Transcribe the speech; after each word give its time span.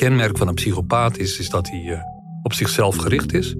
Kenmerk 0.00 0.38
van 0.38 0.48
een 0.48 0.54
psychopaat 0.54 1.18
is, 1.18 1.38
is 1.38 1.50
dat 1.50 1.68
hij 1.68 1.82
uh, 1.84 2.00
op 2.42 2.52
zichzelf 2.52 2.96
gericht 2.96 3.32
is. 3.32 3.54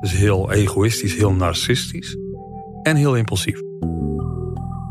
Dus 0.00 0.12
heel 0.12 0.52
egoïstisch, 0.52 1.14
heel 1.14 1.32
narcistisch 1.32 2.16
en 2.82 2.96
heel 2.96 3.16
impulsief. 3.16 3.60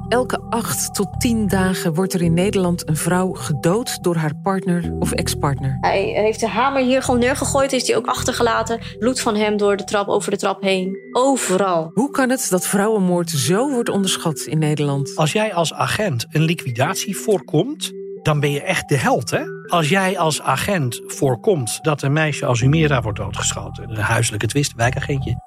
Elke 0.08 0.40
acht 0.50 0.95
tot 0.95 1.08
tien 1.18 1.48
dagen 1.48 1.94
wordt 1.94 2.14
er 2.14 2.22
in 2.22 2.34
Nederland 2.34 2.90
een 2.90 2.95
vrouw 2.95 3.34
gedood 3.34 4.04
door 4.04 4.16
haar 4.16 4.36
partner 4.36 4.95
of 5.00 5.12
ex-partner. 5.12 5.78
Hij 5.81 6.04
heeft 6.04 6.40
de 6.40 6.48
hamer 6.48 6.84
hier 6.84 7.02
gewoon 7.02 7.20
neergegooid, 7.20 7.73
is 7.73 7.84
die 7.84 7.95
ook 7.95 8.08
achtergelaten. 8.08 8.80
Bloed 9.00 9.20
van 9.20 9.36
hem 9.36 9.58
door 9.58 9.78
de 9.78 9.84
trap, 9.84 10.08
over 10.08 10.31
de 10.31 10.38
trap 10.38 10.62
heen. 10.62 10.98
Overal. 11.12 11.92
Hoe 11.94 12.12
kan 12.12 12.30
het 12.30 12.48
dat 12.50 12.67
vrouwenmoord 12.67 13.30
zo 13.30 13.72
wordt 13.72 13.90
onderschat 13.90 14.40
in 14.40 14.59
Nederland? 14.59 15.16
Als 15.16 15.31
jij 15.31 15.53
als 15.53 15.73
agent 15.73 16.26
een 16.30 16.44
liquidatie 16.44 17.17
voorkomt, 17.17 17.94
dan 18.25 18.39
ben 18.39 18.52
je 18.52 18.61
echt 18.61 18.89
de 18.89 18.97
held, 18.97 19.29
hè? 19.29 19.41
Als 19.67 19.89
jij 19.89 20.17
als 20.17 20.41
agent 20.41 21.02
voorkomt 21.08 21.80
dat 21.83 22.02
een 22.02 22.13
meisje 22.13 22.45
als 22.45 22.59
Humira 22.59 23.02
wordt 23.02 23.17
doodgeschoten, 23.19 23.89
een 23.89 23.97
huiselijke 23.97 24.47
twist, 24.47 24.73
wijkagentje, 24.75 25.44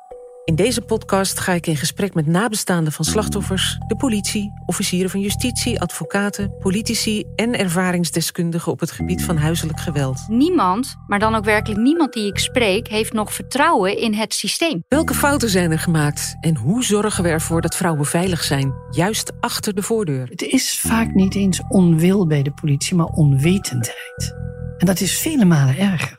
in 0.48 0.54
deze 0.54 0.80
podcast 0.80 1.40
ga 1.40 1.52
ik 1.52 1.66
in 1.66 1.76
gesprek 1.76 2.14
met 2.14 2.26
nabestaanden 2.26 2.92
van 2.92 3.04
slachtoffers, 3.04 3.78
de 3.86 3.96
politie, 3.96 4.52
officieren 4.66 5.10
van 5.10 5.20
justitie, 5.20 5.80
advocaten, 5.80 6.56
politici 6.58 7.24
en 7.36 7.58
ervaringsdeskundigen 7.58 8.72
op 8.72 8.80
het 8.80 8.90
gebied 8.90 9.24
van 9.24 9.36
huiselijk 9.36 9.80
geweld. 9.80 10.28
Niemand, 10.28 10.96
maar 11.06 11.18
dan 11.18 11.34
ook 11.34 11.44
werkelijk 11.44 11.80
niemand 11.80 12.12
die 12.12 12.26
ik 12.26 12.38
spreek, 12.38 12.88
heeft 12.88 13.12
nog 13.12 13.32
vertrouwen 13.32 13.98
in 13.98 14.14
het 14.14 14.34
systeem. 14.34 14.84
Welke 14.88 15.14
fouten 15.14 15.48
zijn 15.48 15.70
er 15.70 15.78
gemaakt 15.78 16.36
en 16.40 16.56
hoe 16.56 16.84
zorgen 16.84 17.22
we 17.24 17.28
ervoor 17.28 17.60
dat 17.60 17.76
vrouwen 17.76 18.06
veilig 18.06 18.44
zijn, 18.44 18.74
juist 18.90 19.32
achter 19.40 19.74
de 19.74 19.82
voordeur? 19.82 20.28
Het 20.28 20.42
is 20.42 20.80
vaak 20.80 21.14
niet 21.14 21.34
eens 21.34 21.62
onwil 21.68 22.26
bij 22.26 22.42
de 22.42 22.52
politie, 22.52 22.96
maar 22.96 23.06
onwetendheid. 23.06 24.34
En 24.78 24.86
dat 24.86 25.00
is 25.00 25.18
vele 25.18 25.44
malen 25.44 25.78
erger. 25.78 26.17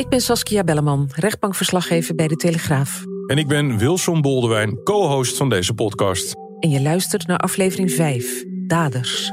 Ik 0.00 0.08
ben 0.08 0.20
Saskia 0.20 0.64
Belleman, 0.64 1.10
rechtbankverslaggever 1.14 2.14
bij 2.14 2.28
De 2.28 2.36
Telegraaf. 2.36 3.04
En 3.26 3.38
ik 3.38 3.48
ben 3.48 3.78
Wilson 3.78 4.20
Boldewijn, 4.20 4.82
co-host 4.82 5.36
van 5.36 5.48
deze 5.48 5.74
podcast. 5.74 6.34
En 6.58 6.70
je 6.70 6.80
luistert 6.80 7.26
naar 7.26 7.38
aflevering 7.38 7.92
5, 7.92 8.44
Daders. 8.66 9.28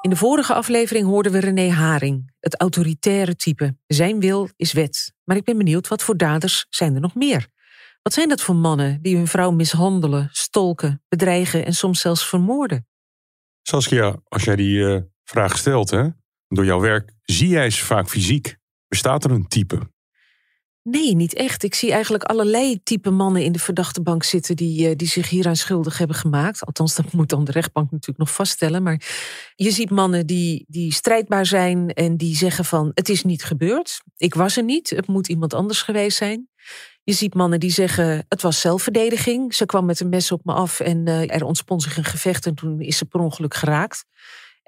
In 0.00 0.10
de 0.10 0.16
vorige 0.16 0.54
aflevering 0.54 1.06
hoorden 1.06 1.32
we 1.32 1.38
René 1.38 1.70
Haring, 1.70 2.32
het 2.40 2.60
autoritaire 2.60 3.36
type. 3.36 3.76
Zijn 3.86 4.20
wil 4.20 4.48
is 4.56 4.72
wet. 4.72 5.12
Maar 5.24 5.36
ik 5.36 5.44
ben 5.44 5.58
benieuwd, 5.58 5.88
wat 5.88 6.02
voor 6.02 6.16
daders 6.16 6.66
zijn 6.70 6.94
er 6.94 7.00
nog 7.00 7.14
meer? 7.14 7.46
Wat 8.02 8.12
zijn 8.12 8.28
dat 8.28 8.40
voor 8.40 8.56
mannen 8.56 8.98
die 9.02 9.16
hun 9.16 9.26
vrouw 9.26 9.50
mishandelen, 9.50 10.28
stolken, 10.32 11.02
bedreigen 11.08 11.66
en 11.66 11.72
soms 11.72 12.00
zelfs 12.00 12.28
vermoorden? 12.28 12.86
Saskia, 13.62 14.16
als 14.28 14.44
jij 14.44 14.56
die 14.56 14.76
uh, 14.76 15.00
vraag 15.30 15.58
stelt, 15.58 15.90
hè, 15.90 16.08
door 16.48 16.64
jouw 16.64 16.80
werk, 16.80 17.12
zie 17.22 17.48
jij 17.48 17.70
ze 17.70 17.84
vaak 17.84 18.08
fysiek? 18.08 18.56
Bestaat 18.88 19.24
er 19.24 19.30
een 19.30 19.48
type? 19.48 19.78
Nee, 20.82 21.14
niet 21.14 21.34
echt. 21.34 21.62
Ik 21.62 21.74
zie 21.74 21.92
eigenlijk 21.92 22.24
allerlei 22.24 22.82
type 22.82 23.10
mannen 23.10 23.44
in 23.44 23.52
de 23.52 23.58
verdachte 23.58 24.02
bank 24.02 24.22
zitten 24.22 24.56
die, 24.56 24.88
uh, 24.88 24.96
die 24.96 25.08
zich 25.08 25.28
hieraan 25.28 25.56
schuldig 25.56 25.98
hebben 25.98 26.16
gemaakt. 26.16 26.64
Althans, 26.64 26.94
dat 26.94 27.12
moet 27.12 27.28
dan 27.28 27.44
de 27.44 27.52
rechtbank 27.52 27.90
natuurlijk 27.90 28.18
nog 28.18 28.34
vaststellen. 28.34 28.82
Maar 28.82 29.02
je 29.54 29.70
ziet 29.70 29.90
mannen 29.90 30.26
die, 30.26 30.64
die 30.68 30.92
strijdbaar 30.92 31.46
zijn 31.46 31.88
en 31.92 32.16
die 32.16 32.36
zeggen 32.36 32.64
van 32.64 32.90
het 32.94 33.08
is 33.08 33.24
niet 33.24 33.44
gebeurd. 33.44 34.02
Ik 34.16 34.34
was 34.34 34.56
er 34.56 34.64
niet, 34.64 34.90
het 34.90 35.06
moet 35.06 35.28
iemand 35.28 35.54
anders 35.54 35.82
geweest 35.82 36.16
zijn. 36.16 36.48
Je 37.02 37.12
ziet 37.12 37.34
mannen 37.34 37.60
die 37.60 37.70
zeggen 37.70 38.24
het 38.28 38.42
was 38.42 38.60
zelfverdediging. 38.60 39.54
Ze 39.54 39.66
kwam 39.66 39.84
met 39.84 40.00
een 40.00 40.08
mes 40.08 40.32
op 40.32 40.44
me 40.44 40.52
af 40.52 40.80
en 40.80 41.06
uh, 41.06 41.34
er 41.34 41.44
ontspon 41.44 41.80
zich 41.80 41.96
een 41.96 42.04
gevecht 42.04 42.46
en 42.46 42.54
toen 42.54 42.80
is 42.80 42.96
ze 42.96 43.04
per 43.04 43.20
ongeluk 43.20 43.54
geraakt. 43.54 44.04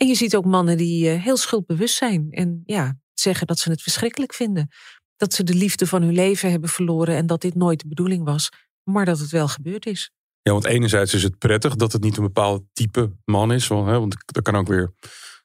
En 0.03 0.09
je 0.09 0.15
ziet 0.15 0.37
ook 0.37 0.45
mannen 0.45 0.77
die 0.77 1.15
uh, 1.15 1.23
heel 1.23 1.37
schuldbewust 1.37 1.97
zijn 1.97 2.31
en 2.31 2.63
ja, 2.65 2.99
zeggen 3.15 3.47
dat 3.47 3.59
ze 3.59 3.71
het 3.71 3.83
verschrikkelijk 3.83 4.35
vinden. 4.35 4.69
Dat 5.17 5.35
ze 5.35 5.45
de 5.45 5.55
liefde 5.55 5.87
van 5.87 6.03
hun 6.03 6.15
leven 6.15 6.51
hebben 6.51 6.69
verloren 6.69 7.17
en 7.17 7.27
dat 7.27 7.41
dit 7.41 7.55
nooit 7.55 7.81
de 7.81 7.89
bedoeling 7.89 8.25
was, 8.25 8.49
maar 8.83 9.05
dat 9.05 9.19
het 9.19 9.31
wel 9.31 9.49
gebeurd 9.49 9.87
is. 9.87 10.11
Ja, 10.41 10.53
want 10.53 10.65
enerzijds 10.65 11.15
is 11.15 11.23
het 11.23 11.39
prettig 11.39 11.77
dat 11.77 11.93
het 11.93 12.03
niet 12.03 12.17
een 12.17 12.23
bepaald 12.23 12.63
type 12.73 13.13
man 13.25 13.53
is. 13.53 13.67
Want, 13.67 13.87
hè, 13.87 13.99
want 13.99 14.17
er 14.37 14.43
kan 14.43 14.57
ook 14.57 14.69
weer 14.69 14.93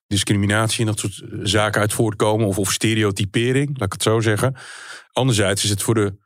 discriminatie 0.07 0.79
en 0.79 0.85
dat 0.85 0.99
soort 0.99 1.23
zaken 1.41 1.81
uit 1.81 1.93
voortkomen. 1.93 2.47
Of, 2.47 2.57
of 2.57 2.71
stereotypering, 2.71 3.67
laat 3.67 3.85
ik 3.85 3.93
het 3.93 4.03
zo 4.03 4.19
zeggen. 4.19 4.55
Anderzijds 5.11 5.63
is 5.63 5.69
het 5.69 5.83
voor 5.83 5.93
de 5.93 6.17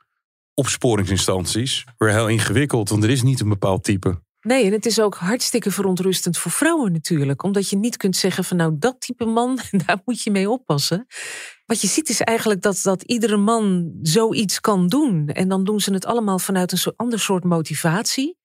opsporingsinstanties 0.53 1.85
weer 1.97 2.11
heel 2.11 2.27
ingewikkeld. 2.27 2.89
Want 2.89 3.03
er 3.03 3.09
is 3.09 3.21
niet 3.21 3.39
een 3.39 3.49
bepaald 3.49 3.83
type. 3.83 4.21
Nee, 4.41 4.65
en 4.65 4.71
het 4.71 4.85
is 4.85 4.99
ook 4.99 5.15
hartstikke 5.15 5.71
verontrustend 5.71 6.37
voor 6.37 6.51
vrouwen 6.51 6.91
natuurlijk. 6.91 7.43
Omdat 7.43 7.69
je 7.69 7.77
niet 7.77 7.97
kunt 7.97 8.15
zeggen 8.15 8.43
van 8.43 8.57
nou 8.57 8.75
dat 8.79 9.01
type 9.01 9.25
man, 9.25 9.59
daar 9.85 10.01
moet 10.05 10.21
je 10.21 10.31
mee 10.31 10.49
oppassen. 10.49 11.07
Wat 11.65 11.81
je 11.81 11.87
ziet 11.87 12.09
is 12.09 12.21
eigenlijk 12.21 12.61
dat, 12.61 12.79
dat 12.83 13.03
iedere 13.03 13.37
man 13.37 13.91
zoiets 14.01 14.59
kan 14.59 14.87
doen. 14.87 15.27
En 15.27 15.47
dan 15.47 15.63
doen 15.63 15.79
ze 15.79 15.93
het 15.93 16.05
allemaal 16.05 16.39
vanuit 16.39 16.71
een 16.71 16.93
ander 16.95 17.19
soort 17.19 17.43
motivatie. 17.43 18.39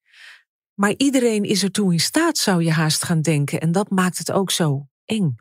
Maar 0.74 0.94
iedereen 0.96 1.42
is 1.42 1.62
ertoe 1.62 1.92
in 1.92 2.00
staat, 2.00 2.38
zou 2.38 2.64
je 2.64 2.70
haast 2.70 3.04
gaan 3.04 3.22
denken. 3.22 3.60
En 3.60 3.72
dat 3.72 3.90
maakt 3.90 4.18
het 4.18 4.32
ook 4.32 4.50
zo 4.50 4.86
eng. 5.04 5.36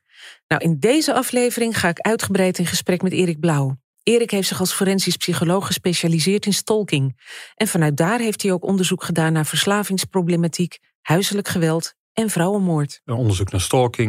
Nou, 0.47 0.63
in 0.63 0.79
deze 0.79 1.13
aflevering 1.13 1.79
ga 1.79 1.87
ik 1.87 1.99
uitgebreid 1.99 2.57
in 2.57 2.65
gesprek 2.65 3.01
met 3.01 3.11
Erik 3.11 3.39
Blauw. 3.39 3.77
Erik 4.05 4.31
heeft 4.31 4.47
zich 4.47 4.59
als 4.59 4.73
forensisch 4.73 5.15
psycholoog 5.15 5.65
gespecialiseerd 5.65 6.45
in 6.45 6.53
stalking. 6.53 7.21
En 7.55 7.67
vanuit 7.67 7.97
daar 7.97 8.19
heeft 8.19 8.41
hij 8.41 8.51
ook 8.51 8.63
onderzoek 8.63 9.03
gedaan 9.03 9.33
naar 9.33 9.45
verslavingsproblematiek, 9.45 10.79
huiselijk 11.01 11.47
geweld 11.47 11.93
en 12.13 12.29
vrouwenmoord. 12.29 13.01
Een 13.05 13.15
onderzoek 13.15 13.51
naar 13.51 13.61
stalking. 13.61 14.07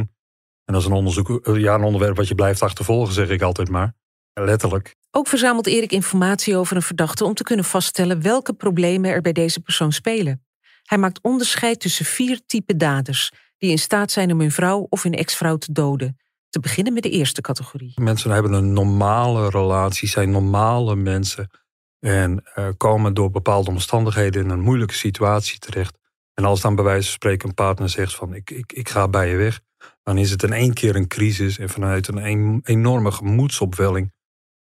En 0.64 0.72
dat 0.72 0.82
is 0.82 0.88
een 0.88 0.94
onderzoek, 0.94 1.46
eh, 1.46 1.60
ja, 1.60 1.74
een 1.74 1.82
onderwerp 1.82 2.16
wat 2.16 2.28
je 2.28 2.34
blijft 2.34 2.62
achtervolgen, 2.62 3.14
zeg 3.14 3.28
ik 3.28 3.42
altijd 3.42 3.68
maar. 3.68 3.94
Letterlijk. 4.32 4.94
Ook 5.10 5.28
verzamelt 5.28 5.66
Erik 5.66 5.92
informatie 5.92 6.56
over 6.56 6.76
een 6.76 6.82
verdachte 6.82 7.24
om 7.24 7.34
te 7.34 7.42
kunnen 7.42 7.64
vaststellen 7.64 8.22
welke 8.22 8.52
problemen 8.52 9.10
er 9.10 9.20
bij 9.20 9.32
deze 9.32 9.60
persoon 9.60 9.92
spelen. 9.92 10.46
Hij 10.82 10.98
maakt 10.98 11.22
onderscheid 11.22 11.80
tussen 11.80 12.04
vier 12.04 12.40
typen 12.46 12.78
daders 12.78 13.32
die 13.58 13.70
in 13.70 13.78
staat 13.78 14.10
zijn 14.10 14.32
om 14.32 14.40
hun 14.40 14.52
vrouw 14.52 14.86
of 14.88 15.02
hun 15.02 15.14
ex-vrouw 15.14 15.56
te 15.56 15.72
doden. 15.72 16.16
Te 16.48 16.60
beginnen 16.60 16.92
met 16.92 17.02
de 17.02 17.10
eerste 17.10 17.40
categorie. 17.40 17.92
Mensen 18.00 18.30
hebben 18.30 18.52
een 18.52 18.72
normale 18.72 19.50
relatie, 19.50 20.08
zijn 20.08 20.30
normale 20.30 20.96
mensen. 20.96 21.50
En 21.98 22.44
uh, 22.58 22.68
komen 22.76 23.14
door 23.14 23.30
bepaalde 23.30 23.70
omstandigheden 23.70 24.44
in 24.44 24.50
een 24.50 24.60
moeilijke 24.60 24.94
situatie 24.94 25.58
terecht. 25.58 25.98
En 26.34 26.44
als 26.44 26.60
dan 26.60 26.74
bij 26.74 26.84
wijze 26.84 27.04
van 27.04 27.12
spreken 27.12 27.48
een 27.48 27.54
partner 27.54 27.88
zegt 27.88 28.14
van 28.14 28.34
ik, 28.34 28.50
ik, 28.50 28.72
ik 28.72 28.88
ga 28.88 29.08
bij 29.08 29.30
je 29.30 29.36
weg. 29.36 29.60
Dan 30.02 30.18
is 30.18 30.30
het 30.30 30.42
in 30.42 30.52
één 30.52 30.74
keer 30.74 30.96
een 30.96 31.08
crisis. 31.08 31.58
En 31.58 31.68
vanuit 31.68 32.08
een 32.08 32.60
enorme 32.64 33.12
gemoedsopwelling 33.12 34.12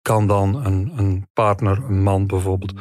kan 0.02 0.28
dan 0.28 0.66
een, 0.66 0.92
een 0.96 1.28
partner, 1.34 1.84
een 1.84 2.02
man 2.02 2.28
bijvoorbeeld, 2.28 2.74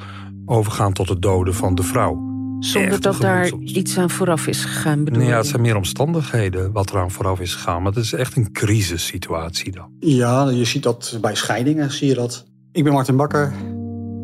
overgaan 0.46 0.92
tot 0.92 1.08
het 1.08 1.22
doden 1.22 1.54
van 1.54 1.74
de 1.74 1.82
vrouw. 1.82 2.33
Zonder 2.64 3.00
dat 3.00 3.20
daar 3.20 3.52
iets 3.60 3.98
aan 3.98 4.10
vooraf 4.10 4.46
is 4.46 4.64
gegaan, 4.64 5.04
bedoel 5.04 5.20
nee, 5.20 5.28
ja, 5.28 5.36
het 5.36 5.46
zijn 5.46 5.62
meer 5.62 5.76
omstandigheden 5.76 6.72
wat 6.72 6.90
eraan 6.90 7.10
vooraf 7.10 7.40
is 7.40 7.54
gegaan. 7.54 7.82
Maar 7.82 7.92
het 7.92 8.04
is 8.04 8.12
echt 8.12 8.36
een 8.36 8.52
crisissituatie 8.52 9.72
dan. 9.72 9.90
Ja, 9.98 10.48
je 10.48 10.64
ziet 10.64 10.82
dat 10.82 11.18
bij 11.20 11.34
scheidingen, 11.34 11.92
zie 11.92 12.08
je 12.08 12.14
dat. 12.14 12.44
Ik 12.72 12.84
ben 12.84 12.92
Martin 12.92 13.16
Bakker, 13.16 13.52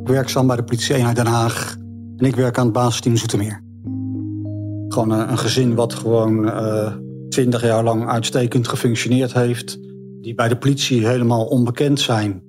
werkzaam 0.04 0.46
bij 0.46 0.56
de 0.56 0.64
politie-eenheid 0.64 1.16
Den 1.16 1.26
Haag. 1.26 1.76
En 2.16 2.26
ik 2.26 2.36
werk 2.36 2.58
aan 2.58 2.64
het 2.64 2.72
basisteam 2.72 3.16
Zoetermeer. 3.16 3.62
Gewoon 4.88 5.10
een, 5.10 5.30
een 5.30 5.38
gezin 5.38 5.74
wat 5.74 5.94
gewoon 5.94 6.44
uh, 6.44 6.92
twintig 7.28 7.62
jaar 7.62 7.84
lang 7.84 8.08
uitstekend 8.08 8.68
gefunctioneerd 8.68 9.32
heeft. 9.32 9.78
Die 10.20 10.34
bij 10.34 10.48
de 10.48 10.56
politie 10.56 11.06
helemaal 11.06 11.44
onbekend 11.44 12.00
zijn. 12.00 12.42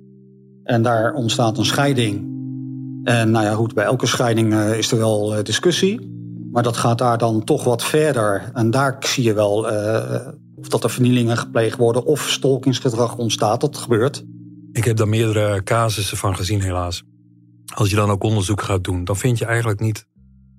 En 0.62 0.82
daar 0.82 1.12
ontstaat 1.12 1.58
een 1.58 1.64
scheiding. 1.64 2.30
En 3.04 3.30
nou 3.30 3.44
ja, 3.44 3.54
goed, 3.54 3.74
bij 3.74 3.84
elke 3.84 4.06
scheiding 4.06 4.52
uh, 4.52 4.78
is 4.78 4.92
er 4.92 4.98
wel 4.98 5.36
uh, 5.36 5.42
discussie. 5.42 6.20
Maar 6.52 6.62
dat 6.62 6.76
gaat 6.76 6.98
daar 6.98 7.18
dan 7.18 7.44
toch 7.44 7.64
wat 7.64 7.84
verder. 7.84 8.50
En 8.54 8.70
daar 8.70 8.96
zie 9.00 9.24
je 9.24 9.34
wel 9.34 9.72
uh, 9.72 10.28
of 10.54 10.68
dat 10.68 10.84
er 10.84 10.90
vernielingen 10.90 11.36
gepleegd 11.36 11.76
worden 11.76 12.04
of 12.04 12.28
stolkingsgedrag 12.28 13.16
ontstaat. 13.16 13.60
Dat 13.60 13.76
gebeurt. 13.76 14.24
Ik 14.72 14.84
heb 14.84 14.96
daar 14.96 15.08
meerdere 15.08 15.62
casussen 15.62 16.16
van 16.16 16.36
gezien, 16.36 16.60
helaas. 16.60 17.02
als 17.74 17.90
je 17.90 17.96
dan 17.96 18.10
ook 18.10 18.22
onderzoek 18.22 18.62
gaat 18.62 18.84
doen, 18.84 19.04
dan 19.04 19.16
vind 19.16 19.38
je 19.38 19.44
eigenlijk 19.44 19.80
niet 19.80 20.06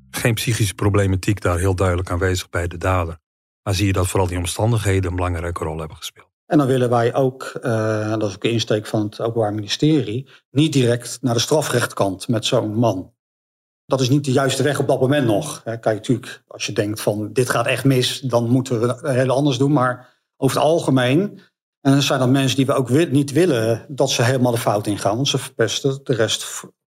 geen 0.09 0.33
psychische 0.33 0.73
problematiek 0.73 1.41
daar 1.41 1.57
heel 1.57 1.75
duidelijk 1.75 2.11
aanwezig 2.11 2.49
bij 2.49 2.67
de 2.67 2.77
dader. 2.77 3.17
Maar 3.63 3.75
zie 3.75 3.85
je 3.85 3.93
dat 3.93 4.07
vooral 4.07 4.27
die 4.27 4.37
omstandigheden 4.37 5.09
een 5.09 5.15
belangrijke 5.15 5.63
rol 5.63 5.79
hebben 5.79 5.97
gespeeld. 5.97 6.32
En 6.53 6.59
dan 6.59 6.67
willen 6.67 6.89
wij 6.89 7.13
ook, 7.13 7.59
uh, 7.61 8.09
dat 8.09 8.29
is 8.29 8.35
ook 8.35 8.41
de 8.41 8.49
insteek 8.49 8.85
van 8.85 9.01
het 9.01 9.21
Openbaar 9.21 9.53
Ministerie, 9.53 10.29
niet 10.51 10.73
direct 10.73 11.17
naar 11.21 11.33
de 11.33 11.39
strafrechtkant 11.39 12.27
met 12.27 12.45
zo'n 12.45 12.75
man. 12.75 13.13
Dat 13.85 14.01
is 14.01 14.09
niet 14.09 14.25
de 14.25 14.31
juiste 14.31 14.63
weg 14.63 14.79
op 14.79 14.87
dat 14.87 14.99
moment 14.99 15.25
nog. 15.25 15.63
Kijk, 15.63 15.85
natuurlijk, 15.85 16.43
als 16.47 16.65
je 16.65 16.73
denkt 16.73 17.01
van 17.01 17.33
dit 17.33 17.49
gaat 17.49 17.67
echt 17.67 17.83
mis, 17.83 18.19
dan 18.19 18.49
moeten 18.49 18.79
we 18.79 18.87
het 18.87 19.01
heel 19.01 19.29
anders 19.29 19.57
doen. 19.57 19.71
Maar 19.71 20.21
over 20.37 20.57
het 20.57 20.65
algemeen, 20.65 21.21
en 21.81 21.91
dan 21.91 22.01
zijn 22.01 22.19
dat 22.19 22.29
mensen 22.29 22.57
die 22.57 22.65
we 22.65 22.73
ook 22.73 22.89
niet 22.89 23.31
willen 23.31 23.85
dat 23.87 24.09
ze 24.09 24.23
helemaal 24.23 24.51
de 24.51 24.57
fout 24.57 24.87
ingaan. 24.87 25.15
Want 25.15 25.27
ze 25.27 25.37
verpesten 25.37 25.99
de 26.03 26.13
rest 26.13 26.43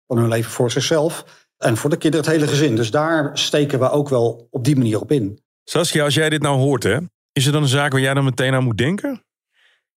van 0.07 0.19
hun 0.19 0.29
leven 0.29 0.51
voor 0.51 0.71
zichzelf 0.71 1.47
en 1.57 1.77
voor 1.77 1.91
de 1.91 1.97
kinderen, 1.97 2.27
het 2.27 2.35
hele 2.35 2.51
gezin. 2.51 2.77
Dus 2.77 2.91
daar 2.91 3.39
steken 3.39 3.79
we 3.79 3.91
ook 3.91 4.09
wel 4.09 4.49
op 4.51 4.65
die 4.65 4.77
manier 4.77 5.01
op 5.01 5.11
in. 5.13 5.39
Saskia, 5.65 6.05
als 6.05 6.15
jij 6.15 6.29
dit 6.29 6.43
nou 6.43 6.59
hoort, 6.59 6.83
hè, 6.83 6.99
is 7.33 7.47
er 7.47 7.53
dan 7.53 7.63
een 7.63 7.69
zaak 7.69 7.93
waar 7.93 8.01
jij 8.01 8.15
dan 8.15 8.25
meteen 8.25 8.55
aan 8.55 8.65
moet 8.65 8.79
denken? 8.79 9.23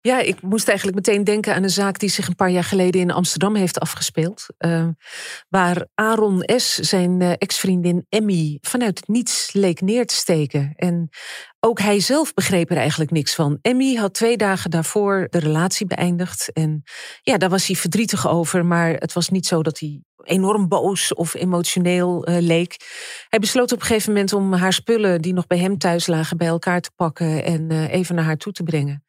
Ja, 0.07 0.19
ik 0.19 0.41
moest 0.41 0.67
eigenlijk 0.67 0.97
meteen 0.97 1.23
denken 1.23 1.55
aan 1.55 1.63
een 1.63 1.69
zaak 1.69 1.99
die 1.99 2.09
zich 2.09 2.27
een 2.27 2.35
paar 2.35 2.49
jaar 2.49 2.63
geleden 2.63 3.01
in 3.01 3.11
Amsterdam 3.11 3.55
heeft 3.55 3.79
afgespeeld. 3.79 4.45
Uh, 4.59 4.87
waar 5.49 5.87
Aaron 5.95 6.49
S. 6.55 6.75
zijn 6.75 7.21
uh, 7.21 7.31
ex-vriendin 7.37 8.05
Emmy 8.09 8.57
vanuit 8.61 8.97
het 8.97 9.07
niets 9.07 9.53
leek 9.53 9.81
neer 9.81 10.05
te 10.05 10.15
steken. 10.15 10.73
En 10.75 11.09
ook 11.59 11.79
hij 11.79 11.99
zelf 11.99 12.33
begreep 12.33 12.71
er 12.71 12.77
eigenlijk 12.77 13.11
niks 13.11 13.35
van. 13.35 13.59
Emmy 13.61 13.95
had 13.95 14.13
twee 14.13 14.37
dagen 14.37 14.71
daarvoor 14.71 15.27
de 15.29 15.39
relatie 15.39 15.85
beëindigd. 15.85 16.51
En 16.53 16.83
ja, 17.21 17.37
daar 17.37 17.49
was 17.49 17.67
hij 17.67 17.75
verdrietig 17.75 18.27
over. 18.27 18.65
Maar 18.65 18.93
het 18.93 19.13
was 19.13 19.29
niet 19.29 19.45
zo 19.45 19.63
dat 19.63 19.79
hij 19.79 20.01
enorm 20.23 20.67
boos 20.67 21.13
of 21.13 21.33
emotioneel 21.33 22.29
uh, 22.29 22.37
leek. 22.39 22.75
Hij 23.29 23.39
besloot 23.39 23.71
op 23.71 23.79
een 23.79 23.85
gegeven 23.85 24.13
moment 24.13 24.33
om 24.33 24.53
haar 24.53 24.73
spullen 24.73 25.21
die 25.21 25.33
nog 25.33 25.47
bij 25.47 25.57
hem 25.57 25.77
thuis 25.77 26.07
lagen 26.07 26.37
bij 26.37 26.47
elkaar 26.47 26.81
te 26.81 26.91
pakken 26.95 27.43
en 27.43 27.87
even 27.87 28.15
naar 28.15 28.25
haar 28.25 28.37
toe 28.37 28.51
te 28.53 28.63
brengen. 28.63 29.05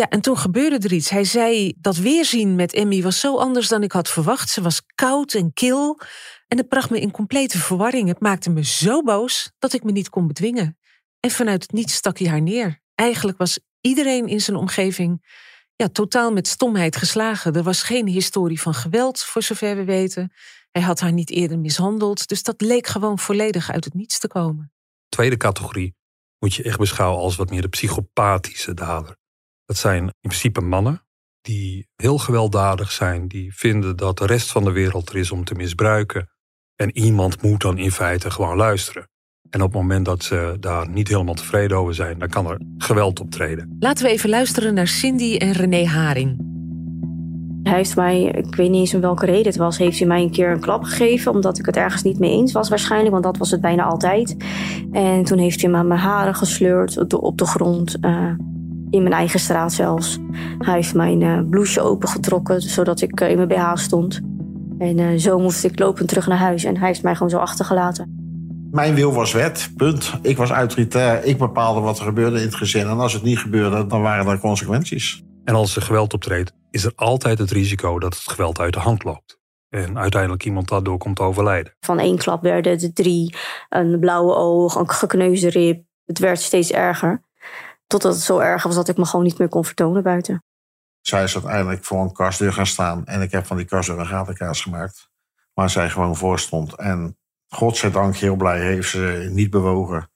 Ja, 0.00 0.08
en 0.08 0.20
toen 0.20 0.38
gebeurde 0.38 0.78
er 0.78 0.92
iets. 0.92 1.10
Hij 1.10 1.24
zei 1.24 1.74
dat 1.80 1.96
weerzien 1.96 2.54
met 2.54 2.72
Emmy 2.72 3.02
was 3.02 3.20
zo 3.20 3.36
anders 3.36 3.68
dan 3.68 3.82
ik 3.82 3.92
had 3.92 4.08
verwacht. 4.08 4.48
Ze 4.48 4.62
was 4.62 4.82
koud 4.94 5.34
en 5.34 5.52
kil 5.52 6.00
en 6.48 6.58
het 6.58 6.68
bracht 6.68 6.90
me 6.90 7.00
in 7.00 7.10
complete 7.10 7.58
verwarring. 7.58 8.08
Het 8.08 8.20
maakte 8.20 8.50
me 8.50 8.64
zo 8.64 9.02
boos 9.02 9.52
dat 9.58 9.72
ik 9.72 9.82
me 9.82 9.92
niet 9.92 10.08
kon 10.08 10.26
bedwingen. 10.26 10.78
En 11.20 11.30
vanuit 11.30 11.62
het 11.62 11.72
niets 11.72 11.94
stak 11.94 12.18
hij 12.18 12.28
haar 12.28 12.42
neer. 12.42 12.80
Eigenlijk 12.94 13.38
was 13.38 13.58
iedereen 13.80 14.26
in 14.26 14.40
zijn 14.40 14.56
omgeving 14.56 15.26
ja, 15.76 15.88
totaal 15.88 16.32
met 16.32 16.48
stomheid 16.48 16.96
geslagen. 16.96 17.54
Er 17.54 17.62
was 17.62 17.82
geen 17.82 18.06
historie 18.06 18.60
van 18.60 18.74
geweld, 18.74 19.20
voor 19.20 19.42
zover 19.42 19.76
we 19.76 19.84
weten. 19.84 20.32
Hij 20.70 20.82
had 20.82 21.00
haar 21.00 21.12
niet 21.12 21.30
eerder 21.30 21.58
mishandeld, 21.58 22.28
dus 22.28 22.42
dat 22.42 22.60
leek 22.60 22.86
gewoon 22.86 23.18
volledig 23.18 23.70
uit 23.70 23.84
het 23.84 23.94
niets 23.94 24.18
te 24.18 24.28
komen. 24.28 24.72
Tweede 25.08 25.36
categorie 25.36 25.94
moet 26.38 26.54
je 26.54 26.62
echt 26.62 26.78
beschouwen 26.78 27.22
als 27.22 27.36
wat 27.36 27.50
meer 27.50 27.62
de 27.62 27.68
psychopathische 27.68 28.74
dader. 28.74 29.18
Dat 29.70 29.78
zijn 29.78 30.02
in 30.02 30.28
principe 30.28 30.60
mannen 30.60 31.02
die 31.40 31.88
heel 31.96 32.18
gewelddadig 32.18 32.92
zijn, 32.92 33.28
die 33.28 33.54
vinden 33.54 33.96
dat 33.96 34.18
de 34.18 34.26
rest 34.26 34.50
van 34.50 34.64
de 34.64 34.72
wereld 34.72 35.08
er 35.08 35.16
is 35.16 35.30
om 35.30 35.44
te 35.44 35.54
misbruiken. 35.54 36.28
En 36.76 36.98
iemand 36.98 37.42
moet 37.42 37.60
dan 37.60 37.78
in 37.78 37.90
feite 37.90 38.30
gewoon 38.30 38.56
luisteren. 38.56 39.08
En 39.50 39.62
op 39.62 39.72
het 39.72 39.80
moment 39.80 40.04
dat 40.04 40.22
ze 40.22 40.56
daar 40.60 40.88
niet 40.88 41.08
helemaal 41.08 41.34
tevreden 41.34 41.76
over 41.76 41.94
zijn, 41.94 42.18
dan 42.18 42.28
kan 42.28 42.46
er 42.46 42.60
geweld 42.78 43.20
optreden. 43.20 43.76
Laten 43.78 44.04
we 44.04 44.10
even 44.10 44.28
luisteren 44.28 44.74
naar 44.74 44.88
Cindy 44.88 45.36
en 45.36 45.52
René 45.52 45.86
Haring. 45.86 46.48
Hij 47.62 47.76
heeft 47.76 47.96
mij, 47.96 48.22
ik 48.22 48.54
weet 48.54 48.70
niet 48.70 48.80
eens 48.80 48.94
om 48.94 49.00
welke 49.00 49.26
reden 49.26 49.46
het 49.46 49.56
was, 49.56 49.78
heeft 49.78 49.98
hij 49.98 50.08
mij 50.08 50.22
een 50.22 50.30
keer 50.30 50.50
een 50.50 50.60
klap 50.60 50.82
gegeven. 50.82 51.32
Omdat 51.32 51.58
ik 51.58 51.66
het 51.66 51.76
ergens 51.76 52.02
niet 52.02 52.18
mee 52.18 52.30
eens 52.30 52.52
was 52.52 52.68
waarschijnlijk, 52.68 53.12
want 53.12 53.24
dat 53.24 53.36
was 53.36 53.50
het 53.50 53.60
bijna 53.60 53.84
altijd. 53.84 54.36
En 54.92 55.24
toen 55.24 55.38
heeft 55.38 55.60
hij 55.60 55.70
me 55.70 55.82
mijn 55.82 56.00
haren 56.00 56.34
gesleurd 56.34 57.14
op 57.14 57.38
de 57.38 57.46
grond. 57.46 57.96
Uh, 58.00 58.32
in 58.90 59.02
mijn 59.02 59.14
eigen 59.14 59.40
straat 59.40 59.72
zelfs. 59.72 60.18
Hij 60.58 60.74
heeft 60.74 60.94
mijn 60.94 61.20
uh, 61.20 61.40
blouseje 61.50 61.86
opengetrokken, 61.86 62.60
zodat 62.60 63.00
ik 63.00 63.20
uh, 63.20 63.30
in 63.30 63.36
mijn 63.36 63.48
BH 63.48 63.72
stond. 63.74 64.20
En 64.78 64.98
uh, 64.98 65.18
zo 65.18 65.38
moest 65.38 65.64
ik 65.64 65.78
lopen 65.78 66.06
terug 66.06 66.26
naar 66.26 66.38
huis 66.38 66.64
en 66.64 66.76
hij 66.76 66.86
heeft 66.86 67.02
mij 67.02 67.14
gewoon 67.14 67.30
zo 67.30 67.38
achtergelaten. 67.38 68.18
Mijn 68.70 68.94
wil 68.94 69.12
was 69.12 69.32
wet, 69.32 69.70
punt. 69.76 70.12
Ik 70.22 70.36
was 70.36 70.50
autoritair, 70.50 71.24
ik 71.24 71.38
bepaalde 71.38 71.80
wat 71.80 71.98
er 71.98 72.04
gebeurde 72.04 72.36
in 72.36 72.44
het 72.44 72.54
gezin. 72.54 72.86
En 72.86 72.98
als 72.98 73.12
het 73.12 73.22
niet 73.22 73.38
gebeurde, 73.38 73.86
dan 73.86 74.02
waren 74.02 74.26
er 74.26 74.38
consequenties. 74.38 75.22
En 75.44 75.54
als 75.54 75.76
er 75.76 75.82
geweld 75.82 76.14
optreedt, 76.14 76.52
is 76.70 76.84
er 76.84 76.92
altijd 76.94 77.38
het 77.38 77.50
risico 77.50 77.98
dat 77.98 78.14
het 78.14 78.32
geweld 78.32 78.58
uit 78.58 78.72
de 78.72 78.78
hand 78.78 79.04
loopt. 79.04 79.38
En 79.68 79.98
uiteindelijk 79.98 80.44
iemand 80.44 80.68
daardoor 80.68 80.98
komt 80.98 81.16
te 81.16 81.22
overlijden. 81.22 81.74
Van 81.80 81.98
één 81.98 82.18
klap 82.18 82.42
werden 82.42 82.72
er 82.72 82.92
drie, 82.92 83.34
een 83.68 84.00
blauwe 84.00 84.34
oog, 84.34 84.74
een 84.74 84.90
gekneusde 84.90 85.50
rib. 85.50 85.82
Het 86.04 86.18
werd 86.18 86.40
steeds 86.40 86.72
erger. 86.72 87.24
Totdat 87.90 88.14
het 88.14 88.22
zo 88.22 88.38
erg 88.38 88.62
was 88.62 88.74
dat 88.74 88.88
ik 88.88 88.96
me 88.96 89.04
gewoon 89.04 89.24
niet 89.24 89.38
meer 89.38 89.48
kon 89.48 89.64
vertonen 89.64 90.02
buiten. 90.02 90.44
Zij 91.00 91.22
is 91.22 91.34
uiteindelijk 91.34 91.84
voor 91.84 92.00
een 92.00 92.12
kastdeur 92.12 92.52
gaan 92.52 92.66
staan. 92.66 93.06
En 93.06 93.22
ik 93.22 93.30
heb 93.30 93.46
van 93.46 93.56
die 93.56 93.66
kastdeur 93.66 93.98
een 93.98 94.06
gatenkaas 94.06 94.60
gemaakt. 94.60 95.08
Waar 95.54 95.70
zij 95.70 95.90
gewoon 95.90 96.16
voor 96.16 96.38
stond. 96.38 96.76
En 96.76 97.18
godzijdank 97.48 98.16
heel 98.16 98.36
blij 98.36 98.60
heeft 98.60 98.90
ze 98.90 99.28
niet 99.32 99.50
bewogen. 99.50 100.10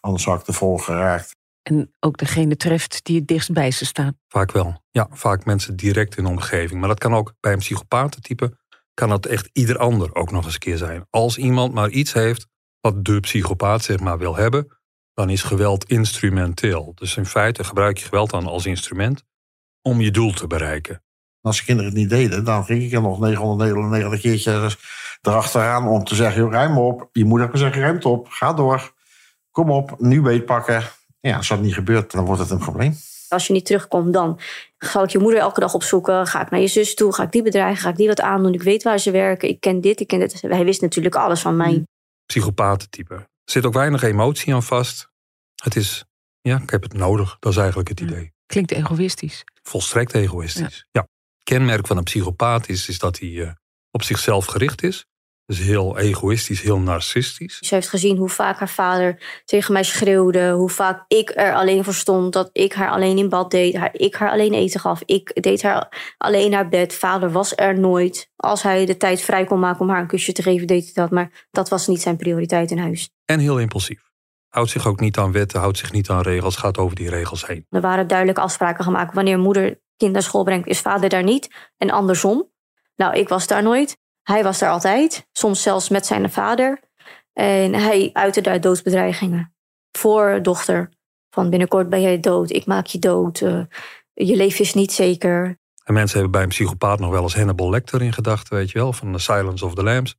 Anders 0.00 0.24
had 0.24 0.40
ik 0.40 0.46
de 0.46 0.52
vol 0.52 0.78
geraakt. 0.78 1.36
En 1.62 1.94
ook 2.00 2.16
degene 2.16 2.56
treft 2.56 3.04
die 3.04 3.18
het 3.18 3.26
dichtst 3.26 3.52
bij 3.52 3.70
ze 3.70 3.84
staat. 3.84 4.14
Vaak 4.28 4.52
wel. 4.52 4.82
Ja, 4.90 5.08
vaak 5.10 5.44
mensen 5.44 5.76
direct 5.76 6.16
in 6.16 6.24
de 6.24 6.30
omgeving. 6.30 6.80
Maar 6.80 6.88
dat 6.88 6.98
kan 6.98 7.14
ook 7.14 7.34
bij 7.40 7.52
een 7.52 7.58
psychopatentype. 7.58 8.56
Kan 8.94 9.08
dat 9.08 9.26
echt 9.26 9.50
ieder 9.52 9.78
ander 9.78 10.14
ook 10.14 10.30
nog 10.30 10.44
eens 10.44 10.54
een 10.54 10.60
keer 10.60 10.76
zijn. 10.76 11.06
Als 11.10 11.38
iemand 11.38 11.74
maar 11.74 11.90
iets 11.90 12.12
heeft 12.12 12.46
wat 12.80 13.04
de 13.04 13.20
psychopaat 13.20 13.82
zeg 13.82 14.00
maar 14.00 14.18
wil 14.18 14.36
hebben 14.36 14.80
dan 15.14 15.30
is 15.30 15.42
geweld 15.42 15.84
instrumenteel. 15.84 16.92
Dus 16.94 17.16
in 17.16 17.26
feite 17.26 17.64
gebruik 17.64 17.98
je 17.98 18.04
geweld 18.04 18.30
dan 18.30 18.46
als 18.46 18.66
instrument 18.66 19.24
om 19.82 20.00
je 20.00 20.10
doel 20.10 20.32
te 20.32 20.46
bereiken. 20.46 21.02
Als 21.40 21.56
de 21.56 21.64
kinderen 21.64 21.90
het 21.90 22.00
niet 22.00 22.10
deden, 22.10 22.44
dan 22.44 22.64
ging 22.64 22.82
ik 22.82 22.92
er 22.92 23.02
nog 23.02 23.20
999 23.20 24.20
keertjes 24.20 24.76
erachteraan 25.20 25.88
om 25.88 26.04
te 26.04 26.14
zeggen: 26.14 26.50
ruim 26.50 26.78
op. 26.78 27.08
Je 27.12 27.24
moeder 27.24 27.48
kan 27.48 27.58
zeggen: 27.58 27.82
ruimt 27.82 28.04
op, 28.04 28.28
ga 28.28 28.52
door. 28.52 28.92
Kom 29.50 29.70
op, 29.70 29.94
nu 29.98 30.22
beetpakken. 30.22 30.82
Ja, 31.20 31.36
als 31.36 31.48
dat 31.48 31.60
niet 31.60 31.74
gebeurt, 31.74 32.12
dan 32.12 32.24
wordt 32.24 32.40
het 32.40 32.50
een 32.50 32.58
probleem. 32.58 32.96
Als 33.28 33.46
je 33.46 33.52
niet 33.52 33.66
terugkomt, 33.66 34.12
dan 34.12 34.40
zal 34.78 35.04
ik 35.04 35.10
je 35.10 35.18
moeder 35.18 35.40
elke 35.40 35.60
dag 35.60 35.74
opzoeken. 35.74 36.26
Ga 36.26 36.40
ik 36.40 36.50
naar 36.50 36.60
je 36.60 36.66
zus 36.66 36.94
toe? 36.94 37.14
Ga 37.14 37.22
ik 37.22 37.32
die 37.32 37.42
bedreigen? 37.42 37.82
Ga 37.82 37.88
ik 37.88 37.96
die 37.96 38.08
wat 38.08 38.20
aandoen? 38.20 38.54
Ik 38.54 38.62
weet 38.62 38.82
waar 38.82 38.98
ze 38.98 39.10
werken. 39.10 39.48
Ik 39.48 39.60
ken 39.60 39.80
dit, 39.80 40.00
ik 40.00 40.06
ken 40.06 40.18
dit. 40.18 40.40
Hij 40.40 40.64
wist 40.64 40.80
natuurlijk 40.80 41.14
alles 41.14 41.40
van 41.40 41.56
mij. 41.56 41.82
Psychopatentype. 42.26 43.30
Er 43.44 43.52
zit 43.52 43.66
ook 43.66 43.72
weinig 43.72 44.02
emotie 44.02 44.54
aan 44.54 44.62
vast. 44.62 45.10
Het 45.62 45.76
is, 45.76 46.04
ja, 46.40 46.60
ik 46.62 46.70
heb 46.70 46.82
het 46.82 46.92
nodig. 46.92 47.36
Dat 47.38 47.52
is 47.52 47.58
eigenlijk 47.58 47.88
het 47.88 48.00
idee. 48.00 48.32
Klinkt 48.46 48.72
egoïstisch. 48.72 49.44
Volstrekt 49.62 50.14
egoïstisch. 50.14 50.86
Ja. 50.90 51.08
Kenmerk 51.42 51.86
van 51.86 51.96
een 51.96 52.02
psychopaat 52.02 52.68
is, 52.68 52.88
is 52.88 52.98
dat 52.98 53.18
hij 53.18 53.28
uh, 53.28 53.50
op 53.90 54.02
zichzelf 54.02 54.46
gericht 54.46 54.82
is. 54.82 55.06
Dus 55.46 55.58
heel 55.58 55.98
egoïstisch, 55.98 56.60
heel 56.60 56.78
narcistisch. 56.78 57.58
Ze 57.58 57.74
heeft 57.74 57.88
gezien 57.88 58.16
hoe 58.16 58.28
vaak 58.28 58.58
haar 58.58 58.68
vader 58.68 59.40
tegen 59.44 59.72
mij 59.72 59.82
schreeuwde. 59.82 60.50
Hoe 60.50 60.70
vaak 60.70 61.04
ik 61.08 61.32
er 61.34 61.54
alleen 61.54 61.84
voor 61.84 61.94
stond. 61.94 62.32
Dat 62.32 62.50
ik 62.52 62.72
haar 62.72 62.90
alleen 62.90 63.18
in 63.18 63.28
bad 63.28 63.50
deed. 63.50 63.76
Haar, 63.76 63.90
ik 63.92 64.14
haar 64.14 64.30
alleen 64.30 64.52
eten 64.52 64.80
gaf. 64.80 65.02
Ik 65.04 65.42
deed 65.42 65.62
haar 65.62 66.14
alleen 66.18 66.50
naar 66.50 66.68
bed. 66.68 66.94
Vader 66.94 67.32
was 67.32 67.52
er 67.56 67.78
nooit. 67.78 68.30
Als 68.36 68.62
hij 68.62 68.86
de 68.86 68.96
tijd 68.96 69.20
vrij 69.20 69.44
kon 69.44 69.60
maken 69.60 69.80
om 69.80 69.88
haar 69.90 70.00
een 70.00 70.06
kusje 70.06 70.32
te 70.32 70.42
geven, 70.42 70.66
deed 70.66 70.84
hij 70.84 70.92
dat. 70.94 71.10
Maar 71.10 71.46
dat 71.50 71.68
was 71.68 71.86
niet 71.86 72.02
zijn 72.02 72.16
prioriteit 72.16 72.70
in 72.70 72.78
huis. 72.78 73.10
En 73.32 73.38
heel 73.38 73.58
impulsief. 73.58 74.10
Houdt 74.48 74.70
zich 74.70 74.86
ook 74.86 75.00
niet 75.00 75.18
aan 75.18 75.32
wetten, 75.32 75.60
houdt 75.60 75.78
zich 75.78 75.92
niet 75.92 76.10
aan 76.10 76.20
regels, 76.20 76.56
gaat 76.56 76.78
over 76.78 76.96
die 76.96 77.10
regels 77.10 77.46
heen. 77.46 77.66
Er 77.70 77.80
waren 77.80 78.06
duidelijke 78.06 78.40
afspraken 78.40 78.84
gemaakt. 78.84 79.14
Wanneer 79.14 79.38
moeder 79.38 79.80
kind 79.96 80.12
naar 80.12 80.22
school 80.22 80.44
brengt, 80.44 80.66
is 80.66 80.80
vader 80.80 81.08
daar 81.08 81.22
niet. 81.22 81.50
En 81.76 81.90
andersom. 81.90 82.50
Nou, 82.96 83.16
ik 83.16 83.28
was 83.28 83.46
daar 83.46 83.62
nooit. 83.62 83.98
Hij 84.22 84.42
was 84.42 84.58
daar 84.58 84.70
altijd. 84.70 85.28
Soms 85.32 85.62
zelfs 85.62 85.88
met 85.88 86.06
zijn 86.06 86.30
vader. 86.30 86.80
En 87.32 87.74
hij 87.74 88.10
uitte 88.12 88.40
daar 88.40 88.60
doodsbedreigingen. 88.60 89.54
Voor 89.98 90.42
dochter. 90.42 90.90
Van 91.30 91.50
binnenkort 91.50 91.88
ben 91.88 92.00
jij 92.00 92.20
dood. 92.20 92.50
Ik 92.50 92.66
maak 92.66 92.86
je 92.86 92.98
dood. 92.98 93.40
Uh, 93.40 93.64
je 94.12 94.36
leven 94.36 94.60
is 94.60 94.74
niet 94.74 94.92
zeker. 94.92 95.58
En 95.84 95.94
mensen 95.94 96.14
hebben 96.14 96.32
bij 96.32 96.42
een 96.42 96.48
psychopaat 96.48 96.98
nog 96.98 97.10
wel 97.10 97.22
eens 97.22 97.36
Hannibal 97.36 97.70
Lecter 97.70 98.02
in 98.02 98.12
gedachten, 98.12 98.56
weet 98.56 98.70
je 98.70 98.78
wel, 98.78 98.92
van 98.92 99.12
The 99.12 99.18
Silence 99.18 99.64
of 99.64 99.74
the 99.74 99.82
Lambs. 99.82 100.16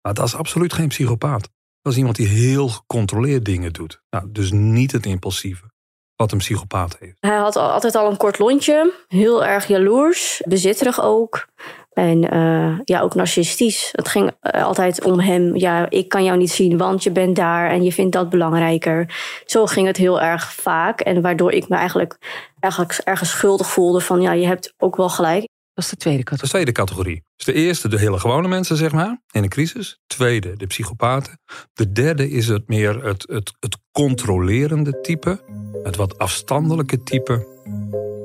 Maar 0.00 0.14
dat 0.14 0.26
is 0.26 0.34
absoluut 0.34 0.72
geen 0.72 0.88
psychopaat. 0.88 1.50
Dat 1.82 1.92
is 1.92 1.98
iemand 1.98 2.16
die 2.16 2.28
heel 2.28 2.68
gecontroleerd 2.68 3.44
dingen 3.44 3.72
doet. 3.72 4.02
Nou, 4.10 4.24
dus 4.32 4.50
niet 4.52 4.92
het 4.92 5.06
impulsieve 5.06 5.70
wat 6.16 6.32
een 6.32 6.38
psychopaat 6.38 6.96
heeft. 6.98 7.16
Hij 7.20 7.36
had 7.36 7.56
altijd 7.56 7.94
al 7.94 8.10
een 8.10 8.16
kort 8.16 8.38
lontje, 8.38 8.92
heel 9.08 9.44
erg 9.44 9.66
jaloers, 9.66 10.42
bezitterig 10.44 11.02
ook. 11.02 11.46
En 11.92 12.34
uh, 12.34 12.78
ja, 12.84 13.00
ook 13.00 13.14
narcistisch. 13.14 13.88
Het 13.92 14.08
ging 14.08 14.30
eh, 14.40 14.64
altijd 14.64 15.04
om 15.04 15.20
hem. 15.20 15.56
Ja, 15.56 15.90
ik 15.90 16.08
kan 16.08 16.24
jou 16.24 16.38
niet 16.38 16.50
zien, 16.50 16.78
want 16.78 17.02
je 17.02 17.10
bent 17.10 17.36
daar 17.36 17.70
en 17.70 17.82
je 17.82 17.92
vindt 17.92 18.12
dat 18.12 18.28
belangrijker. 18.30 19.14
Zo 19.46 19.66
ging 19.66 19.86
het 19.86 19.96
heel 19.96 20.20
erg 20.20 20.52
vaak. 20.52 21.00
En 21.00 21.20
waardoor 21.20 21.52
ik 21.52 21.68
me 21.68 21.76
eigenlijk, 21.76 22.16
eigenlijk 22.60 23.00
ergens 23.04 23.30
schuldig 23.30 23.70
voelde 23.70 24.00
van 24.00 24.20
ja, 24.20 24.32
je 24.32 24.46
hebt 24.46 24.74
ook 24.78 24.96
wel 24.96 25.08
gelijk. 25.08 25.48
Dat 25.74 25.84
is 25.84 25.90
de 25.90 25.96
tweede 25.96 26.24
Dat 26.24 26.32
is 26.32 26.38
categorie. 26.38 26.66
de 26.66 26.72
tweede 26.72 26.72
categorie. 26.72 27.24
Dus 27.36 27.46
de 27.46 27.52
eerste, 27.52 27.88
de 27.88 27.98
hele 27.98 28.18
gewone 28.18 28.48
mensen, 28.48 28.76
zeg 28.76 28.92
maar, 28.92 29.22
in 29.30 29.42
een 29.42 29.48
crisis. 29.48 30.00
Tweede, 30.06 30.56
de 30.56 30.66
psychopaten. 30.66 31.40
De 31.72 31.92
derde 31.92 32.30
is 32.30 32.48
het 32.48 32.68
meer 32.68 33.04
het, 33.04 33.24
het, 33.28 33.52
het 33.60 33.78
controlerende 33.92 35.00
type. 35.00 35.42
Het 35.82 35.96
wat 35.96 36.18
afstandelijke 36.18 37.02
type. 37.02 37.46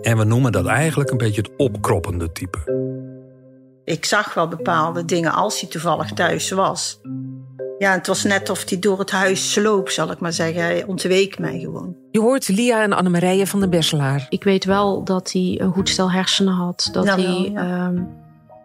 En 0.02 0.18
we 0.18 0.24
noemen 0.24 0.52
dat 0.52 0.66
eigenlijk 0.66 1.10
een 1.10 1.18
beetje 1.18 1.42
het 1.42 1.52
opkroppende 1.58 2.32
type. 2.32 2.84
Ik 3.84 4.06
zag 4.06 4.34
wel 4.34 4.48
bepaalde 4.48 5.06
dingen 5.06 5.32
als 5.32 5.60
hij 5.60 5.70
toevallig 5.70 6.12
thuis 6.12 6.50
was. 6.50 7.00
Ja, 7.77 7.91
het 7.91 8.08
was 8.08 8.24
net 8.24 8.50
of 8.50 8.70
hij 8.70 8.79
door 8.79 9.00
het 9.00 9.12
huis 9.12 9.51
sloop, 9.51 9.89
zal 9.89 10.12
ik 10.12 10.20
maar 10.20 10.34
zeggen. 10.34 10.62
Hij 10.62 10.84
ontweek 10.84 11.39
mij 11.39 11.60
gewoon. 11.60 11.96
Je 12.12 12.20
hoort 12.20 12.48
Lia 12.48 12.82
en 12.84 12.94
Annemarije 12.94 13.48
van 13.48 13.60
den 13.60 13.70
Besselaar. 13.70 14.25
Ik 14.29 14.44
weet 14.44 14.65
wel 14.65 15.03
dat 15.03 15.32
hij 15.32 15.60
een 15.62 15.72
goed 15.72 15.89
stel 15.89 16.12
hersenen 16.12 16.53
had. 16.53 16.89
Dat 16.91 17.05
wel, 17.05 17.15
hij 17.15 17.51
ja. 17.51 17.62
ehm, 17.62 17.96
een 17.98 18.08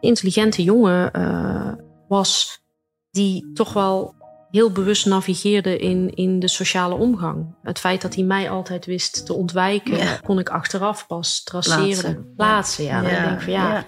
intelligente 0.00 0.62
jongen 0.62 1.12
eh, 1.12 1.72
was. 2.08 2.62
Die 3.10 3.50
toch 3.54 3.72
wel 3.72 4.14
heel 4.50 4.70
bewust 4.72 5.06
navigeerde 5.06 5.78
in, 5.78 6.14
in 6.14 6.38
de 6.38 6.48
sociale 6.48 6.94
omgang. 6.94 7.54
Het 7.62 7.78
feit 7.78 8.02
dat 8.02 8.14
hij 8.14 8.24
mij 8.24 8.50
altijd 8.50 8.86
wist 8.86 9.26
te 9.26 9.32
ontwijken, 9.34 9.96
Ja. 9.96 10.16
kon 10.16 10.38
ik 10.38 10.48
achteraf 10.48 11.06
pas 11.06 11.42
traceren. 11.42 11.84
Plaatsen. 11.86 12.34
Plaatsen, 12.36 12.84
ja. 12.84 13.02
Dan 13.02 13.10
Ja, 13.10 13.22
denk 13.24 13.36
ik 13.36 13.42
van 13.42 13.52
ja, 13.52 13.72
ja. 13.72 13.84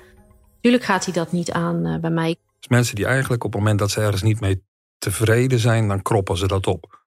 Tuurlijk 0.60 0.84
gaat 0.84 1.04
hij 1.04 1.14
dat 1.14 1.32
niet 1.32 1.52
aan 1.52 1.86
eh, 1.86 2.00
bij 2.00 2.10
mij. 2.10 2.36
Dus 2.58 2.68
mensen 2.68 2.94
die 2.94 3.06
eigenlijk 3.06 3.44
op 3.44 3.52
het 3.52 3.60
moment 3.60 3.78
dat 3.78 3.90
ze 3.90 4.00
ergens 4.00 4.22
niet 4.22 4.40
mee 4.40 4.62
tevreden 5.02 5.58
zijn, 5.58 5.88
dan 5.88 6.02
kroppen 6.02 6.36
ze 6.36 6.46
dat 6.46 6.66
op. 6.66 7.04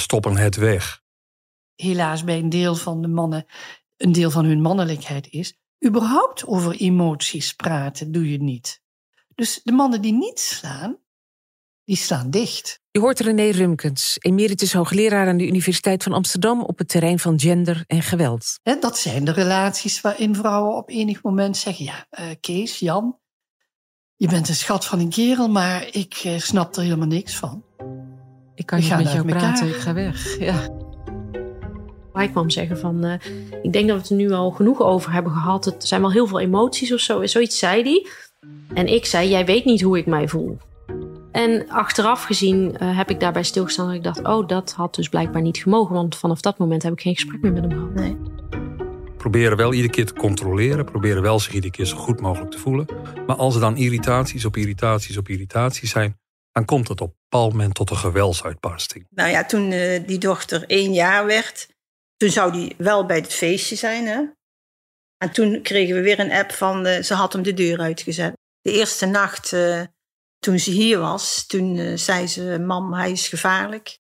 Stoppen 0.00 0.36
het 0.36 0.56
weg. 0.56 1.02
helaas 1.74 2.24
bij 2.24 2.38
een 2.38 2.48
deel 2.48 2.74
van 2.74 3.02
de 3.02 3.08
mannen 3.08 3.46
een 3.96 4.12
deel 4.12 4.30
van 4.30 4.44
hun 4.44 4.60
mannelijkheid 4.60 5.28
is. 5.30 5.58
Überhaupt 5.86 6.46
over 6.46 6.74
emoties 6.74 7.52
praten 7.52 8.12
doe 8.12 8.30
je 8.30 8.42
niet. 8.42 8.82
Dus 9.34 9.60
de 9.64 9.72
mannen 9.72 10.02
die 10.02 10.12
niet 10.12 10.40
slaan, 10.40 10.98
die 11.84 11.96
staan 11.96 12.30
dicht. 12.30 12.80
Je 12.90 13.00
hoort 13.00 13.20
René 13.20 13.50
Rumkens, 13.50 14.16
emeritus 14.18 14.72
hoogleraar 14.72 15.28
aan 15.28 15.36
de 15.36 15.46
Universiteit 15.46 16.02
van 16.02 16.12
Amsterdam 16.12 16.62
op 16.62 16.78
het 16.78 16.88
terrein 16.88 17.18
van 17.18 17.40
gender 17.40 17.84
en 17.86 18.02
geweld. 18.02 18.58
Hè, 18.62 18.78
dat 18.78 18.98
zijn 18.98 19.24
de 19.24 19.32
relaties 19.32 20.00
waarin 20.00 20.34
vrouwen 20.34 20.76
op 20.76 20.88
enig 20.90 21.22
moment 21.22 21.56
zeggen: 21.56 21.84
Ja, 21.84 22.06
eh, 22.10 22.26
Kees, 22.40 22.78
Jan, 22.78 23.18
je 24.16 24.28
bent 24.28 24.48
een 24.48 24.54
schat 24.54 24.84
van 24.84 24.98
een 24.98 25.10
kerel, 25.10 25.48
maar 25.48 25.88
ik 25.92 26.20
eh, 26.24 26.38
snap 26.38 26.76
er 26.76 26.82
helemaal 26.82 27.06
niks 27.06 27.36
van. 27.36 27.62
Ik 28.54 28.66
kan 28.66 28.78
niet 28.78 28.96
met 28.96 29.12
jou 29.12 29.16
elkaar. 29.16 29.38
praten, 29.38 29.68
ik 29.68 29.74
ga 29.74 29.94
weg. 29.94 30.38
Ja. 30.38 30.68
Hij 32.12 32.28
kwam 32.28 32.50
zeggen 32.50 32.78
van, 32.78 33.04
eh, 33.04 33.12
ik 33.62 33.72
denk 33.72 33.88
dat 33.88 33.96
we 33.96 34.02
het 34.02 34.10
er 34.10 34.16
nu 34.16 34.32
al 34.32 34.50
genoeg 34.50 34.80
over 34.80 35.12
hebben 35.12 35.32
gehad. 35.32 35.64
Het 35.64 35.86
zijn 35.86 36.00
wel 36.00 36.12
heel 36.12 36.26
veel 36.26 36.40
emoties 36.40 36.92
of 36.92 37.00
zo. 37.00 37.26
Zoiets 37.26 37.58
zei 37.58 37.82
hij. 37.82 38.06
En 38.74 38.86
ik 38.86 39.04
zei, 39.04 39.28
jij 39.28 39.44
weet 39.44 39.64
niet 39.64 39.82
hoe 39.82 39.98
ik 39.98 40.06
mij 40.06 40.28
voel. 40.28 40.58
En 41.32 41.68
achteraf 41.68 42.24
gezien 42.24 42.76
eh, 42.76 42.96
heb 42.96 43.10
ik 43.10 43.20
daarbij 43.20 43.42
stilgestaan 43.42 43.86
dat 43.86 43.94
ik 43.94 44.02
dacht, 44.02 44.24
oh, 44.24 44.48
dat 44.48 44.72
had 44.72 44.94
dus 44.94 45.08
blijkbaar 45.08 45.42
niet 45.42 45.58
gemogen. 45.58 45.94
Want 45.94 46.16
vanaf 46.16 46.40
dat 46.40 46.58
moment 46.58 46.82
heb 46.82 46.92
ik 46.92 47.00
geen 47.00 47.14
gesprek 47.14 47.40
meer 47.40 47.52
met 47.52 47.62
hem 47.62 47.70
gehad. 47.70 47.94
Nee. 47.94 48.16
Proberen 49.24 49.56
wel 49.56 49.72
iedere 49.72 49.92
keer 49.92 50.06
te 50.06 50.12
controleren. 50.12 50.84
Proberen 50.84 51.22
wel 51.22 51.40
zich 51.40 51.52
iedere 51.52 51.72
keer 51.72 51.84
zo 51.84 51.96
goed 51.96 52.20
mogelijk 52.20 52.50
te 52.50 52.58
voelen. 52.58 52.86
Maar 53.26 53.36
als 53.36 53.54
er 53.54 53.60
dan 53.60 53.76
irritaties 53.76 54.44
op 54.44 54.56
irritaties 54.56 55.16
op 55.16 55.28
irritaties 55.28 55.90
zijn, 55.90 56.20
dan 56.52 56.64
komt 56.64 56.88
het 56.88 57.00
op 57.00 57.08
een 57.08 57.16
bepaald 57.28 57.52
moment 57.52 57.74
tot 57.74 57.90
een 57.90 57.96
geweldsuitbarsting. 57.96 59.06
Nou 59.10 59.30
ja, 59.30 59.44
toen 59.44 59.72
eh, 59.72 60.06
die 60.06 60.18
dochter 60.18 60.64
één 60.66 60.92
jaar 60.92 61.26
werd, 61.26 61.68
toen 62.16 62.30
zou 62.30 62.52
die 62.52 62.74
wel 62.78 63.06
bij 63.06 63.16
het 63.16 63.34
feestje 63.34 63.76
zijn. 63.76 64.06
Hè? 64.06 64.22
En 65.18 65.32
toen 65.32 65.62
kregen 65.62 65.94
we 65.94 66.00
weer 66.00 66.20
een 66.20 66.32
app 66.32 66.52
van, 66.52 66.86
eh, 66.86 67.02
ze 67.02 67.14
had 67.14 67.32
hem 67.32 67.42
de 67.42 67.54
deur 67.54 67.78
uitgezet. 67.78 68.32
De 68.60 68.72
eerste 68.72 69.06
nacht 69.06 69.52
eh, 69.52 69.82
toen 70.38 70.58
ze 70.58 70.70
hier 70.70 70.98
was, 70.98 71.46
toen 71.46 71.98
zei 71.98 72.26
ze, 72.26 72.58
mam, 72.66 72.92
hij 72.92 73.10
is 73.10 73.28
gevaarlijk. 73.28 73.98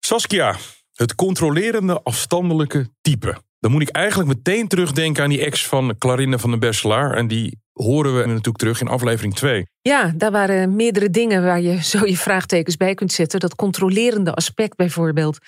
Saskia, 0.00 0.56
het 0.94 1.14
controlerende 1.14 2.02
afstandelijke 2.02 2.88
type. 3.00 3.42
Dan 3.64 3.72
moet 3.72 3.82
ik 3.82 3.88
eigenlijk 3.88 4.28
meteen 4.28 4.68
terugdenken 4.68 5.22
aan 5.22 5.28
die 5.28 5.44
ex 5.44 5.66
van 5.66 5.98
Clarine 5.98 6.38
van 6.38 6.50
den 6.50 6.58
Besselaar. 6.58 7.14
En 7.16 7.26
die 7.26 7.58
horen 7.72 8.16
we 8.16 8.26
natuurlijk 8.26 8.56
terug 8.56 8.80
in 8.80 8.88
aflevering 8.88 9.34
2. 9.34 9.66
Ja, 9.82 10.12
daar 10.16 10.30
waren 10.30 10.76
meerdere 10.76 11.10
dingen 11.10 11.44
waar 11.44 11.60
je 11.60 11.82
zo 11.82 12.06
je 12.06 12.16
vraagtekens 12.16 12.76
bij 12.76 12.94
kunt 12.94 13.12
zetten. 13.12 13.40
Dat 13.40 13.54
controlerende 13.54 14.34
aspect 14.34 14.76
bijvoorbeeld. 14.76 15.38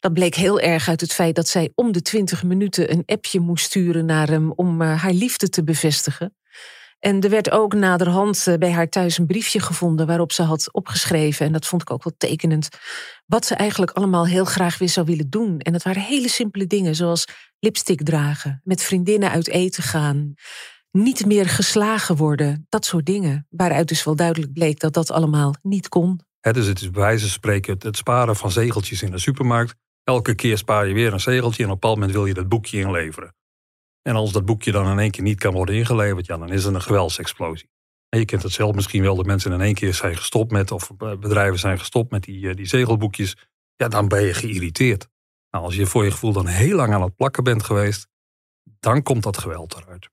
Dat 0.00 0.12
bleek 0.12 0.34
heel 0.34 0.60
erg 0.60 0.88
uit 0.88 1.00
het 1.00 1.12
feit 1.12 1.34
dat 1.34 1.48
zij 1.48 1.72
om 1.74 1.92
de 1.92 2.02
20 2.02 2.42
minuten 2.42 2.92
een 2.92 3.02
appje 3.06 3.40
moest 3.40 3.64
sturen 3.64 4.06
naar 4.06 4.28
hem 4.28 4.52
om 4.52 4.82
eh, 4.82 5.02
haar 5.02 5.12
liefde 5.12 5.48
te 5.48 5.64
bevestigen. 5.64 6.34
En 7.04 7.20
er 7.20 7.30
werd 7.30 7.50
ook 7.50 7.74
naderhand 7.74 8.46
eh, 8.46 8.54
bij 8.54 8.72
haar 8.72 8.88
thuis 8.88 9.18
een 9.18 9.26
briefje 9.26 9.60
gevonden 9.60 10.06
waarop 10.06 10.32
ze 10.32 10.42
had 10.42 10.72
opgeschreven, 10.72 11.46
en 11.46 11.52
dat 11.52 11.66
vond 11.66 11.82
ik 11.82 11.90
ook 11.90 12.04
wel 12.04 12.14
tekenend, 12.16 12.68
wat 13.26 13.46
ze 13.46 13.54
eigenlijk 13.54 13.90
allemaal 13.90 14.26
heel 14.26 14.44
graag 14.44 14.78
weer 14.78 14.88
zou 14.88 15.06
willen 15.06 15.30
doen. 15.30 15.58
En 15.58 15.72
dat 15.72 15.82
waren 15.82 16.02
hele 16.02 16.28
simpele 16.28 16.66
dingen, 16.66 16.94
zoals 16.94 17.24
lipstick 17.58 18.02
dragen, 18.02 18.60
met 18.64 18.82
vriendinnen 18.82 19.30
uit 19.30 19.48
eten 19.48 19.82
gaan, 19.82 20.34
niet 20.90 21.26
meer 21.26 21.48
geslagen 21.48 22.16
worden, 22.16 22.66
dat 22.68 22.84
soort 22.84 23.06
dingen. 23.06 23.46
Waaruit 23.50 23.88
dus 23.88 24.04
wel 24.04 24.16
duidelijk 24.16 24.52
bleek 24.52 24.80
dat 24.80 24.92
dat 24.92 25.10
allemaal 25.10 25.54
niet 25.62 25.88
kon. 25.88 26.20
Dus 26.40 26.66
het 26.66 26.80
is 26.80 26.90
bij 26.90 27.02
wijze 27.02 27.20
van 27.20 27.30
spreken 27.30 27.76
het 27.78 27.96
sparen 27.96 28.36
van 28.36 28.50
zegeltjes 28.50 29.02
in 29.02 29.10
de 29.10 29.18
supermarkt. 29.18 29.74
Elke 30.04 30.34
keer 30.34 30.58
spaar 30.58 30.86
je 30.86 30.94
weer 30.94 31.12
een 31.12 31.20
zegeltje 31.20 31.62
en 31.62 31.68
op 31.68 31.74
een 31.74 31.80
bepaald 31.80 31.94
moment 31.94 32.12
wil 32.12 32.26
je 32.26 32.34
dat 32.34 32.48
boekje 32.48 32.78
inleveren. 32.78 33.34
En 34.08 34.16
als 34.16 34.32
dat 34.32 34.44
boekje 34.44 34.72
dan 34.72 34.90
in 34.90 34.98
één 34.98 35.10
keer 35.10 35.22
niet 35.22 35.38
kan 35.38 35.52
worden 35.52 35.74
ingeleverd, 35.74 36.26
ja, 36.26 36.36
dan 36.36 36.52
is 36.52 36.64
er 36.64 36.74
een 36.74 36.82
geweldsexplosie. 36.82 37.68
En 38.08 38.18
je 38.18 38.24
kent 38.24 38.42
het 38.42 38.52
zelf 38.52 38.74
misschien 38.74 39.02
wel, 39.02 39.16
dat 39.16 39.26
mensen 39.26 39.52
in 39.52 39.60
één 39.60 39.74
keer 39.74 39.94
zijn 39.94 40.16
gestopt 40.16 40.50
met, 40.50 40.70
of 40.70 40.90
eh, 40.98 41.16
bedrijven 41.16 41.58
zijn 41.58 41.78
gestopt 41.78 42.10
met 42.10 42.22
die, 42.22 42.48
eh, 42.48 42.56
die 42.56 42.66
zegelboekjes. 42.66 43.36
Ja, 43.76 43.88
dan 43.88 44.08
ben 44.08 44.22
je 44.22 44.34
geïrriteerd. 44.34 45.08
Nou, 45.50 45.64
als 45.64 45.76
je 45.76 45.86
voor 45.86 46.04
je 46.04 46.10
gevoel 46.10 46.32
dan 46.32 46.46
heel 46.46 46.76
lang 46.76 46.94
aan 46.94 47.02
het 47.02 47.16
plakken 47.16 47.44
bent 47.44 47.62
geweest, 47.62 48.06
dan 48.80 49.02
komt 49.02 49.22
dat 49.22 49.38
geweld 49.38 49.74
eruit. 49.74 50.08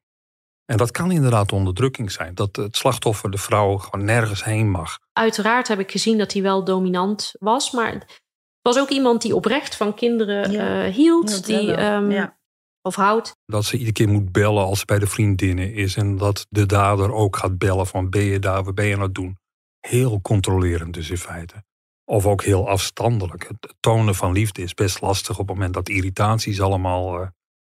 En 0.65 0.77
dat 0.77 0.91
kan 0.91 1.11
inderdaad 1.11 1.51
onderdrukking 1.51 2.11
zijn. 2.11 2.35
Dat 2.35 2.55
het 2.55 2.77
slachtoffer, 2.77 3.31
de 3.31 3.37
vrouw, 3.37 3.77
gewoon 3.77 4.05
nergens 4.05 4.43
heen 4.43 4.69
mag. 4.69 4.99
Uiteraard 5.13 5.67
heb 5.67 5.79
ik 5.79 5.91
gezien 5.91 6.17
dat 6.17 6.33
hij 6.33 6.41
wel 6.41 6.63
dominant 6.63 7.33
was, 7.39 7.71
maar 7.71 7.91
het 7.93 8.21
was 8.61 8.79
ook 8.79 8.89
iemand 8.89 9.21
die 9.21 9.35
oprecht 9.35 9.75
van 9.75 9.93
kinderen 9.93 10.51
Ja, 10.51 10.85
eh, 10.85 10.93
hield. 10.93 11.45
die, 11.45 11.73
ehm, 11.73 12.11
ja. 12.11 12.39
Of 12.81 12.95
houdt. 12.95 13.35
Dat 13.45 13.65
ze 13.65 13.73
iedere 13.73 13.91
keer 13.91 14.09
moet 14.09 14.31
bellen 14.31 14.63
als 14.63 14.79
ze 14.79 14.85
bij 14.85 14.99
de 14.99 15.07
vriendinnen 15.07 15.73
is. 15.73 15.95
En 15.95 16.17
dat 16.17 16.45
de 16.49 16.65
dader 16.65 17.13
ook 17.13 17.35
gaat 17.35 17.57
bellen 17.57 17.87
van 17.87 18.09
ben 18.09 18.23
je 18.23 18.39
daar, 18.39 18.63
wat 18.63 18.75
ben 18.75 18.85
je 18.85 18.95
aan 18.95 19.01
het 19.01 19.15
doen? 19.15 19.37
Heel 19.79 20.21
controlerend 20.21 20.93
dus 20.93 21.09
in 21.09 21.17
feite. 21.17 21.63
Of 22.05 22.25
ook 22.25 22.43
heel 22.43 22.69
afstandelijk. 22.69 23.47
Het 23.47 23.75
tonen 23.79 24.15
van 24.15 24.31
liefde 24.31 24.61
is 24.61 24.73
best 24.73 25.01
lastig 25.01 25.39
op 25.39 25.47
het 25.47 25.55
moment 25.55 25.73
dat 25.73 25.89
irritaties 25.89 26.61
allemaal 26.61 27.21
eh, 27.21 27.27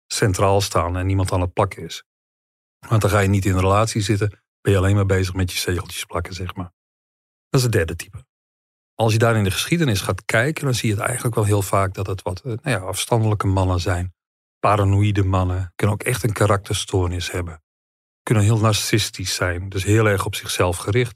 centraal 0.08 0.62
staan 0.62 0.98
en 0.98 1.06
niemand 1.06 1.32
aan 1.32 1.42
het 1.42 1.54
plakken 1.54 1.84
is. 1.84 2.04
Want 2.88 3.02
dan 3.02 3.10
ga 3.10 3.20
je 3.20 3.28
niet 3.28 3.46
in 3.46 3.54
een 3.54 3.60
relatie 3.60 4.02
zitten, 4.02 4.42
ben 4.62 4.72
je 4.72 4.78
alleen 4.78 4.96
maar 4.96 5.06
bezig 5.06 5.34
met 5.34 5.52
je 5.52 5.58
zegeltjes 5.58 6.06
plakken, 6.06 6.34
zeg 6.34 6.56
maar. 6.56 6.72
Dat 7.50 7.60
is 7.60 7.64
het 7.64 7.72
derde 7.72 7.96
type. 7.96 8.26
Als 8.96 9.14
je 9.14 9.20
daar 9.20 9.36
in 9.36 9.44
de 9.44 9.52
geschiedenis 9.52 10.02
gaat 10.02 10.26
kijken, 10.26 10.64
dan 10.64 10.74
zie 10.74 10.90
je 10.90 10.96
het 10.96 11.04
eigenlijk 11.04 11.36
wel 11.36 11.46
heel 11.46 11.62
vaak 11.62 11.94
dat 11.94 12.08
het 12.08 12.22
wat 12.22 12.40
eh, 12.40 12.46
nou 12.46 12.60
ja, 12.62 12.78
afstandelijke 12.78 13.48
mannen 13.48 13.80
zijn. 13.80 14.16
Paranoïde 14.60 15.24
mannen 15.24 15.72
kunnen 15.76 15.96
ook 15.96 16.04
echt 16.04 16.24
een 16.24 16.34
karakterstoornis 16.34 17.32
hebben. 17.32 17.62
Kunnen 18.24 18.44
heel 18.44 18.60
narcistisch 18.60 19.36
zijn, 19.36 19.70
dus 19.70 19.84
heel 19.84 20.06
erg 20.08 20.26
op 20.26 20.36
zichzelf 20.36 20.78
gericht. 20.78 21.16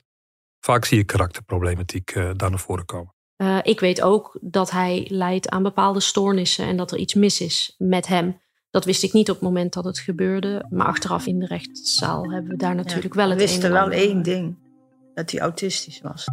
Vaak 0.60 0.86
zie 0.86 0.98
je 0.98 1.04
karakterproblematiek 1.04 2.12
eh, 2.12 2.32
daar 2.36 2.50
naar 2.50 2.60
voren 2.60 2.86
komen. 2.86 3.14
Eh, 3.36 3.58
ik 3.62 3.80
weet 3.80 4.02
ook 4.02 4.38
dat 4.42 4.72
hij 4.72 5.06
lijdt 5.10 5.50
aan 5.50 5.64
bepaalde 5.64 6.00
stoornissen 6.00 6.66
en 6.66 6.78
dat 6.78 6.92
er 6.92 6.98
iets 6.98 7.14
mis 7.14 7.42
is 7.42 7.76
met 7.78 8.08
hem. 8.08 8.42
Dat 8.70 8.86
wist 8.86 9.04
ik 9.04 9.14
niet 9.14 9.30
op 9.30 9.36
het 9.36 9.44
moment 9.44 9.74
dat 9.74 9.84
het 9.84 10.00
gebeurde. 10.00 10.66
Maar 10.70 10.88
achteraf 10.88 11.26
in 11.26 11.40
de 11.40 11.46
rechtszaal 11.46 12.32
hebben 12.32 12.52
we 12.52 12.58
daar 12.58 12.76
natuurlijk 12.76 13.14
wel 13.14 13.26
we 13.26 13.32
het 13.32 13.42
een 13.42 13.48
wisten 13.48 13.70
en 13.70 13.74
wel 13.74 13.92
één 13.92 14.22
ding. 14.22 14.58
Dat 15.14 15.32
hij 15.32 15.40
autistisch 15.42 16.02
was. 16.02 16.28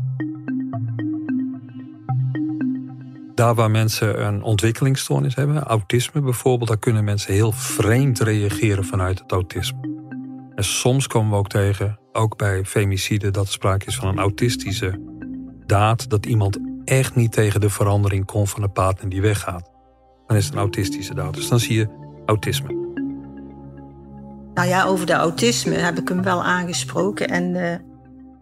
Daar 3.38 3.54
waar 3.54 3.70
mensen 3.70 4.26
een 4.26 4.42
ontwikkelingsstoornis 4.42 5.34
hebben, 5.34 5.62
autisme 5.62 6.20
bijvoorbeeld, 6.20 6.68
daar 6.68 6.78
kunnen 6.78 7.04
mensen 7.04 7.32
heel 7.32 7.52
vreemd 7.52 8.18
reageren 8.18 8.84
vanuit 8.84 9.18
het 9.18 9.32
autisme. 9.32 9.78
En 10.54 10.64
soms 10.64 11.06
komen 11.06 11.30
we 11.30 11.36
ook 11.36 11.48
tegen, 11.48 11.98
ook 12.12 12.36
bij 12.36 12.64
femicide, 12.64 13.30
dat 13.30 13.46
er 13.46 13.52
sprake 13.52 13.86
is 13.86 13.96
van 13.96 14.08
een 14.08 14.18
autistische 14.18 15.00
daad, 15.66 16.10
dat 16.10 16.26
iemand 16.26 16.58
echt 16.84 17.14
niet 17.14 17.32
tegen 17.32 17.60
de 17.60 17.70
verandering 17.70 18.24
komt 18.24 18.50
van 18.50 18.62
de 18.62 18.68
partner 18.68 19.10
die 19.10 19.20
weggaat. 19.20 19.70
Dan 20.26 20.36
is 20.36 20.44
het 20.44 20.54
een 20.54 20.60
autistische 20.60 21.14
daad. 21.14 21.34
Dus 21.34 21.48
dan 21.48 21.60
zie 21.60 21.76
je 21.76 21.88
autisme. 22.26 22.68
Nou 24.54 24.68
ja, 24.68 24.84
over 24.84 25.06
de 25.06 25.12
autisme 25.12 25.74
heb 25.74 25.98
ik 25.98 26.08
hem 26.08 26.22
wel 26.22 26.44
aangesproken. 26.44 27.28
En 27.28 27.54
eh, 27.54 27.78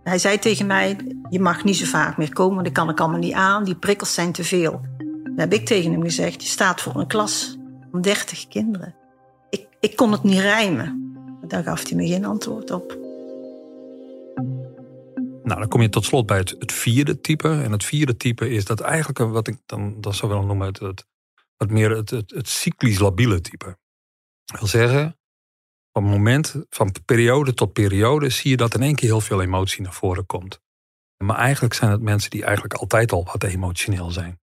hij 0.09 0.19
zei 0.19 0.39
tegen 0.39 0.67
mij, 0.67 0.97
je 1.31 1.41
mag 1.41 1.65
niet 1.65 1.77
zo 1.77 1.85
vaak 1.85 2.17
meer 2.17 2.33
komen, 2.33 2.55
want 2.55 2.67
dat 2.67 2.75
kan 2.75 2.89
ik 2.89 3.01
allemaal 3.01 3.19
niet 3.19 3.33
aan. 3.33 3.65
Die 3.65 3.75
prikkels 3.75 4.15
zijn 4.15 4.33
te 4.33 4.45
veel. 4.45 4.81
Dan 5.25 5.39
heb 5.39 5.53
ik 5.53 5.67
tegen 5.67 5.93
hem 5.93 6.03
gezegd, 6.03 6.43
je 6.43 6.49
staat 6.49 6.81
voor 6.81 6.95
een 6.97 7.07
klas 7.07 7.59
van 7.91 8.01
30 8.01 8.49
kinderen. 8.49 8.95
Ik, 9.51 9.67
ik 9.81 9.97
kon 9.97 10.13
het 10.13 10.23
niet 10.23 10.39
rijmen. 10.39 11.15
Daar 11.49 11.63
gaf 11.63 11.89
hij 11.89 11.97
me 11.97 12.07
geen 12.07 12.25
antwoord 12.25 12.71
op. 12.71 12.99
Nou, 15.43 15.61
dan 15.61 15.69
kom 15.69 15.83
je 15.83 15.89
tot 15.89 16.05
slot 16.05 16.27
bij 16.27 16.39
het, 16.39 16.73
vierde 16.73 17.21
type. 17.21 17.49
En 17.49 17.73
het 17.73 17.85
vierde 17.85 18.17
type 18.17 18.51
is 18.51 18.65
dat 18.65 18.81
eigenlijk 18.81 19.19
wat 19.19 19.49
ik 19.49 19.59
dan, 19.67 20.01
dan 20.01 20.15
zou 20.15 20.33
willen 20.33 20.47
noemen 20.47 20.67
het, 20.67 20.79
het, 20.79 21.07
wat 21.57 21.71
meer 21.71 21.91
het, 21.91 22.11
het, 22.11 22.31
het 22.31 22.49
cyclisch 22.49 22.99
labiele 22.99 23.41
type. 23.41 23.79
Dat 24.45 24.59
wil 24.59 24.69
zeggen, 24.69 25.19
op 25.97 26.03
moment 26.03 26.55
van 26.71 26.95
periode 27.05 27.55
tot 27.55 27.73
periode 27.73 28.31
zie 28.31 28.51
je 28.51 28.57
dat 28.57 28.75
in 28.75 28.83
één 28.83 28.95
keer 28.95 29.09
heel 29.09 29.21
veel 29.21 29.43
emotie 29.43 29.83
naar 29.83 29.93
voren 29.93 30.27
komt. 30.27 30.61
Maar 31.25 31.37
eigenlijk 31.37 31.75
zijn 31.75 31.91
het 31.91 32.01
mensen 32.01 32.31
die 32.31 32.45
eigenlijk 32.45 32.75
altijd 32.75 33.13
al 33.13 33.25
wat 33.25 33.43
emotioneel 33.43 34.11
zijn. 34.11 34.41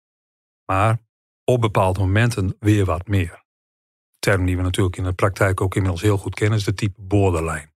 Maar 0.64 0.99
op 1.45 1.61
bepaalde 1.61 2.00
momenten 2.00 2.57
weer 2.61 2.85
wat 2.85 3.07
meer. 3.07 3.31
De 3.31 4.19
term 4.19 4.47
die 4.47 4.57
we 4.57 4.62
natuurlijk 4.62 4.97
in 4.97 5.05
de 5.05 5.12
praktijk 5.12 5.61
ook 5.61 5.75
inmiddels 5.75 6.02
heel 6.02 6.19
goed 6.19 6.35
kennen 6.35 6.59
is 6.59 6.64
de 6.64 6.75
type 6.75 7.00
borderline. 7.02 7.73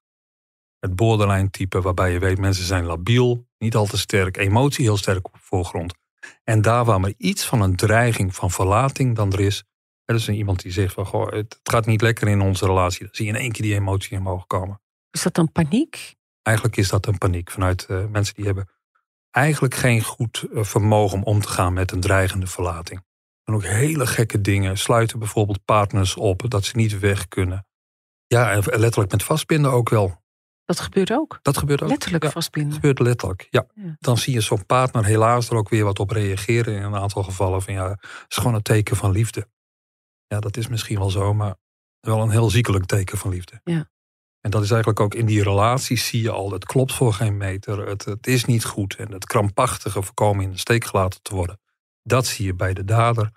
Het 0.79 0.97
borderline 0.97 1.51
type 1.51 1.81
waarbij 1.81 2.13
je 2.13 2.19
weet 2.19 2.39
mensen 2.39 2.65
zijn 2.65 2.85
labiel, 2.85 3.47
niet 3.59 3.75
al 3.75 3.87
te 3.87 3.99
sterk, 3.99 4.37
emotie 4.37 4.85
heel 4.85 4.97
sterk 4.97 5.27
op 5.27 5.33
de 5.33 5.41
voorgrond. 5.43 5.95
En 6.45 6.63
daar 6.63 6.85
waar 6.85 7.01
maar 7.01 7.15
iets 7.17 7.47
van 7.47 7.61
een 7.61 7.77
dreiging 7.77 8.35
van 8.35 8.51
verlating 8.51 9.17
dan 9.17 9.33
er 9.33 9.41
is. 9.41 9.65
Er 10.11 10.17
is 10.17 10.29
iemand 10.29 10.63
die 10.63 10.73
zegt 10.73 10.95
van 10.95 11.07
goh, 11.07 11.33
het 11.33 11.61
gaat 11.63 11.87
niet 11.87 12.01
lekker 12.01 12.29
in 12.29 12.41
onze 12.41 12.67
relatie. 12.67 13.01
Dan 13.05 13.15
zie 13.15 13.27
je 13.27 13.33
in 13.33 13.39
één 13.39 13.53
keer 13.53 13.63
die 13.63 13.75
emotie 13.75 14.19
omhoog 14.19 14.47
komen. 14.47 14.81
Is 15.11 15.23
dat 15.23 15.35
dan 15.35 15.53
paniek? 15.53 16.15
Eigenlijk 16.43 16.77
is 16.77 16.89
dat 16.89 17.07
een 17.07 17.19
paniek 17.19 17.51
vanuit 17.51 17.85
eh, 17.85 18.05
mensen 18.07 18.35
die 18.35 18.45
hebben 18.45 18.69
eigenlijk 19.31 19.75
geen 19.75 20.03
goed 20.03 20.47
eh, 20.55 20.63
vermogen 20.65 21.19
om 21.19 21.25
om 21.25 21.41
te 21.41 21.49
gaan 21.49 21.73
met 21.73 21.93
een 21.93 22.01
dreigende 22.01 22.47
verlating. 22.47 23.05
En 23.45 23.55
ook 23.55 23.65
hele 23.65 24.07
gekke 24.07 24.41
dingen. 24.41 24.79
Sluiten 24.79 25.19
bijvoorbeeld 25.19 25.65
partners 25.65 26.17
op 26.17 26.51
dat 26.51 26.65
ze 26.65 26.77
niet 26.77 26.99
weg 26.99 27.29
kunnen. 27.29 27.67
Ja, 28.27 28.51
en 28.51 28.63
letterlijk 28.81 29.11
met 29.11 29.23
vastbinden 29.23 29.71
ook 29.71 29.89
wel. 29.89 30.23
Dat 30.65 30.81
gebeurt 30.81 31.13
ook. 31.13 31.39
Dat 31.43 31.57
gebeurt 31.59 31.83
ook. 31.83 31.89
Letterlijk 31.89 32.25
Ja, 32.25 32.31
vastbinden. 32.31 32.73
gebeurt 32.75 32.99
letterlijk, 32.99 33.47
ja. 33.51 33.67
Ja. 33.75 33.97
Dan 33.99 34.19
zie 34.19 34.33
je 34.33 34.41
zo'n 34.41 34.67
partner 34.67 35.05
helaas 35.05 35.49
er 35.51 35.57
ook 35.57 35.69
weer 35.69 35.85
wat 35.85 35.99
op 35.99 36.11
reageren 36.11 36.75
in 36.75 36.83
een 36.83 36.97
aantal 36.97 37.23
gevallen. 37.23 37.63
Van 37.63 37.75
ja, 37.75 37.89
het 37.91 38.25
is 38.29 38.37
gewoon 38.37 38.55
een 38.55 38.63
teken 38.63 38.97
van 38.97 39.11
liefde. 39.11 39.47
Ja, 40.31 40.41
dat 40.41 40.57
is 40.57 40.69
misschien 40.69 40.99
wel 40.99 41.11
zo, 41.11 41.35
maar 41.35 41.55
wel 42.01 42.23
een 42.23 42.31
heel 42.31 42.51
ziekelijk 42.51 42.87
teken 42.87 43.19
van 43.19 43.31
liefde. 43.31 43.61
Ja. 43.65 43.89
En 44.41 44.51
dat 44.51 44.63
is 44.63 44.71
eigenlijk 44.71 45.01
ook 45.01 45.15
in 45.15 45.27
die 45.27 45.43
relaties 45.43 46.07
zie 46.07 46.23
je 46.23 46.31
al, 46.31 46.53
het 46.53 46.65
klopt 46.65 46.93
voor 46.93 47.13
geen 47.13 47.37
meter, 47.37 47.87
het, 47.87 48.05
het 48.05 48.27
is 48.27 48.45
niet 48.45 48.65
goed. 48.65 48.95
En 48.95 49.13
het 49.13 49.25
krampachtige 49.25 50.03
voorkomen 50.03 50.45
in 50.45 50.51
de 50.51 50.59
steek 50.59 50.85
gelaten 50.85 51.23
te 51.23 51.35
worden. 51.35 51.61
Dat 52.03 52.27
zie 52.27 52.47
je 52.47 52.55
bij 52.55 52.75
de 52.75 52.85
dader. 52.85 53.33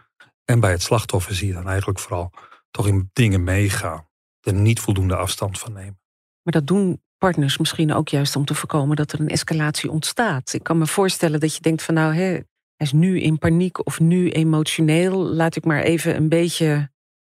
En 0.46 0.60
bij 0.60 0.72
het 0.72 0.82
slachtoffer 0.82 1.36
zie 1.36 1.48
je 1.48 1.54
dan 1.54 1.68
eigenlijk 1.68 2.00
vooral 2.00 2.32
toch 2.72 2.88
in 2.88 3.10
dingen 3.14 3.44
meegaan. 3.44 4.08
Er 4.40 4.54
niet 4.54 4.80
voldoende 4.80 5.16
afstand 5.16 5.60
van 5.60 5.74
nemen. 5.74 6.00
Maar 6.42 6.54
dat 6.54 6.68
doen 6.68 7.02
partners 7.18 7.58
misschien 7.58 7.94
ook 7.94 8.10
juist 8.10 8.36
om 8.36 8.46
te 8.46 8.56
voorkomen 8.56 8.96
dat 8.96 9.12
er 9.12 9.20
een 9.20 9.30
escalatie 9.30 9.92
ontstaat. 9.92 10.54
Ik 10.54 10.64
kan 10.64 10.78
me 10.78 10.88
voorstellen 10.88 11.40
dat 11.40 11.56
je 11.56 11.62
denkt 11.62 11.84
van 11.84 11.94
nou, 11.94 12.14
hè, 12.14 12.40
hij 12.84 12.92
is 12.92 13.08
nu 13.08 13.20
in 13.22 13.38
paniek 13.38 13.86
of 13.86 14.00
nu 14.00 14.30
emotioneel. 14.30 15.24
Laat 15.24 15.56
ik 15.56 15.66
maar 15.66 15.82
even 15.82 16.16
een 16.16 16.30
beetje 16.30 16.92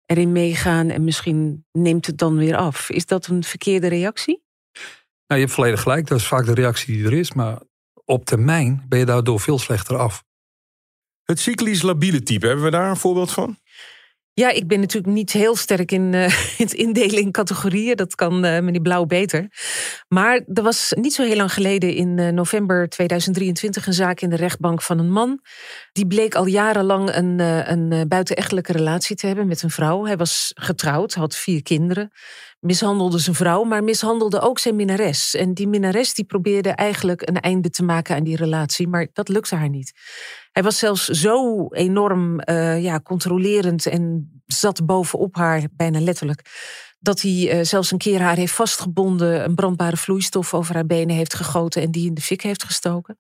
erin 0.06 0.32
meegaan 0.32 0.90
en 0.90 1.04
misschien 1.04 1.66
neemt 1.72 2.06
het 2.06 2.18
dan 2.18 2.38
weer 2.38 2.56
af. 2.56 2.90
Is 2.90 3.06
dat 3.06 3.28
een 3.28 3.44
verkeerde 3.44 3.88
reactie? 3.88 4.44
Nou, 5.28 5.40
je 5.42 5.46
hebt 5.46 5.52
volledig 5.52 5.82
gelijk, 5.82 6.08
dat 6.08 6.18
is 6.18 6.28
vaak 6.28 6.46
de 6.46 6.54
reactie 6.54 6.96
die 6.96 7.06
er 7.06 7.14
is. 7.14 7.34
Maar 7.34 7.62
op 8.06 8.26
termijn 8.26 8.86
ben 8.88 9.00
je 9.00 9.06
daardoor 9.06 9.40
veel 9.40 9.60
slechter 9.60 9.98
af. 9.98 10.24
Het 11.24 11.40
cyclisch 11.40 11.82
labiele 11.82 12.24
type, 12.24 12.48
hebben 12.48 12.66
we 12.66 12.72
daar 12.72 12.90
een 12.90 12.98
voorbeeld 12.98 13.32
van? 13.32 13.58
Ja, 14.40 14.50
ik 14.50 14.68
ben 14.68 14.80
natuurlijk 14.80 15.14
niet 15.14 15.32
heel 15.32 15.56
sterk 15.56 15.92
in, 15.92 16.14
in 16.14 16.32
het 16.58 16.74
indelen 16.74 17.22
in 17.22 17.32
categorieën. 17.32 17.96
Dat 17.96 18.16
kan 18.16 18.46
eh, 18.46 18.62
meneer 18.62 18.82
Blauw 18.82 19.06
beter. 19.06 19.48
Maar 20.08 20.42
er 20.54 20.64
was 20.64 20.94
niet 20.96 21.14
zo 21.14 21.24
heel 21.24 21.36
lang 21.36 21.54
geleden 21.54 21.94
in 21.94 22.20
eh, 22.20 22.28
november 22.28 22.90
2023 22.90 23.88
een 23.88 23.94
zaak 23.94 24.22
in 24.22 24.30
de 24.30 24.36
rechtbank 24.36 24.82
van 24.82 25.00
een 25.00 25.12
man. 25.12 25.40
Die 25.92 26.08
bleek 26.08 26.36
al 26.36 26.46
jarenlang 26.46 27.16
een, 27.16 27.40
een 27.72 28.08
buitenechtelijke 28.08 28.72
relatie 28.72 29.16
te 29.16 29.28
hebben 29.28 29.48
met 29.48 29.64
een 29.64 29.70
vrouw. 29.70 30.06
Hij 30.06 30.18
was 30.18 30.52
getrouwd, 30.56 31.14
had 31.14 31.36
vier 31.36 31.64
kinderen. 31.64 32.12
Mishandelde 32.60 33.20
zijn 33.20 33.36
vrouw, 33.36 33.64
maar 33.64 33.84
mishandelde 33.84 34.40
ook 34.40 34.60
zijn 34.60 34.76
minnares. 34.76 35.36
En 35.36 35.54
die 35.54 35.68
minnares 35.68 36.14
die 36.14 36.26
probeerde 36.26 36.70
eigenlijk 36.70 37.30
een 37.30 37.40
einde 37.40 37.70
te 37.70 37.84
maken 37.84 38.16
aan 38.16 38.24
die 38.24 38.36
relatie. 38.36 38.88
Maar 38.88 39.08
dat 39.14 39.30
lukte 39.30 39.56
haar 39.56 39.70
niet. 39.70 39.94
Hij 40.58 40.66
was 40.66 40.78
zelfs 40.78 41.06
zo 41.06 41.68
enorm 41.70 42.40
eh, 42.40 42.84
ja, 42.84 43.00
controlerend 43.00 43.86
en 43.86 44.32
zat 44.46 44.86
bovenop 44.86 45.36
haar, 45.36 45.68
bijna 45.72 46.00
letterlijk. 46.00 46.42
Dat 47.00 47.22
hij 47.22 47.50
eh, 47.50 47.66
zelfs 47.66 47.92
een 47.92 47.98
keer 47.98 48.22
haar 48.22 48.36
heeft 48.36 48.54
vastgebonden, 48.54 49.44
een 49.44 49.56
brandbare 49.56 49.98
vloeistof 49.98 50.54
over 50.54 50.76
haar 50.76 50.86
benen 50.86 51.16
heeft 51.16 51.34
gegoten 51.34 51.82
en 51.82 51.92
die 51.92 52.08
in 52.08 52.14
de 52.14 52.22
fik 52.22 52.42
heeft 52.42 52.64
gestoken. 52.64 53.20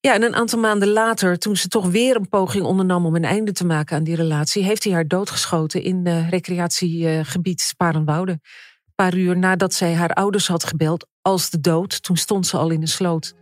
Ja, 0.00 0.14
en 0.14 0.22
een 0.22 0.34
aantal 0.34 0.58
maanden 0.58 0.88
later, 0.88 1.38
toen 1.38 1.56
ze 1.56 1.68
toch 1.68 1.86
weer 1.86 2.16
een 2.16 2.28
poging 2.28 2.64
ondernam 2.64 3.06
om 3.06 3.14
een 3.14 3.24
einde 3.24 3.52
te 3.52 3.66
maken 3.66 3.96
aan 3.96 4.04
die 4.04 4.16
relatie, 4.16 4.64
heeft 4.64 4.84
hij 4.84 4.92
haar 4.92 5.08
doodgeschoten 5.08 5.82
in 5.82 6.06
het 6.06 6.30
recreatiegebied 6.30 7.60
Sparenwoude. 7.60 8.32
Een 8.32 8.94
paar 8.94 9.16
uur 9.16 9.38
nadat 9.38 9.74
zij 9.74 9.94
haar 9.94 10.10
ouders 10.10 10.46
had 10.46 10.64
gebeld 10.64 11.06
als 11.22 11.50
de 11.50 11.60
dood, 11.60 12.02
toen 12.02 12.16
stond 12.16 12.46
ze 12.46 12.56
al 12.56 12.70
in 12.70 12.80
een 12.80 12.88
sloot 12.88 13.34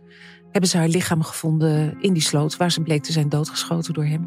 hebben 0.51 0.69
ze 0.69 0.77
haar 0.77 0.87
lichaam 0.87 1.23
gevonden 1.23 1.97
in 2.01 2.13
die 2.13 2.21
sloot, 2.21 2.57
waar 2.57 2.71
ze 2.71 2.81
bleek 2.81 3.03
te 3.03 3.11
zijn 3.11 3.29
doodgeschoten 3.29 3.93
door 3.93 4.05
hem. 4.05 4.25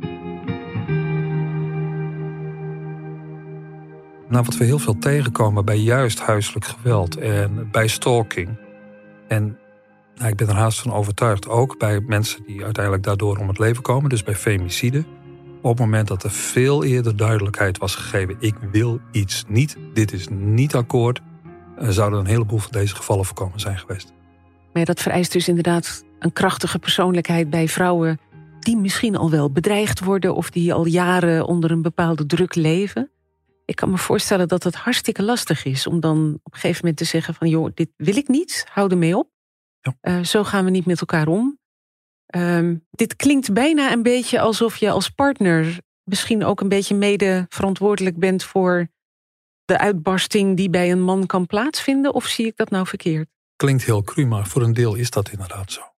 Nou, 4.28 4.44
wat 4.44 4.56
we 4.56 4.64
heel 4.64 4.78
veel 4.78 4.98
tegenkomen 4.98 5.64
bij 5.64 5.76
juist 5.76 6.20
huiselijk 6.20 6.64
geweld 6.64 7.16
en 7.16 7.68
bij 7.70 7.88
stalking. 7.88 8.48
En 9.28 9.58
nou, 10.14 10.30
ik 10.30 10.37
ben 10.37 10.48
er 10.48 10.54
haast 10.54 10.80
van 10.80 10.92
overtuigd, 10.92 11.48
ook 11.48 11.78
bij 11.78 12.00
mensen 12.00 12.44
die 12.46 12.64
uiteindelijk 12.64 13.04
daardoor 13.04 13.37
om 13.37 13.48
het 13.48 13.58
leven 13.58 13.82
komen, 13.82 14.10
dus 14.10 14.22
bij 14.22 14.34
femicide. 14.34 15.04
Op 15.62 15.70
het 15.70 15.78
moment 15.78 16.08
dat 16.08 16.22
er 16.22 16.30
veel 16.30 16.84
eerder 16.84 17.16
duidelijkheid 17.16 17.78
was 17.78 17.94
gegeven, 17.94 18.37
ik 18.38 18.54
wil 18.70 19.00
iets 19.12 19.44
niet, 19.48 19.76
dit 19.94 20.12
is 20.12 20.28
niet 20.30 20.74
akkoord, 20.74 21.20
eh, 21.76 21.88
zouden 21.88 22.18
een 22.18 22.26
heleboel 22.26 22.58
van 22.58 22.72
deze 22.72 22.94
gevallen 22.94 23.24
voorkomen 23.24 23.60
zijn 23.60 23.78
geweest. 23.78 24.12
Maar 24.72 24.82
ja, 24.82 24.84
dat 24.84 25.00
vereist 25.00 25.32
dus 25.32 25.48
inderdaad 25.48 26.04
een 26.24 26.32
krachtige 26.32 26.78
persoonlijkheid 26.78 27.50
bij 27.50 27.68
vrouwen 27.68 28.18
die 28.58 28.76
misschien 28.76 29.16
al 29.16 29.30
wel 29.30 29.50
bedreigd 29.50 30.00
worden 30.00 30.34
of 30.34 30.50
die 30.50 30.72
al 30.72 30.87
jaren 30.87 31.46
onder 31.46 31.70
een 31.70 31.82
bepaalde 31.82 32.26
druk 32.26 32.54
leven. 32.54 33.10
Ik 33.64 33.76
kan 33.76 33.90
me 33.90 33.98
voorstellen 33.98 34.48
dat 34.48 34.62
het 34.62 34.74
hartstikke 34.74 35.22
lastig 35.22 35.64
is 35.64 35.87
om 35.87 36.00
dan 36.00 36.38
op 36.42 36.54
een 36.54 36.60
gegeven 36.60 36.80
moment 36.80 36.96
te 36.96 37.04
zeggen 37.04 37.34
van 37.34 37.48
joh, 37.48 37.70
dit 37.74 37.88
wil 37.96 38.16
ik 38.16 38.28
niet, 38.28 38.66
hou 38.72 38.90
ermee 38.90 39.16
op. 39.16 39.28
Ja. 39.80 39.94
Eh, 40.00 40.22
zo 40.22 40.44
gaan 40.44 40.64
we 40.64 40.70
niet 40.70 40.87
met 40.87 41.00
elkaar 41.00 41.28
om. 41.28 41.58
Ehm, 42.26 42.76
dit 42.90 43.16
klinkt 43.16 43.52
bijna 43.52 43.92
een 43.92 44.02
beetje 44.02 44.40
alsof 44.40 44.76
je 44.76 44.90
als 44.90 45.08
partner 45.08 45.80
misschien 46.04 46.44
ook 46.44 46.60
een 46.60 46.68
beetje 46.68 46.94
mede 46.94 47.46
verantwoordelijk 47.48 48.18
bent 48.18 48.44
voor 48.44 48.88
de 49.64 49.78
uitbarsting 49.78 50.56
die 50.56 50.70
bij 50.70 50.90
een 50.90 51.02
man 51.02 51.26
kan 51.26 51.46
plaatsvinden. 51.46 52.14
Of 52.14 52.24
zie 52.24 52.46
ik 52.46 52.56
dat 52.56 52.70
nou 52.70 52.87
verkeerd? 52.87 53.28
Klinkt 53.56 53.84
heel 53.84 54.02
cru, 54.02 54.26
maar 54.26 54.46
voor 54.46 54.62
een 54.62 54.74
deel 54.74 54.94
is 54.94 55.10
dat 55.10 55.30
inderdaad 55.30 55.72
zo. 55.72 55.93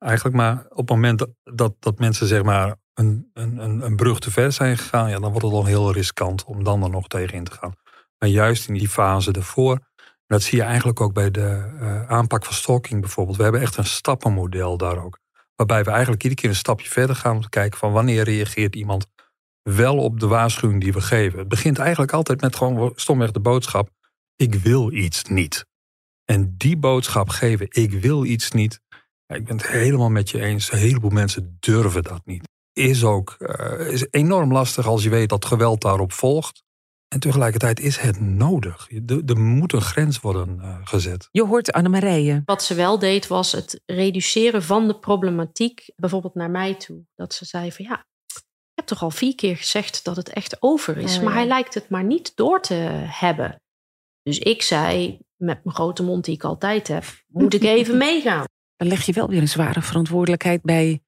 Eigenlijk 0.00 0.36
maar 0.36 0.64
op 0.68 0.76
het 0.76 0.88
moment 0.88 1.26
dat, 1.44 1.74
dat, 1.78 1.98
mensen 1.98 2.26
zeg 2.26 2.42
maar 2.42 2.76
een, 2.94 3.30
een, 3.34 3.58
een, 3.58 3.84
een 3.84 3.96
brug 3.96 4.18
te 4.18 4.30
ver 4.30 4.52
zijn 4.52 4.78
gegaan, 4.78 5.10
ja, 5.10 5.18
dan 5.18 5.30
wordt 5.30 5.46
het 5.46 5.54
al 5.54 5.64
heel 5.64 5.92
riskant 5.92 6.44
om 6.44 6.64
dan 6.64 6.82
er 6.82 6.90
nog 6.90 7.08
tegen 7.08 7.36
in 7.36 7.44
te 7.44 7.52
gaan. 7.52 7.74
Maar 8.18 8.28
juist 8.28 8.68
in 8.68 8.74
die 8.74 8.88
fase 8.88 9.32
ervoor, 9.32 9.78
dat 10.26 10.42
zie 10.42 10.58
je 10.58 10.64
eigenlijk 10.64 11.00
ook 11.00 11.12
bij 11.12 11.30
de 11.30 11.76
eh, 11.80 12.08
aanpak 12.08 12.44
van 12.44 12.54
stalking 12.54 13.00
bijvoorbeeld. 13.00 13.36
We 13.36 13.42
hebben 13.42 13.60
echt 13.60 13.76
een 13.76 13.84
stappenmodel 13.84 14.76
daar 14.76 15.04
ook. 15.04 15.18
Waarbij 15.56 15.84
we 15.84 15.90
eigenlijk 15.90 16.22
iedere 16.22 16.40
keer 16.40 16.50
een 16.50 16.56
stapje 16.56 16.88
verder 16.88 17.16
gaan 17.16 17.34
om 17.34 17.42
te 17.42 17.48
kijken 17.48 17.78
van 17.78 17.92
wanneer 17.92 18.24
reageert 18.24 18.76
iemand 18.76 19.06
wel 19.62 19.96
op 19.96 20.20
de 20.20 20.26
waarschuwing 20.26 20.80
die 20.80 20.92
we 20.92 21.00
geven. 21.00 21.38
Het 21.38 21.48
begint 21.48 21.78
eigenlijk 21.78 22.12
altijd 22.12 22.40
met 22.40 22.56
gewoon 22.56 22.92
stomweg 22.94 23.30
de 23.30 23.40
boodschap, 23.40 23.90
ik 24.36 24.54
wil 24.54 24.92
iets 24.92 25.24
niet. 25.24 25.66
En 26.24 26.54
die 26.56 26.76
boodschap 26.76 27.28
geven, 27.28 27.66
ik 27.70 27.92
wil 27.92 28.24
iets 28.24 28.50
niet. 28.50 28.80
Ik 29.30 29.44
ben 29.44 29.56
het 29.56 29.66
helemaal 29.66 30.10
met 30.10 30.30
je 30.30 30.40
eens. 30.40 30.72
Een 30.72 30.78
heleboel 30.78 31.10
mensen 31.10 31.56
durven 31.60 32.02
dat 32.02 32.20
niet. 32.24 32.48
Is 32.72 33.04
ook 33.04 33.30
eh, 33.38 33.92
is 33.92 34.06
enorm 34.10 34.52
lastig 34.52 34.86
als 34.86 35.02
je 35.02 35.10
weet 35.10 35.28
dat 35.28 35.44
geweld 35.44 35.80
daarop 35.80 36.12
volgt. 36.12 36.62
En 37.08 37.20
tegelijkertijd 37.20 37.80
is 37.80 37.96
het 37.96 38.20
nodig. 38.20 38.88
Er, 39.26 39.38
moet 39.38 39.72
een 39.72 39.80
grens 39.80 40.20
worden 40.20 40.60
eh, 40.60 40.76
gezet. 40.84 41.28
Je 41.30 41.44
hoort 41.44 41.72
Annemarije. 41.72 42.42
Wat 42.44 42.62
ze 42.62 42.74
wel 42.74 42.98
deed 42.98 43.26
was 43.26 43.52
het 43.52 43.80
reduceren 43.86 44.62
van 44.62 44.88
de 44.88 44.98
problematiek, 44.98 45.90
bijvoorbeeld 45.96 46.34
naar 46.34 46.50
mij 46.50 46.74
toe. 46.74 47.04
Dat 47.14 47.34
ze 47.34 47.44
zei 47.44 47.72
van 47.72 47.84
ja, 47.84 48.06
ik 48.26 48.42
heb 48.74 48.86
toch 48.86 49.02
al 49.02 49.10
vier 49.10 49.34
keer 49.34 49.56
gezegd 49.56 50.04
dat 50.04 50.16
het 50.16 50.28
echt 50.28 50.56
over 50.62 50.96
is, 50.96 51.16
Oh, 51.16 51.22
maar 51.22 51.32
ja. 51.32 51.38
hij 51.38 51.46
lijkt 51.48 51.74
het 51.74 51.88
maar 51.88 52.04
niet 52.04 52.36
door 52.36 52.60
te 52.60 52.74
hebben. 53.06 53.62
Dus 54.22 54.38
ik 54.38 54.62
zei, 54.62 55.18
met 55.36 55.64
mijn 55.64 55.76
grote 55.76 56.02
mond 56.02 56.24
die 56.24 56.34
ik 56.34 56.44
altijd 56.44 56.88
heb, 56.88 57.04
moet 57.26 57.54
ik 57.54 57.62
even 57.62 57.96
meegaan. 58.08 58.44
Dan 58.80 58.88
leg 58.88 59.02
je 59.02 59.12
wel 59.12 59.28
weer 59.28 59.40
een 59.40 59.48
zware 59.48 59.82
verantwoordelijkheid 59.82 60.62
bij 60.62 61.00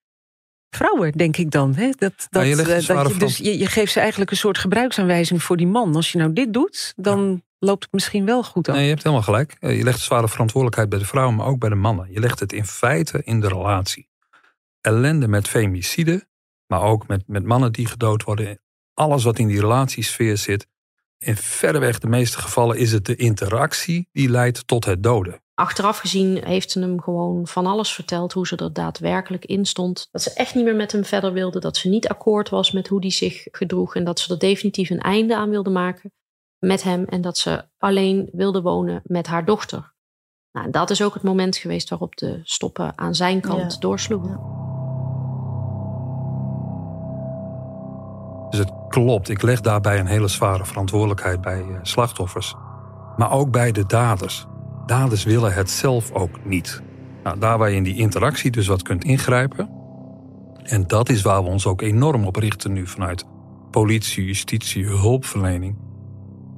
vrouwen, 0.70 1.12
denk 1.12 1.36
ik 1.36 1.50
dan. 1.50 1.74
Hè? 1.74 1.90
Dat, 1.98 2.26
dat, 2.30 2.46
je 2.46 2.52
een 2.52 2.58
eh, 2.58 2.86
dat 2.86 3.12
je, 3.12 3.18
dus, 3.18 3.36
je, 3.36 3.58
je 3.58 3.66
geeft 3.66 3.92
ze 3.92 4.00
eigenlijk 4.00 4.30
een 4.30 4.36
soort 4.36 4.58
gebruiksaanwijzing 4.58 5.42
voor 5.42 5.56
die 5.56 5.66
man. 5.66 5.96
Als 5.96 6.12
je 6.12 6.18
nou 6.18 6.32
dit 6.32 6.52
doet, 6.52 6.92
dan 6.96 7.42
loopt 7.58 7.82
het 7.82 7.92
misschien 7.92 8.24
wel 8.24 8.42
goed 8.42 8.68
af. 8.68 8.74
Nee, 8.74 8.82
je 8.84 8.90
hebt 8.90 9.02
helemaal 9.02 9.24
gelijk. 9.24 9.56
Eh, 9.60 9.76
Je 9.76 9.84
legt 9.84 10.00
zware 10.00 10.28
verantwoordelijkheid 10.28 10.88
bij 10.88 10.98
de 10.98 11.04
vrouwen, 11.04 11.34
maar 11.34 11.46
ook 11.46 11.58
bij 11.58 11.68
de 11.68 11.74
mannen. 11.74 12.12
Je 12.12 12.20
legt 12.20 12.40
het 12.40 12.52
in 12.52 12.66
feite 12.66 13.22
in 13.24 13.40
de 13.40 13.48
relatie. 13.48 14.08
Ellende 14.80 15.28
met 15.28 15.48
femicide, 15.48 16.26
maar 16.66 16.82
ook 16.82 17.06
met, 17.06 17.22
met 17.26 17.44
mannen 17.44 17.72
die 17.72 17.86
gedood 17.86 18.22
worden. 18.22 18.60
Alles 18.94 19.24
wat 19.24 19.38
in 19.38 19.46
die 19.46 19.60
relatiesfeer 19.60 20.36
zit. 20.36 20.66
In 21.18 21.36
verreweg 21.36 21.98
de 21.98 22.08
meeste 22.08 22.38
gevallen 22.38 22.76
is 22.76 22.92
het 22.92 23.04
de 23.04 23.16
interactie 23.16 24.08
die 24.12 24.28
leidt 24.28 24.66
tot 24.66 24.84
het 24.84 25.02
doden. 25.02 25.42
Achteraf 25.62 25.98
gezien 25.98 26.44
heeft 26.44 26.70
ze 26.70 26.80
hem 26.80 27.00
gewoon 27.00 27.46
van 27.46 27.66
alles 27.66 27.92
verteld 27.94 28.32
hoe 28.32 28.46
ze 28.46 28.56
er 28.56 28.72
daadwerkelijk 28.72 29.44
in 29.44 29.64
stond. 29.64 30.08
Dat 30.10 30.22
ze 30.22 30.32
echt 30.32 30.54
niet 30.54 30.64
meer 30.64 30.76
met 30.76 30.92
hem 30.92 31.04
verder 31.04 31.32
wilde, 31.32 31.60
dat 31.60 31.76
ze 31.76 31.88
niet 31.88 32.08
akkoord 32.08 32.48
was 32.48 32.72
met 32.72 32.88
hoe 32.88 33.00
hij 33.00 33.10
zich 33.10 33.42
gedroeg 33.50 33.94
en 33.94 34.04
dat 34.04 34.20
ze 34.20 34.32
er 34.32 34.38
definitief 34.38 34.90
een 34.90 35.00
einde 35.00 35.36
aan 35.36 35.50
wilde 35.50 35.70
maken 35.70 36.12
met 36.58 36.82
hem 36.82 37.04
en 37.04 37.20
dat 37.20 37.38
ze 37.38 37.64
alleen 37.78 38.28
wilde 38.32 38.62
wonen 38.62 39.00
met 39.04 39.26
haar 39.26 39.44
dochter. 39.44 39.94
Nou, 40.52 40.70
dat 40.70 40.90
is 40.90 41.02
ook 41.02 41.14
het 41.14 41.22
moment 41.22 41.56
geweest 41.56 41.88
waarop 41.88 42.16
de 42.16 42.40
stoppen 42.42 42.98
aan 42.98 43.14
zijn 43.14 43.40
kant 43.40 43.72
Ja. 43.72 43.78
doorsloegen. 43.78 44.40
Dus 48.50 48.58
het 48.58 48.72
klopt, 48.88 49.28
ik 49.28 49.42
leg 49.42 49.60
daarbij 49.60 49.98
een 49.98 50.06
hele 50.06 50.28
zware 50.28 50.64
verantwoordelijkheid 50.64 51.40
bij 51.40 51.60
eh, 51.60 51.78
slachtoffers. 51.82 52.54
Maar 53.16 53.30
ook 53.30 53.50
bij 53.50 53.72
de 53.72 53.86
daders. 53.86 54.46
Daders 54.86 55.24
willen 55.24 55.54
het 55.54 55.70
zelf 55.70 56.12
ook 56.12 56.44
niet. 56.44 56.82
Nou, 57.22 57.38
daar 57.38 57.58
waar 57.58 57.70
je 57.70 57.76
in 57.76 57.82
die 57.82 57.96
interactie 57.96 58.50
dus 58.50 58.66
wat 58.66 58.82
kunt 58.82 59.04
ingrijpen. 59.04 59.70
En 60.62 60.86
dat 60.86 61.08
is 61.08 61.22
waar 61.22 61.42
we 61.42 61.48
ons 61.48 61.66
ook 61.66 61.82
enorm 61.82 62.24
op 62.24 62.36
richten 62.36 62.72
nu 62.72 62.86
vanuit 62.86 63.24
politie, 63.70 64.24
justitie, 64.24 64.86
hulpverlening. 64.86 65.76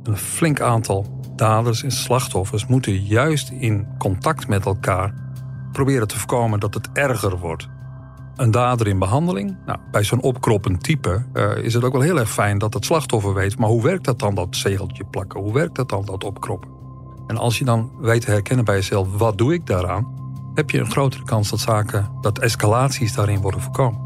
Een 0.03 0.17
flink 0.17 0.61
aantal 0.61 1.21
daders 1.37 1.83
en 1.83 1.91
slachtoffers 1.91 2.67
moeten 2.67 3.05
juist 3.05 3.51
in 3.51 3.87
contact 3.99 4.49
met 4.49 4.65
elkaar 4.65 5.15
proberen 5.73 6.09
te 6.09 6.19
voorkomen 6.19 6.61
dat 6.61 6.75
het 6.75 6.89
erger 6.93 7.39
wordt 7.39 7.69
een 8.37 8.51
dader 8.51 8.87
in 8.87 8.99
behandeling. 8.99 9.57
Nou, 9.67 9.79
bij 9.91 10.05
zo'n 10.05 10.23
opkroppend 10.23 10.83
type 10.83 11.25
eh, 11.33 11.57
is 11.57 11.75
het 11.75 11.85
ook 11.85 11.93
wel 11.93 12.01
heel 12.01 12.19
erg 12.19 12.31
fijn 12.31 12.59
dat 12.59 12.75
het 12.75 12.85
slachtoffer 12.85 13.35
weet. 13.35 13.59
Maar 13.59 13.69
hoe 13.69 13.83
werkt 13.83 14.05
dat 14.05 14.19
dan, 14.19 14.35
dat 14.35 14.57
zegeltje 14.57 15.05
plakken? 15.05 15.41
Hoe 15.41 15.53
werkt 15.53 15.75
dat 15.77 15.89
dan, 15.89 16.05
dat 16.05 16.25
opkroppen? 16.25 16.74
En 17.27 17.37
als 17.37 17.59
je 17.59 17.65
dan 17.65 17.93
weet 17.99 18.21
te 18.21 18.31
herkennen 18.31 18.65
bij 18.65 18.75
jezelf, 18.75 19.09
wat 19.17 19.39
doe 19.39 19.55
ik 19.55 19.67
daaraan? 19.67 20.23
Heb 20.55 20.71
je 20.71 20.79
een 20.79 20.91
grotere 20.91 21.25
kans 21.25 21.51
dat 21.51 21.61
zaken, 21.61 22.11
dat 22.21 22.39
escalaties 22.39 23.15
daarin 23.15 23.41
worden 23.41 23.61
voorkomen. 23.61 24.05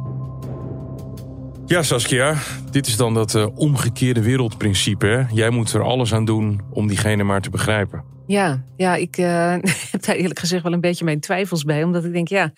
Ja, 1.66 1.82
Saskia, 1.82 2.36
dit 2.70 2.86
is 2.86 2.96
dan 2.96 3.14
dat 3.14 3.34
eh, 3.34 3.46
omgekeerde 3.54 4.22
wereldprincipe. 4.22 5.06
Hè? 5.06 5.22
Jij 5.32 5.50
moet 5.50 5.72
er 5.72 5.82
alles 5.82 6.14
aan 6.14 6.24
doen 6.24 6.60
om 6.70 6.86
diegene 6.86 7.22
maar 7.22 7.40
te 7.40 7.50
begrijpen. 7.50 8.04
Ja, 8.26 8.64
ja 8.76 8.94
ik 8.94 9.16
eh, 9.16 9.56
heb 9.92 10.04
daar 10.04 10.16
eerlijk 10.16 10.38
gezegd 10.38 10.62
wel 10.62 10.72
een 10.72 10.80
beetje 10.80 11.04
mijn 11.04 11.20
twijfels 11.20 11.64
bij. 11.64 11.82
Omdat 11.82 12.04
ik 12.04 12.12
denk, 12.12 12.28
ja, 12.28 12.52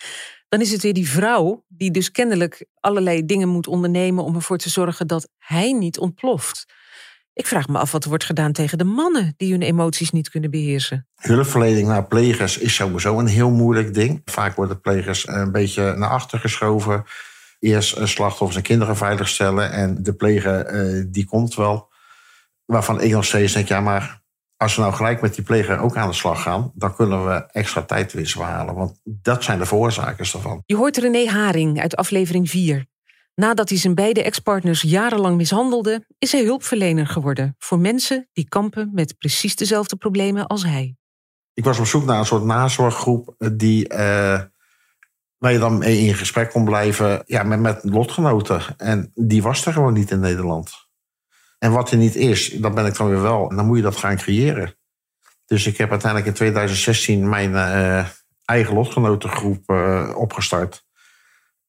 dan 0.48 0.60
is 0.60 0.72
het 0.72 0.82
weer 0.82 0.92
die 0.92 1.08
vrouw 1.08 1.64
die 1.68 1.90
dus 1.90 2.10
kennelijk 2.10 2.66
allerlei 2.80 3.26
dingen 3.26 3.48
moet 3.48 3.66
ondernemen 3.66 4.24
om 4.24 4.34
ervoor 4.34 4.58
te 4.58 4.70
zorgen 4.70 5.06
dat 5.06 5.28
hij 5.38 5.72
niet 5.72 5.98
ontploft. 5.98 6.66
Ik 7.32 7.46
vraag 7.46 7.68
me 7.68 7.78
af 7.78 7.92
wat 7.92 8.02
er 8.02 8.08
wordt 8.08 8.24
gedaan 8.24 8.52
tegen 8.52 8.78
de 8.78 8.84
mannen 8.84 9.34
die 9.36 9.52
hun 9.52 9.62
emoties 9.62 10.10
niet 10.10 10.30
kunnen 10.30 10.50
beheersen. 10.50 11.08
Hulpverlening 11.14 11.88
naar 11.88 12.06
plegers 12.06 12.58
is 12.58 12.74
sowieso 12.74 13.18
een 13.18 13.26
heel 13.26 13.50
moeilijk 13.50 13.94
ding. 13.94 14.22
Vaak 14.24 14.56
worden 14.56 14.80
plegers 14.80 15.28
een 15.28 15.52
beetje 15.52 15.94
naar 15.96 16.10
achter 16.10 16.38
geschoven. 16.38 17.04
Eerst 17.58 17.96
eh, 17.96 18.06
slachtoffers 18.06 18.56
en 18.56 18.62
kinderen 18.62 18.96
veiligstellen. 18.96 19.72
En 19.72 20.02
de 20.02 20.14
pleger, 20.14 20.66
eh, 20.66 21.04
die 21.08 21.24
komt 21.24 21.54
wel. 21.54 21.88
Waarvan 22.64 23.00
ik 23.00 23.12
nog 23.12 23.24
steeds 23.24 23.52
denk, 23.52 23.68
ja, 23.68 23.80
maar 23.80 24.22
als 24.56 24.74
we 24.74 24.82
nou 24.82 24.94
gelijk 24.94 25.20
met 25.20 25.34
die 25.34 25.44
pleger 25.44 25.78
ook 25.78 25.96
aan 25.96 26.08
de 26.08 26.14
slag 26.14 26.42
gaan... 26.42 26.72
dan 26.74 26.94
kunnen 26.94 27.26
we 27.26 27.46
extra 27.46 27.82
tijdwinst 27.82 28.36
behalen. 28.36 28.74
Want 28.74 29.00
dat 29.04 29.44
zijn 29.44 29.58
de 29.58 29.66
veroorzakers 29.66 30.32
daarvan. 30.32 30.62
Je 30.66 30.76
hoort 30.76 30.96
René 30.96 31.26
Haring 31.26 31.80
uit 31.80 31.96
aflevering 31.96 32.50
4. 32.50 32.86
Nadat 33.40 33.68
hij 33.68 33.78
zijn 33.78 33.94
beide 33.94 34.22
ex-partners 34.22 34.82
jarenlang 34.82 35.36
mishandelde, 35.36 36.06
is 36.18 36.32
hij 36.32 36.44
hulpverlener 36.44 37.06
geworden 37.06 37.54
voor 37.58 37.78
mensen 37.78 38.28
die 38.32 38.48
kampen 38.48 38.90
met 38.92 39.18
precies 39.18 39.56
dezelfde 39.56 39.96
problemen 39.96 40.46
als 40.46 40.62
hij. 40.62 40.96
Ik 41.54 41.64
was 41.64 41.78
op 41.78 41.86
zoek 41.86 42.04
naar 42.04 42.18
een 42.18 42.26
soort 42.26 42.44
nazorggroep 42.44 43.34
die, 43.52 43.88
eh, 43.88 44.40
waar 45.38 45.52
je 45.52 45.58
dan 45.58 45.78
mee 45.78 45.98
in 45.98 46.14
gesprek 46.14 46.50
kon 46.50 46.64
blijven 46.64 47.22
ja, 47.26 47.42
met, 47.42 47.60
met 47.60 47.80
lotgenoten. 47.82 48.62
En 48.76 49.10
die 49.14 49.42
was 49.42 49.66
er 49.66 49.72
gewoon 49.72 49.92
niet 49.92 50.10
in 50.10 50.20
Nederland. 50.20 50.70
En 51.58 51.72
wat 51.72 51.90
er 51.90 51.96
niet 51.96 52.14
is, 52.14 52.48
dat 52.48 52.74
ben 52.74 52.86
ik 52.86 52.96
dan 52.96 53.08
weer 53.08 53.22
wel. 53.22 53.50
En 53.50 53.56
dan 53.56 53.66
moet 53.66 53.76
je 53.76 53.82
dat 53.82 53.96
gaan 53.96 54.16
creëren. 54.16 54.76
Dus 55.46 55.66
ik 55.66 55.76
heb 55.76 55.90
uiteindelijk 55.90 56.30
in 56.30 56.36
2016 56.36 57.28
mijn 57.28 57.54
eh, 57.54 58.06
eigen 58.44 58.74
lotgenotengroep 58.74 59.68
eh, 59.68 60.14
opgestart. 60.16 60.88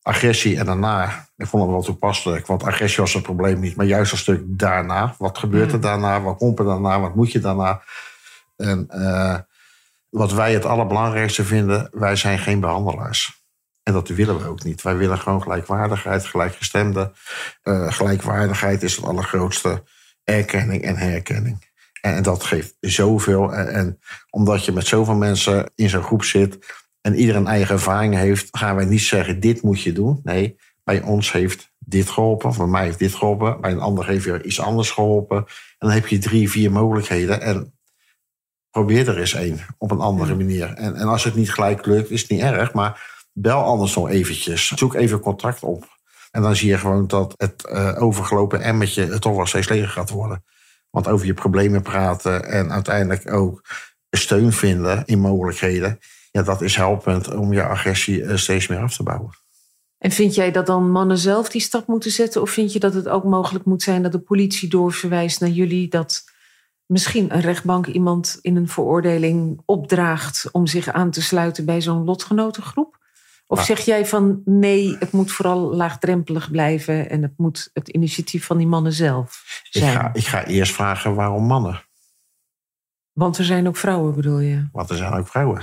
Agressie 0.02 0.58
en 0.58 0.66
daarna, 0.66 1.28
ik 1.38 1.48
vond 1.48 1.64
het 1.64 1.72
wel 1.72 1.82
toepasselijk, 1.82 2.48
want 2.48 2.64
agressie 2.64 3.02
was 3.02 3.14
het 3.14 3.24
probleem 3.24 3.60
niet, 3.60 3.76
maar 3.76 3.86
juist 3.86 4.12
een 4.12 4.18
stuk 4.18 4.42
daarna. 4.46 5.16
Wat 5.18 5.38
gebeurt 5.38 5.72
er 5.72 5.82
daarna? 5.82 6.22
Wat 6.22 6.38
komt 6.38 6.60
er 6.60 6.66
daarna? 6.66 7.00
Wat 7.00 7.16
moet 7.16 7.32
je 7.32 7.40
daarna? 7.40 7.82
En 8.58 8.86
eh, 8.90 9.38
wat 10.10 10.34
wij 10.34 10.54
het 10.54 10.66
allerbelangrijkste 10.66 11.44
vinden, 11.44 11.90
wij 11.92 12.16
zijn 12.16 12.40
geen 12.40 12.60
behandelaars. 12.60 13.44
En 13.84 13.94
dat 13.94 14.08
willen 14.08 14.40
we 14.40 14.48
ook 14.48 14.64
niet. 14.64 14.82
Wij 14.82 14.98
willen 14.98 15.18
gewoon 15.18 15.42
gelijkwaardigheid, 15.42 16.26
gelijkgestemde. 16.26 17.12
Eh, 17.62 17.92
gelijkwaardigheid 17.92 18.84
is 18.84 18.96
het 18.96 19.06
allergrootste. 19.06 19.84
Erkenning 20.24 20.84
en 20.84 20.98
herkenning. 20.98 21.70
En, 22.02 22.16
en 22.16 22.24
dat 22.24 22.44
geeft 22.44 22.78
zoveel. 22.80 23.54
En, 23.54 23.68
en 23.68 24.00
omdat 24.30 24.66
je 24.66 24.72
met 24.72 24.88
zoveel 24.88 25.16
mensen 25.16 25.72
in 25.76 25.90
zo'n 25.90 26.04
groep 26.04 26.24
zit 26.24 26.58
en 27.02 27.16
ieder 27.16 27.36
een 27.36 27.48
eigen 27.48 27.76
ervaring 27.76 28.16
heeft, 28.16 28.48
gaan 28.52 28.76
wij 28.76 28.86
niet 28.86 29.02
zeggen: 29.02 29.40
dit 29.40 29.62
moet 29.62 29.82
je 29.82 29.94
doen. 29.94 30.20
Nee, 30.24 30.56
bij 30.84 31.02
ons 31.02 31.32
heeft 31.32 31.72
dit 31.80 32.10
geholpen, 32.10 32.58
bij 32.58 32.66
mij 32.66 32.84
heeft 32.84 33.00
dit 33.00 33.16
geholpen, 33.16 33.62
bij 33.62 33.72
een 33.72 33.80
ander 33.80 34.08
heeft 34.08 34.26
weer 34.26 34.46
iets 34.46 34.60
anders 34.60 34.92
geholpen. 34.92 35.38
En 35.38 35.46
dan 35.78 35.92
heb 35.92 36.08
je 36.08 36.18
drie, 36.18 36.50
vier 36.50 36.72
mogelijkheden. 36.72 37.42
En 37.42 37.74
probeer 38.70 39.08
er 39.08 39.18
eens 39.18 39.34
één 39.34 39.60
op 39.78 39.92
een 39.92 40.00
andere 40.00 40.36
manier. 40.36 40.74
En, 40.74 40.96
en 40.96 41.08
als 41.08 41.24
het 41.24 41.36
niet 41.36 41.52
gelijk 41.52 41.86
lukt, 41.86 42.10
is 42.10 42.22
het 42.22 42.30
niet 42.30 42.42
erg, 42.42 42.74
maar 42.74 43.20
bel 43.34 43.64
anders 43.64 43.96
nog 43.96 44.10
eventjes. 44.10 44.68
Zoek 44.68 44.94
even 44.94 45.20
contact 45.20 45.64
op. 45.64 46.00
En 46.32 46.42
dan 46.42 46.56
zie 46.56 46.70
je 46.70 46.78
gewoon 46.78 47.08
dat 47.08 47.34
het 47.38 47.66
eh, 47.66 48.02
overgelopen 48.02 48.62
emmertje 48.62 49.06
het 49.06 49.22
toch 49.22 49.36
wel 49.36 49.46
steeds 49.46 49.70
leger 49.70 49.90
gaat 49.90 50.10
worden. 50.10 50.44
Want 50.90 51.08
over 51.08 51.26
je 51.26 51.34
problemen 51.34 51.82
praten 51.82 52.46
en 52.46 52.72
uiteindelijk 52.72 53.34
ook 53.34 53.66
steun 54.10 54.52
vinden 54.52 55.06
in 55.06 55.20
mogelijkheden. 55.20 56.00
Ja, 56.32 56.41
dat 56.44 56.62
is 56.62 56.76
helpend 56.76 57.34
om 57.34 57.54
je 57.54 57.63
agressie 57.63 58.24
eh, 58.24 58.36
steeds 58.38 58.67
meer 58.67 58.80
af 58.80 58.96
te 58.96 59.04
bouwen. 59.04 59.30
En 59.98 60.12
vind 60.12 60.36
jij 60.36 60.52
dat 60.52 60.65
dan 60.65 60.91
mannen 60.91 61.17
zelf 61.17 61.50
die 61.50 61.62
stap 61.62 61.88
moeten 61.88 62.12
zetten? 62.12 62.41
Of 62.41 62.50
vind 62.50 62.74
je 62.74 62.80
dat 62.80 62.94
het 62.94 63.08
ook 63.08 63.24
mogelijk 63.24 63.65
moet 63.65 63.82
zijn 63.84 64.02
dat 64.04 64.12
de 64.12 64.20
politie 64.20 64.70
doorverwijst 64.70 65.39
naar 65.39 65.50
jullie? 65.50 65.88
Dat 65.88 66.24
misschien 66.86 67.34
een 67.34 67.41
rechtbank 67.41 67.88
iemand 67.88 68.38
in 68.41 68.56
een 68.56 68.67
veroordeling 68.67 69.62
opdraagt 69.65 70.50
om 70.52 70.67
zich 70.67 70.88
aan 70.88 71.12
te 71.12 71.22
sluiten 71.22 71.65
bij 71.65 71.82
zo'n 71.82 72.04
lotgenotengroep? 72.04 73.00
Of 73.48 73.58
Nou. 73.58 73.70
zeg 73.70 73.80
jij 73.86 74.06
van 74.06 74.41
nee, 74.46 74.96
het 75.00 75.12
moet 75.12 75.32
vooral 75.32 75.76
laagdrempelig 75.76 76.52
blijven 76.52 77.10
en 77.10 77.22
het 77.22 77.34
moet 77.38 77.70
het 77.74 77.88
initiatief 77.89 78.46
van 78.46 78.58
die 78.58 78.67
mannen 78.67 78.94
zelf 78.94 79.62
Ik 79.72 79.82
zijn? 79.82 79.94
ga, 79.96 80.10
ik 80.13 80.26
ga 80.26 80.46
eerst 80.46 80.74
vragen 80.74 81.15
waarom 81.15 81.44
mannen. 81.46 81.84
Want 83.12 83.38
er 83.38 83.44
zijn 83.46 83.67
ook 83.67 83.78
vrouwen, 83.78 84.15
bedoel 84.15 84.39
je? 84.39 84.70
Want 84.72 84.89
er 84.89 84.98
zijn 84.98 85.13
ook 85.13 85.28
vrouwen. 85.28 85.62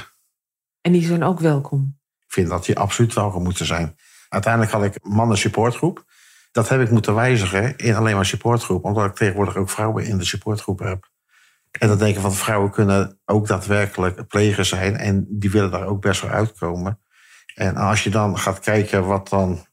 En 0.81 0.93
die 0.93 1.07
zijn 1.07 1.23
ook 1.23 1.41
welkom. 1.41 1.99
Ik 2.27 2.33
vind 2.33 2.49
dat 2.49 2.65
die 2.65 2.79
absoluut 2.79 3.15
welkom 3.15 3.43
moeten 3.43 3.67
zijn. 3.67 3.97
Uiteindelijk 4.29 4.73
had 4.73 4.85
ik 4.85 4.99
mannen 5.03 5.39
supportgroep. 5.39 6.05
Dat 6.53 6.69
heb 6.69 6.81
ik 6.81 6.91
moeten 6.91 7.15
wijzigen 7.15 7.77
in 7.77 7.95
alleen 7.95 8.15
maar 8.15 8.27
supportgroep. 8.27 8.85
Omdat 8.85 9.07
ik 9.07 9.15
tegenwoordig 9.15 9.57
ook 9.57 9.71
vrouwen 9.71 10.05
in 10.05 10.19
de 10.19 10.25
supportgroep 10.25 10.79
heb. 10.79 11.11
En 11.71 11.89
dan 11.89 11.99
denk 11.99 12.17
ik 12.17 12.21
van 12.21 12.33
vrouwen 12.33 12.71
kunnen 12.71 13.21
ook 13.25 13.47
daadwerkelijk 13.47 14.29
pleger 14.29 14.65
zijn. 14.65 14.97
En 14.97 15.27
die 15.29 15.51
willen 15.51 15.71
daar 15.71 15.87
ook 15.87 16.01
best 16.01 16.21
wel 16.21 16.31
uitkomen. 16.31 17.01
En 17.55 17.77
als 17.77 18.05
je 18.05 18.11
dan 18.11 18.39
gaat 18.39 18.61
kijken 18.61 19.07
wat 19.07 19.29
dan, 19.29 19.67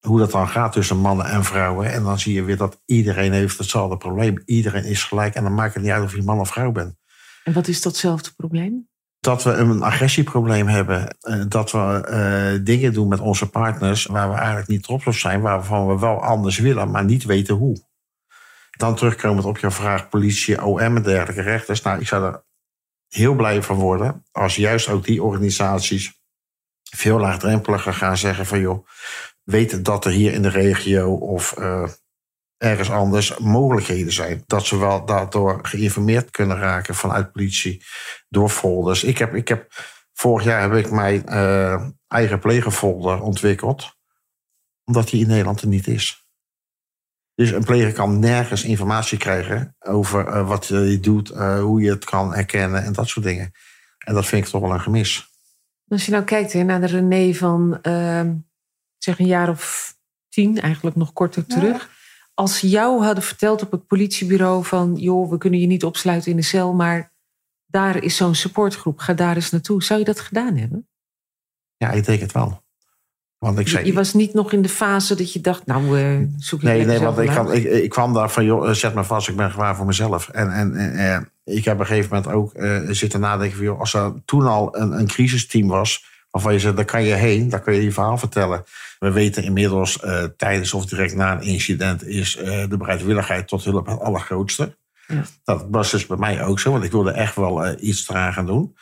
hoe 0.00 0.18
dat 0.18 0.30
dan 0.30 0.48
gaat 0.48 0.72
tussen 0.72 0.98
mannen 0.98 1.26
en 1.26 1.44
vrouwen. 1.44 1.92
En 1.92 2.02
dan 2.02 2.18
zie 2.18 2.34
je 2.34 2.42
weer 2.42 2.56
dat 2.56 2.82
iedereen 2.84 3.32
heeft 3.32 3.58
hetzelfde 3.58 3.96
probleem. 3.96 4.42
Iedereen 4.44 4.84
is 4.84 5.04
gelijk. 5.04 5.34
En 5.34 5.42
dan 5.42 5.54
maakt 5.54 5.74
het 5.74 5.82
niet 5.82 5.92
uit 5.92 6.04
of 6.04 6.14
je 6.14 6.22
man 6.22 6.40
of 6.40 6.48
vrouw 6.48 6.72
bent. 6.72 6.96
En 7.44 7.52
wat 7.52 7.68
is 7.68 7.82
datzelfde 7.82 8.30
probleem? 8.36 8.88
Dat 9.24 9.42
we 9.42 9.50
een 9.50 9.82
agressieprobleem 9.82 10.66
hebben. 10.66 11.16
eh, 11.20 11.42
Dat 11.48 11.70
we 11.70 11.78
eh, 11.78 12.64
dingen 12.64 12.92
doen 12.92 13.08
met 13.08 13.20
onze 13.20 13.50
partners 13.50 14.06
waar 14.06 14.28
we 14.30 14.36
eigenlijk 14.36 14.68
niet 14.68 14.82
trots 14.82 15.06
op 15.06 15.14
zijn. 15.14 15.40
Waarvan 15.40 15.86
we 15.86 15.98
wel 15.98 16.22
anders 16.22 16.58
willen, 16.58 16.90
maar 16.90 17.04
niet 17.04 17.24
weten 17.24 17.54
hoe. 17.54 17.84
Dan 18.70 18.94
terugkomend 18.94 19.44
op 19.44 19.58
jouw 19.58 19.70
vraag 19.70 20.08
politie, 20.08 20.64
OM 20.64 20.78
en 20.78 21.02
dergelijke 21.02 21.42
rechters. 21.42 21.82
Nou, 21.82 22.00
ik 22.00 22.06
zou 22.06 22.24
er 22.24 22.44
heel 23.08 23.34
blij 23.34 23.62
van 23.62 23.76
worden 23.76 24.24
als 24.32 24.56
juist 24.56 24.88
ook 24.88 25.04
die 25.04 25.22
organisaties 25.22 26.22
veel 26.82 27.18
laagdrempeliger 27.18 27.94
gaan 27.94 28.16
zeggen 28.16 28.46
van 28.46 28.60
joh, 28.60 28.86
weet 29.42 29.84
dat 29.84 30.04
er 30.04 30.10
hier 30.10 30.32
in 30.32 30.42
de 30.42 30.48
regio 30.48 31.14
of 31.14 31.52
eh, 31.52 31.88
ergens 32.64 32.90
anders 32.90 33.38
mogelijkheden 33.38 34.12
zijn. 34.12 34.42
Dat 34.46 34.66
ze 34.66 34.78
wel 34.78 35.04
daardoor 35.04 35.58
geïnformeerd 35.62 36.30
kunnen 36.30 36.58
raken 36.58 36.94
vanuit 36.94 37.32
politie 37.32 37.82
door 38.28 38.48
folders. 38.48 39.04
Ik 39.04 39.18
heb, 39.18 39.34
ik 39.34 39.48
heb, 39.48 39.72
vorig 40.12 40.44
jaar 40.44 40.62
heb 40.62 40.84
ik 40.84 40.90
mijn 40.90 41.22
uh, 41.28 41.88
eigen 42.08 42.38
plegerfolder 42.38 43.20
ontwikkeld, 43.20 43.96
omdat 44.84 45.08
die 45.08 45.20
in 45.20 45.28
Nederland 45.28 45.60
er 45.60 45.68
niet 45.68 45.86
is. 45.86 46.26
Dus 47.34 47.50
een 47.50 47.64
pleger 47.64 47.92
kan 47.92 48.18
nergens 48.18 48.64
informatie 48.64 49.18
krijgen 49.18 49.76
over 49.78 50.26
uh, 50.26 50.48
wat 50.48 50.66
je 50.66 51.00
doet, 51.00 51.28
hoe 51.38 51.82
je 51.82 51.90
het 51.90 52.04
kan 52.04 52.34
herkennen 52.34 52.84
en 52.84 52.92
dat 52.92 53.08
soort 53.08 53.26
dingen. 53.26 53.50
En 53.98 54.14
dat 54.14 54.26
vind 54.26 54.44
ik 54.44 54.50
toch 54.50 54.60
wel 54.60 54.72
een 54.72 54.80
gemis. 54.80 55.28
Als 55.88 56.04
je 56.04 56.12
nou 56.12 56.24
kijkt 56.24 56.52
hè, 56.52 56.62
naar 56.62 56.80
de 56.80 56.86
René 56.86 57.34
van 57.34 57.78
ehm, 57.82 58.34
zeg 58.98 59.18
een 59.18 59.26
jaar 59.26 59.48
of 59.48 59.94
tien, 60.28 60.60
eigenlijk 60.60 60.96
nog 60.96 61.12
korter 61.12 61.46
terug. 61.46 61.93
Als 62.34 62.58
ze 62.58 62.68
jou 62.68 63.04
hadden 63.04 63.24
verteld 63.24 63.62
op 63.62 63.70
het 63.70 63.86
politiebureau 63.86 64.64
van 64.64 64.94
joh, 64.96 65.30
we 65.30 65.38
kunnen 65.38 65.60
je 65.60 65.66
niet 65.66 65.84
opsluiten 65.84 66.30
in 66.30 66.36
de 66.36 66.42
cel, 66.42 66.72
maar 66.72 67.12
daar 67.66 68.02
is 68.02 68.16
zo'n 68.16 68.34
supportgroep, 68.34 68.98
ga 68.98 69.12
daar 69.12 69.34
eens 69.34 69.50
naartoe. 69.50 69.82
Zou 69.82 69.98
je 69.98 70.04
dat 70.04 70.20
gedaan 70.20 70.56
hebben? 70.56 70.88
Ja, 71.76 71.90
ik 71.90 72.04
denk 72.04 72.20
het 72.20 72.32
wel. 72.32 72.62
Want 73.38 73.58
ik 73.58 73.68
zei, 73.68 73.86
je, 73.86 73.92
was 73.92 74.14
niet 74.14 74.34
nog 74.34 74.52
in 74.52 74.62
de 74.62 74.68
fase 74.68 75.14
dat 75.14 75.32
je 75.32 75.40
dacht, 75.40 75.66
nou, 75.66 76.00
uh, 76.00 76.18
zoek 76.38 76.60
je 76.60 76.66
Nee, 76.66 76.84
nee 76.84 76.98
want 76.98 77.18
ik, 77.18 77.28
kwam, 77.28 77.50
ik, 77.50 77.64
ik, 77.64 77.90
kwam 77.90 78.12
daar 78.12 78.30
van, 78.30 78.44
joh, 78.44 78.70
zet 78.70 78.94
me 78.94 79.04
vast, 79.04 79.28
ik 79.28 79.36
ben 79.36 79.50
gewaar 79.50 79.76
voor 79.76 79.86
mezelf. 79.86 80.28
En, 80.28 80.50
en, 80.50 80.76
en 80.96 81.30
ik 81.44 81.64
heb 81.64 81.74
op 81.74 81.80
een 81.80 81.86
gegeven 81.86 82.16
moment 82.16 82.34
ook 82.34 82.54
uh, 82.54 82.80
zitten 82.90 83.20
nadenken 83.20 83.56
van, 83.56 83.66
joh, 83.66 83.80
als 83.80 83.94
er 83.94 84.12
toen 84.24 84.46
al 84.46 84.76
een, 84.76 84.92
een 84.92 85.06
crisisteam 85.06 85.68
was, 85.68 86.04
waarvan 86.34 86.52
je 86.52 86.58
zegt, 86.58 86.76
daar 86.76 86.84
kan 86.84 87.04
je 87.04 87.14
heen, 87.14 87.48
daar 87.48 87.60
kan 87.60 87.74
je 87.74 87.82
je 87.82 87.92
verhaal 87.92 88.18
vertellen. 88.18 88.64
We 88.98 89.12
weten 89.12 89.42
inmiddels, 89.42 90.02
uh, 90.04 90.24
tijdens 90.36 90.74
of 90.74 90.86
direct 90.86 91.14
na 91.14 91.32
een 91.32 91.42
incident, 91.42 92.06
is 92.06 92.36
uh, 92.36 92.44
de 92.68 92.76
bereidwilligheid 92.76 93.48
tot 93.48 93.64
hulp 93.64 93.86
het 93.86 94.00
allergrootste. 94.00 94.76
Ja. 95.06 95.22
Dat 95.44 95.66
was 95.70 95.90
dus 95.90 96.06
bij 96.06 96.16
mij 96.16 96.44
ook 96.44 96.60
zo, 96.60 96.72
want 96.72 96.84
ik 96.84 96.90
wilde 96.90 97.10
echt 97.10 97.34
wel 97.34 97.66
uh, 97.66 97.72
iets 97.80 98.08
eraan 98.08 98.32
gaan 98.32 98.46
doen. 98.46 98.76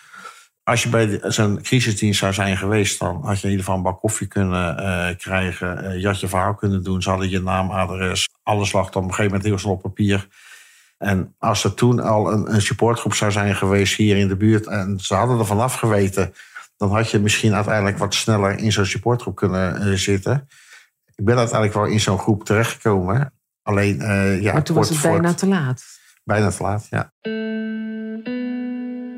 Als 0.62 0.82
je 0.82 0.88
bij 0.88 1.20
zo'n 1.22 1.62
crisisdienst 1.62 2.18
zou 2.18 2.32
zijn 2.32 2.56
geweest, 2.56 2.98
dan 2.98 3.24
had 3.24 3.40
je 3.40 3.44
in 3.44 3.50
ieder 3.50 3.64
geval 3.64 3.76
een 3.76 3.84
bak 3.84 4.00
koffie 4.00 4.26
kunnen 4.26 5.16
krijgen. 5.16 6.00
je 6.00 6.06
had 6.06 6.20
je 6.20 6.28
verhaal 6.28 6.54
kunnen 6.54 6.82
doen. 6.82 7.02
Ze 7.02 7.10
hadden 7.10 7.30
je 7.30 7.40
naam, 7.40 7.70
adres, 7.70 8.28
alles 8.42 8.72
lag 8.72 8.90
dan 8.90 9.02
op 9.02 9.08
een 9.08 9.14
gegeven 9.14 9.30
moment 9.36 9.44
heel 9.44 9.58
snel 9.58 9.72
op 9.72 9.82
papier. 9.82 10.28
En 10.98 11.34
als 11.38 11.64
er 11.64 11.74
toen 11.74 12.00
al 12.00 12.32
een, 12.32 12.54
een 12.54 12.62
supportgroep 12.62 13.14
zou 13.14 13.32
zijn 13.32 13.56
geweest 13.56 13.96
hier 13.96 14.16
in 14.16 14.28
de 14.28 14.36
buurt 14.36 14.66
en 14.66 14.98
ze 15.00 15.14
hadden 15.14 15.38
er 15.38 15.46
vanaf 15.46 15.74
geweten 15.74 16.34
dan 16.82 16.90
had 16.90 17.10
je 17.10 17.18
misschien 17.18 17.54
uiteindelijk 17.54 17.98
wat 17.98 18.14
sneller 18.14 18.58
in 18.58 18.72
zo'n 18.72 18.84
supportgroep 18.86 19.36
kunnen 19.36 19.88
uh, 19.88 19.94
zitten. 19.94 20.48
Ik 21.14 21.24
ben 21.24 21.36
uiteindelijk 21.36 21.78
wel 21.78 21.86
in 21.86 22.00
zo'n 22.00 22.18
groep 22.18 22.44
terechtgekomen. 22.44 23.32
Alleen, 23.62 24.00
uh, 24.00 24.42
ja, 24.42 24.52
maar 24.52 24.62
toen 24.62 24.76
was 24.76 24.88
het 24.88 25.02
bijna 25.02 25.34
te 25.34 25.46
laat. 25.46 25.84
Bijna 26.24 26.50
te 26.50 26.62
laat, 26.62 26.86
ja. 26.90 27.12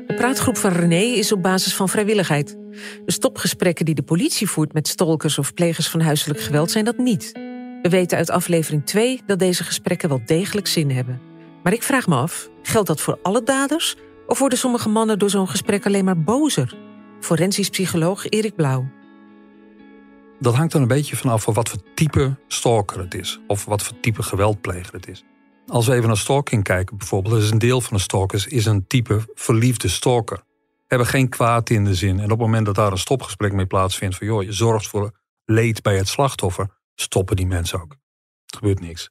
De 0.07 0.13
praatgroep 0.15 0.57
van 0.57 0.71
René 0.71 1.01
is 1.01 1.31
op 1.31 1.41
basis 1.41 1.75
van 1.75 1.89
vrijwilligheid. 1.89 2.57
De 3.05 3.11
stopgesprekken 3.11 3.85
die 3.85 3.95
de 3.95 4.03
politie 4.03 4.49
voert 4.49 4.73
met 4.73 4.87
stalkers 4.87 5.37
of 5.37 5.53
plegers 5.53 5.89
van 5.89 6.01
huiselijk 6.01 6.39
geweld 6.39 6.71
zijn 6.71 6.85
dat 6.85 6.97
niet. 6.97 7.31
We 7.81 7.89
weten 7.89 8.17
uit 8.17 8.29
aflevering 8.29 8.85
2 8.85 9.21
dat 9.25 9.39
deze 9.39 9.63
gesprekken 9.63 10.09
wel 10.09 10.21
degelijk 10.25 10.67
zin 10.67 10.91
hebben. 10.91 11.21
Maar 11.63 11.73
ik 11.73 11.83
vraag 11.83 12.07
me 12.07 12.15
af, 12.15 12.49
geldt 12.61 12.87
dat 12.87 13.01
voor 13.01 13.19
alle 13.21 13.43
daders? 13.43 13.95
Of 14.27 14.39
worden 14.39 14.57
sommige 14.57 14.89
mannen 14.89 15.19
door 15.19 15.29
zo'n 15.29 15.49
gesprek 15.49 15.85
alleen 15.85 16.05
maar 16.05 16.23
bozer? 16.23 16.84
Forensisch 17.19 17.69
psycholoog 17.69 18.29
Erik 18.29 18.55
Blauw. 18.55 18.87
Dat 20.39 20.55
hangt 20.55 20.73
er 20.73 20.81
een 20.81 20.87
beetje 20.87 21.15
vanaf 21.15 21.43
van 21.43 21.53
wat 21.53 21.69
voor 21.69 21.79
type 21.95 22.35
stalker 22.47 22.99
het 22.99 23.13
is. 23.13 23.39
Of 23.47 23.65
wat 23.65 23.83
voor 23.83 23.99
type 23.99 24.23
geweldpleger 24.23 24.93
het 24.93 25.07
is. 25.07 25.23
Als 25.67 25.87
we 25.87 25.93
even 25.93 26.07
naar 26.07 26.17
stalking 26.17 26.63
kijken 26.63 26.97
bijvoorbeeld, 26.97 27.41
is 27.41 27.49
een 27.49 27.57
deel 27.57 27.81
van 27.81 27.97
de 27.97 28.03
stalkers 28.03 28.47
is 28.47 28.65
een 28.65 28.87
type 28.87 29.21
verliefde 29.33 29.87
stalker. 29.87 30.41
Hebben 30.87 31.07
geen 31.07 31.29
kwaad 31.29 31.69
in 31.69 31.83
de 31.83 31.95
zin. 31.95 32.17
En 32.17 32.23
op 32.23 32.29
het 32.29 32.39
moment 32.39 32.65
dat 32.65 32.75
daar 32.75 32.91
een 32.91 32.97
stopgesprek 32.97 33.53
mee 33.53 33.65
plaatsvindt 33.65 34.15
van 34.15 34.27
joh, 34.27 34.43
je 34.43 34.51
zorgt 34.51 34.87
voor 34.87 35.11
leed 35.45 35.81
bij 35.81 35.97
het 35.97 36.07
slachtoffer, 36.07 36.67
stoppen 36.95 37.35
die 37.35 37.47
mensen 37.47 37.81
ook. 37.81 37.91
Er 38.45 38.57
gebeurt 38.57 38.79
niks. 38.79 39.09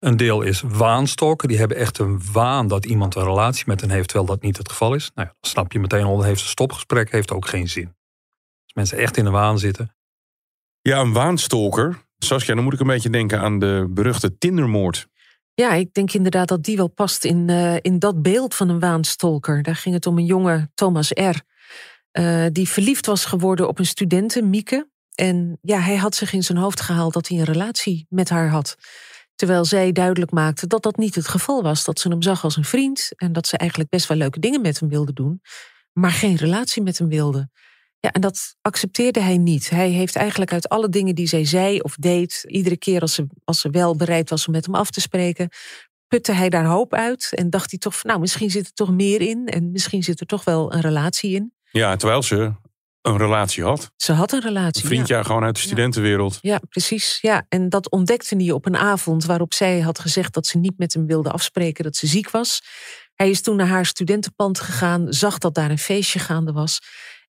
Een 0.00 0.16
deel 0.16 0.42
is 0.42 0.60
waanstalker. 0.60 1.48
Die 1.48 1.58
hebben 1.58 1.76
echt 1.76 1.98
een 1.98 2.22
waan 2.32 2.68
dat 2.68 2.86
iemand 2.86 3.14
een 3.14 3.24
relatie 3.24 3.64
met 3.66 3.80
hen 3.80 3.90
heeft, 3.90 4.08
terwijl 4.08 4.28
dat 4.28 4.42
niet 4.42 4.56
het 4.56 4.68
geval 4.68 4.94
is. 4.94 5.10
Nou 5.14 5.28
ja, 5.28 5.34
dan 5.40 5.50
snap 5.50 5.72
je 5.72 5.78
meteen 5.78 6.04
al, 6.04 6.22
heeft 6.22 6.40
een 6.40 6.48
stopgesprek, 6.48 7.12
heeft 7.12 7.32
ook 7.32 7.46
geen 7.46 7.68
zin. 7.68 7.86
Als 8.64 8.74
mensen 8.74 8.98
echt 8.98 9.16
in 9.16 9.24
de 9.24 9.30
waan 9.30 9.58
zitten. 9.58 9.94
Ja, 10.80 11.00
een 11.00 11.12
waanstalker. 11.12 12.08
Saskia, 12.18 12.54
dan 12.54 12.64
moet 12.64 12.72
ik 12.72 12.80
een 12.80 12.86
beetje 12.86 13.10
denken 13.10 13.40
aan 13.40 13.58
de 13.58 13.86
beruchte 13.90 14.38
Tindermoord. 14.38 15.08
Ja, 15.54 15.72
ik 15.72 15.94
denk 15.94 16.12
inderdaad 16.12 16.48
dat 16.48 16.64
die 16.64 16.76
wel 16.76 16.88
past 16.88 17.24
in, 17.24 17.48
uh, 17.48 17.76
in 17.80 17.98
dat 17.98 18.22
beeld 18.22 18.54
van 18.54 18.68
een 18.68 18.80
waanstalker. 18.80 19.62
Daar 19.62 19.76
ging 19.76 19.94
het 19.94 20.06
om 20.06 20.18
een 20.18 20.24
jonge 20.24 20.70
Thomas 20.74 21.10
R. 21.10 21.36
Uh, 22.12 22.46
die 22.52 22.68
verliefd 22.68 23.06
was 23.06 23.24
geworden 23.24 23.68
op 23.68 23.78
een 23.78 23.86
studenten, 23.86 24.50
Mieke. 24.50 24.88
En 25.14 25.58
ja, 25.62 25.78
hij 25.78 25.96
had 25.96 26.14
zich 26.14 26.32
in 26.32 26.42
zijn 26.42 26.58
hoofd 26.58 26.80
gehaald 26.80 27.12
dat 27.12 27.28
hij 27.28 27.38
een 27.38 27.44
relatie 27.44 28.06
met 28.08 28.28
haar 28.28 28.48
had. 28.48 28.76
Terwijl 29.40 29.64
zij 29.64 29.92
duidelijk 29.92 30.30
maakte 30.30 30.66
dat 30.66 30.82
dat 30.82 30.96
niet 30.96 31.14
het 31.14 31.28
geval 31.28 31.62
was. 31.62 31.84
Dat 31.84 32.00
ze 32.00 32.08
hem 32.08 32.22
zag 32.22 32.44
als 32.44 32.56
een 32.56 32.64
vriend 32.64 33.12
en 33.16 33.32
dat 33.32 33.46
ze 33.46 33.56
eigenlijk 33.56 33.90
best 33.90 34.08
wel 34.08 34.16
leuke 34.16 34.38
dingen 34.38 34.60
met 34.60 34.80
hem 34.80 34.88
wilde 34.88 35.12
doen, 35.12 35.40
maar 35.92 36.10
geen 36.10 36.36
relatie 36.36 36.82
met 36.82 36.98
hem 36.98 37.08
wilde. 37.08 37.50
Ja, 38.00 38.10
en 38.10 38.20
dat 38.20 38.56
accepteerde 38.60 39.20
hij 39.20 39.38
niet. 39.38 39.70
Hij 39.70 39.88
heeft 39.88 40.16
eigenlijk 40.16 40.52
uit 40.52 40.68
alle 40.68 40.88
dingen 40.88 41.14
die 41.14 41.26
zij 41.26 41.44
zei 41.44 41.80
of 41.80 41.94
deed, 41.94 42.44
iedere 42.46 42.76
keer 42.76 43.00
als 43.00 43.14
ze, 43.14 43.26
als 43.44 43.60
ze 43.60 43.70
wel 43.70 43.96
bereid 43.96 44.30
was 44.30 44.46
om 44.46 44.52
met 44.52 44.66
hem 44.66 44.74
af 44.74 44.90
te 44.90 45.00
spreken, 45.00 45.48
putte 46.08 46.32
hij 46.32 46.48
daar 46.48 46.66
hoop 46.66 46.94
uit 46.94 47.32
en 47.34 47.50
dacht 47.50 47.70
hij 47.70 47.78
toch 47.78 48.02
nou, 48.02 48.20
misschien 48.20 48.50
zit 48.50 48.66
er 48.66 48.72
toch 48.72 48.90
meer 48.90 49.20
in 49.20 49.46
en 49.46 49.70
misschien 49.70 50.02
zit 50.02 50.20
er 50.20 50.26
toch 50.26 50.44
wel 50.44 50.72
een 50.72 50.80
relatie 50.80 51.34
in. 51.34 51.52
Ja, 51.70 51.96
terwijl 51.96 52.22
ze 52.22 52.52
een 53.02 53.16
relatie 53.16 53.64
had. 53.64 53.90
Ze 53.96 54.12
had 54.12 54.32
een 54.32 54.40
relatie. 54.40 54.82
Een 54.82 54.88
vriendje 54.88 55.24
gewoon 55.24 55.44
uit 55.44 55.54
de 55.54 55.60
studentenwereld. 55.60 56.38
Ja, 56.40 56.60
precies. 56.68 57.18
Ja, 57.20 57.46
en 57.48 57.68
dat 57.68 57.90
ontdekte 57.90 58.36
hij 58.36 58.50
op 58.50 58.66
een 58.66 58.76
avond 58.76 59.24
waarop 59.24 59.54
zij 59.54 59.80
had 59.80 59.98
gezegd 59.98 60.34
dat 60.34 60.46
ze 60.46 60.58
niet 60.58 60.78
met 60.78 60.94
hem 60.94 61.06
wilde 61.06 61.30
afspreken, 61.30 61.84
dat 61.84 61.96
ze 61.96 62.06
ziek 62.06 62.30
was. 62.30 62.62
Hij 63.14 63.30
is 63.30 63.42
toen 63.42 63.56
naar 63.56 63.66
haar 63.66 63.86
studentenpand 63.86 64.60
gegaan, 64.60 65.12
zag 65.12 65.38
dat 65.38 65.54
daar 65.54 65.70
een 65.70 65.78
feestje 65.78 66.18
gaande 66.18 66.52
was. 66.52 66.80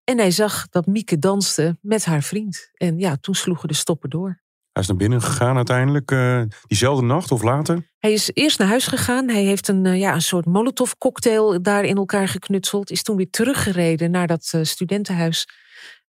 En 0.03 0.17
hij 0.17 0.31
zag 0.31 0.67
dat 0.69 0.85
Mieke 0.85 1.19
danste 1.19 1.77
met 1.81 2.05
haar 2.05 2.23
vriend. 2.23 2.69
En 2.73 2.99
ja, 2.99 3.17
toen 3.21 3.35
sloegen 3.35 3.67
de 3.67 3.73
stoppen 3.73 4.09
door. 4.09 4.41
Hij 4.71 4.81
is 4.81 4.87
naar 4.87 4.97
binnen 4.97 5.21
gegaan 5.21 5.55
uiteindelijk, 5.55 6.11
uh, 6.11 6.41
diezelfde 6.67 7.05
nacht 7.05 7.31
of 7.31 7.41
later? 7.41 7.89
Hij 7.99 8.13
is 8.13 8.29
eerst 8.33 8.59
naar 8.59 8.67
huis 8.67 8.87
gegaan. 8.87 9.29
Hij 9.29 9.43
heeft 9.43 9.67
een, 9.67 9.85
uh, 9.85 9.99
ja, 9.99 10.13
een 10.13 10.21
soort 10.21 10.45
molotov 10.45 10.91
cocktail 10.97 11.61
daar 11.61 11.83
in 11.83 11.97
elkaar 11.97 12.27
geknutseld. 12.27 12.91
Is 12.91 13.03
toen 13.03 13.15
weer 13.15 13.29
teruggereden 13.29 14.11
naar 14.11 14.27
dat 14.27 14.51
uh, 14.55 14.63
studentenhuis 14.63 15.47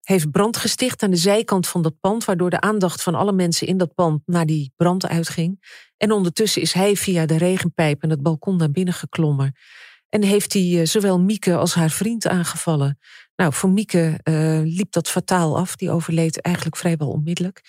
heeft 0.02 0.32
brand 0.32 0.58
gesticht 0.58 1.04
aan 1.04 1.10
de 1.10 1.16
zijkant 1.16 1.68
van 1.68 1.82
dat 1.82 2.00
pand, 2.00 2.26
waardoor 2.26 2.50
de 2.50 2.62
aandacht 2.62 3.04
van 3.04 3.16
alle 3.16 3.32
mensen 3.32 3.68
in 3.68 3.78
dat 3.78 3.94
pand 3.94 4.22
naar 4.26 4.46
die 4.46 4.74
brand 4.76 5.08
uitging. 5.08 5.80
En 5.98 6.12
ondertussen 6.12 6.62
is 6.62 6.74
hij 6.74 6.96
via 6.96 7.26
de 7.26 7.38
regenpijp 7.38 8.04
en 8.04 8.10
het 8.10 8.22
balkon 8.22 8.58
naar 8.58 8.72
binnen 8.72 8.94
geklommen. 8.94 9.56
En 10.10 10.24
heeft 10.24 10.54
hij 10.54 10.80
eh, 10.80 10.86
zowel 10.86 11.20
Mieke 11.20 11.56
als 11.56 11.74
haar 11.74 11.90
vriend 11.90 12.28
aangevallen. 12.28 13.00
Nou, 13.36 13.54
voor 13.54 13.70
Mieke 13.70 14.20
liep 14.64 14.92
dat 14.92 15.10
fataal 15.10 15.58
af. 15.58 15.76
Die 15.76 15.92
overleed 15.92 16.42
eigenlijk 16.42 16.78
vrijwel 16.78 17.10
onmiddellijk. 17.10 17.62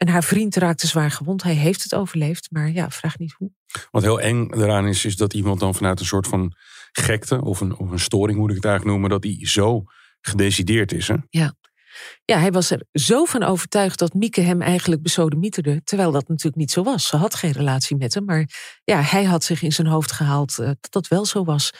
En 0.00 0.08
haar 0.08 0.24
vriend 0.24 0.56
raakte 0.56 0.86
zwaar 0.86 1.10
gewond. 1.10 1.42
Hij 1.42 1.54
heeft 1.54 1.82
het 1.82 1.94
overleefd, 1.94 2.48
maar 2.50 2.70
ja, 2.70 2.90
vraag 2.90 3.18
niet 3.18 3.32
hoe. 3.32 3.50
Wat 3.90 4.02
heel 4.02 4.20
eng 4.20 4.52
eraan 4.52 4.86
is, 4.86 5.04
is 5.04 5.16
dat 5.16 5.34
iemand 5.34 5.60
dan 5.60 5.74
vanuit 5.74 6.00
een 6.00 6.06
soort 6.06 6.26
van 6.26 6.54
gekte 6.92 7.40
of 7.42 7.60
een, 7.60 7.76
of 7.76 7.90
een 7.90 7.98
storing, 7.98 8.38
moet 8.38 8.50
ik 8.50 8.56
het 8.56 8.64
eigenlijk 8.64 8.94
noemen, 8.96 9.20
dat 9.20 9.24
hij 9.24 9.46
zo 9.46 9.84
gedecideerd 10.20 10.92
is. 10.92 11.08
Hè? 11.08 11.14
Ja. 11.30 11.54
Ja, 12.24 12.38
hij 12.38 12.52
was 12.52 12.70
er 12.70 12.84
zo 12.92 13.24
van 13.24 13.42
overtuigd 13.42 13.98
dat 13.98 14.14
Mieke 14.14 14.40
hem 14.40 14.62
eigenlijk 14.62 15.02
besodemieterde. 15.02 15.80
Terwijl 15.84 16.10
dat 16.10 16.28
natuurlijk 16.28 16.56
niet 16.56 16.70
zo 16.70 16.82
was. 16.82 17.06
Ze 17.06 17.16
had 17.16 17.34
geen 17.34 17.52
relatie 17.52 17.96
met 17.96 18.14
hem. 18.14 18.24
Maar 18.24 18.48
ja, 18.84 19.00
hij 19.00 19.24
had 19.24 19.44
zich 19.44 19.62
in 19.62 19.72
zijn 19.72 19.86
hoofd 19.86 20.12
gehaald 20.12 20.58
uh, 20.60 20.66
dat 20.66 20.88
dat 20.90 21.08
wel 21.08 21.26
zo 21.26 21.44
was. 21.44 21.72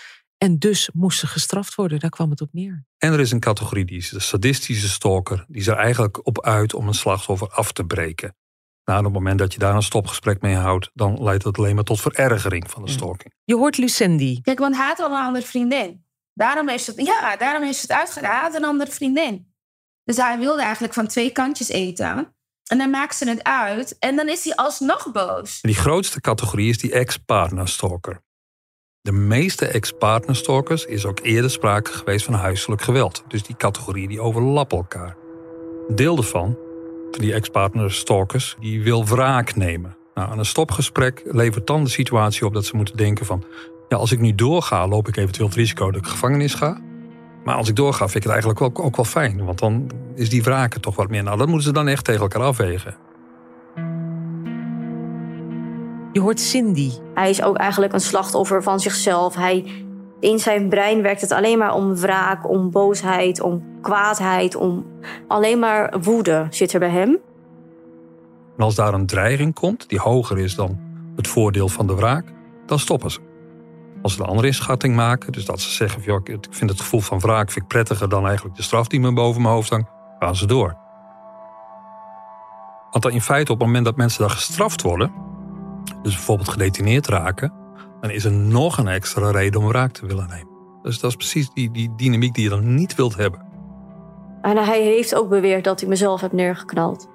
En 0.44 0.58
dus 0.58 0.90
moest 0.92 1.18
ze 1.18 1.26
gestraft 1.26 1.74
worden. 1.74 1.98
Daar 1.98 2.10
kwam 2.10 2.30
het 2.30 2.40
op 2.40 2.48
neer. 2.52 2.84
En 2.98 3.12
er 3.12 3.20
is 3.20 3.30
een 3.30 3.40
categorie, 3.40 3.84
die 3.84 3.96
is 3.96 4.08
de 4.08 4.20
sadistische 4.20 4.88
stalker. 4.88 5.44
Die 5.48 5.60
is 5.60 5.66
er 5.66 5.76
eigenlijk 5.76 6.26
op 6.26 6.44
uit 6.44 6.74
om 6.74 6.88
een 6.88 6.94
slachtoffer 6.94 7.48
af 7.48 7.72
te 7.72 7.84
breken. 7.84 8.36
Nou, 8.84 8.98
op 8.98 9.04
het 9.04 9.14
moment 9.14 9.38
dat 9.38 9.52
je 9.52 9.58
daar 9.58 9.74
een 9.74 9.82
stopgesprek 9.82 10.40
mee 10.40 10.54
houdt, 10.54 10.90
dan 10.94 11.22
leidt 11.22 11.42
dat 11.42 11.58
alleen 11.58 11.74
maar 11.74 11.84
tot 11.84 12.00
verergering 12.00 12.70
van 12.70 12.84
de 12.84 12.90
stalking. 12.90 13.34
Je 13.44 13.54
hoort 13.54 13.78
Lucendi. 13.78 14.40
Kijk, 14.40 14.58
want 14.58 14.76
hij 14.76 14.86
had 14.86 15.00
al 15.00 15.10
een 15.10 15.24
andere 15.24 15.46
vriendin. 15.46 16.04
Daarom 16.34 16.68
is 16.68 16.86
het, 16.86 16.96
ja, 16.96 17.36
daarom 17.36 17.62
is 17.62 17.82
het 17.82 17.90
uitgedaan. 17.90 18.30
Hij 18.30 18.40
had 18.40 18.54
een 18.54 18.64
andere 18.64 18.90
vriendin. 18.90 19.54
Dus 20.04 20.16
hij 20.16 20.38
wilde 20.38 20.62
eigenlijk 20.62 20.94
van 20.94 21.06
twee 21.06 21.30
kantjes 21.30 21.68
eten. 21.68 22.34
En 22.70 22.78
dan 22.78 22.90
maakt 22.90 23.16
ze 23.16 23.28
het 23.28 23.44
uit. 23.44 23.98
En 23.98 24.16
dan 24.16 24.28
is 24.28 24.44
hij 24.44 24.54
alsnog 24.54 25.12
boos. 25.12 25.60
die 25.60 25.74
grootste 25.74 26.20
categorie 26.20 26.68
is 26.68 26.78
die 26.78 26.92
ex-partnerstalker. 26.92 28.22
De 29.02 29.12
meeste 29.12 29.66
ex-partnerstalkers 29.66 30.84
is 30.84 31.06
ook 31.06 31.20
eerder 31.22 31.50
sprake 31.50 31.92
geweest 31.92 32.24
van 32.24 32.34
huiselijk 32.34 32.82
geweld. 32.82 33.24
Dus 33.28 33.42
die 33.42 33.56
categorieën 33.56 34.08
die 34.08 34.20
overlappen 34.20 34.78
elkaar. 34.78 35.16
deel 35.88 36.16
ervan, 36.16 36.58
die 37.10 37.32
ex-partner 37.32 37.92
stalkers, 37.92 38.56
die 38.58 38.82
wil 38.82 39.06
wraak 39.06 39.54
nemen. 39.54 39.96
Nou, 40.14 40.38
een 40.38 40.44
stopgesprek 40.44 41.22
levert 41.24 41.66
dan 41.66 41.84
de 41.84 41.90
situatie 41.90 42.46
op 42.46 42.54
dat 42.54 42.64
ze 42.64 42.76
moeten 42.76 42.96
denken 42.96 43.26
van... 43.26 43.44
ja, 43.88 43.96
als 43.96 44.12
ik 44.12 44.20
nu 44.20 44.34
doorga, 44.34 44.88
loop 44.88 45.08
ik 45.08 45.16
eventueel 45.16 45.48
het 45.48 45.56
risico 45.56 45.90
dat 45.90 46.00
ik 46.00 46.08
gevangenis 46.08 46.54
ga. 46.54 46.80
Maar 47.44 47.54
als 47.54 47.68
ik 47.68 47.76
doorga, 47.76 48.04
vind 48.04 48.14
ik 48.14 48.22
het 48.22 48.32
eigenlijk 48.32 48.60
ook, 48.60 48.78
ook 48.78 48.96
wel 48.96 49.04
fijn. 49.04 49.44
Want 49.44 49.58
dan 49.58 49.90
is 50.14 50.30
die 50.30 50.42
wraak 50.42 50.78
toch 50.78 50.96
wat 50.96 51.08
meer. 51.08 51.22
Nou, 51.22 51.38
dat 51.38 51.46
moeten 51.46 51.66
ze 51.66 51.72
dan 51.72 51.88
echt 51.88 52.04
tegen 52.04 52.20
elkaar 52.20 52.42
afwegen. 52.42 52.96
Je 56.12 56.20
hoort 56.20 56.40
Cindy. 56.40 56.90
Hij 57.14 57.30
is 57.30 57.42
ook 57.42 57.56
eigenlijk 57.56 57.92
een 57.92 58.00
slachtoffer 58.00 58.62
van 58.62 58.80
zichzelf. 58.80 59.34
Hij, 59.34 59.84
in 60.20 60.38
zijn 60.38 60.68
brein 60.68 61.02
werkt 61.02 61.20
het 61.20 61.32
alleen 61.32 61.58
maar 61.58 61.74
om 61.74 61.96
wraak, 61.96 62.48
om 62.48 62.70
boosheid, 62.70 63.40
om 63.40 63.64
kwaadheid, 63.80 64.54
om 64.54 64.86
alleen 65.28 65.58
maar 65.58 66.00
woede 66.00 66.46
zit 66.50 66.72
er 66.72 66.78
bij 66.78 66.90
hem. 66.90 67.18
En 68.56 68.64
als 68.64 68.74
daar 68.74 68.94
een 68.94 69.06
dreiging 69.06 69.54
komt 69.54 69.88
die 69.88 69.98
hoger 69.98 70.38
is 70.38 70.54
dan 70.54 70.78
het 71.16 71.28
voordeel 71.28 71.68
van 71.68 71.86
de 71.86 71.94
wraak, 71.94 72.24
dan 72.66 72.78
stoppen 72.78 73.10
ze. 73.10 73.20
Als 74.02 74.14
ze 74.14 74.20
een 74.20 74.26
andere 74.26 74.46
inschatting 74.46 74.94
maken, 74.94 75.32
dus 75.32 75.44
dat 75.44 75.60
ze 75.60 75.70
zeggen: 75.70 76.22
ik 76.24 76.46
vind 76.50 76.70
het 76.70 76.80
gevoel 76.80 77.00
van 77.00 77.18
wraak 77.18 77.50
vind 77.50 77.64
ik 77.64 77.70
prettiger 77.70 78.08
dan 78.08 78.26
eigenlijk 78.26 78.56
de 78.56 78.62
straf 78.62 78.86
die 78.86 79.00
me 79.00 79.12
boven 79.12 79.42
mijn 79.42 79.54
hoofd 79.54 79.70
hangt, 79.70 79.90
gaan 80.18 80.36
ze 80.36 80.46
door. 80.46 80.76
Want 82.90 83.04
dan 83.04 83.12
in 83.12 83.20
feite 83.20 83.52
op 83.52 83.58
het 83.58 83.66
moment 83.66 83.84
dat 83.84 83.96
mensen 83.96 84.20
daar 84.20 84.30
gestraft 84.30 84.82
worden, 84.82 85.12
dus 86.02 86.14
bijvoorbeeld 86.14 86.48
gedetineerd 86.48 87.06
raken, 87.06 87.52
dan 88.00 88.10
is 88.10 88.24
er 88.24 88.32
nog 88.32 88.78
een 88.78 88.88
extra 88.88 89.30
reden 89.30 89.60
om 89.60 89.66
wraak 89.66 89.92
te 89.92 90.06
willen 90.06 90.28
nemen. 90.28 90.48
Dus 90.82 91.00
dat 91.00 91.10
is 91.10 91.16
precies 91.16 91.50
die, 91.50 91.70
die 91.70 91.92
dynamiek 91.96 92.34
die 92.34 92.44
je 92.44 92.50
dan 92.50 92.74
niet 92.74 92.94
wilt 92.94 93.16
hebben. 93.16 93.48
En 94.42 94.56
hij 94.56 94.82
heeft 94.82 95.14
ook 95.14 95.28
beweerd 95.28 95.64
dat 95.64 95.80
hij 95.80 95.88
mezelf 95.88 96.20
heb 96.20 96.32
neergeknald. 96.32 97.08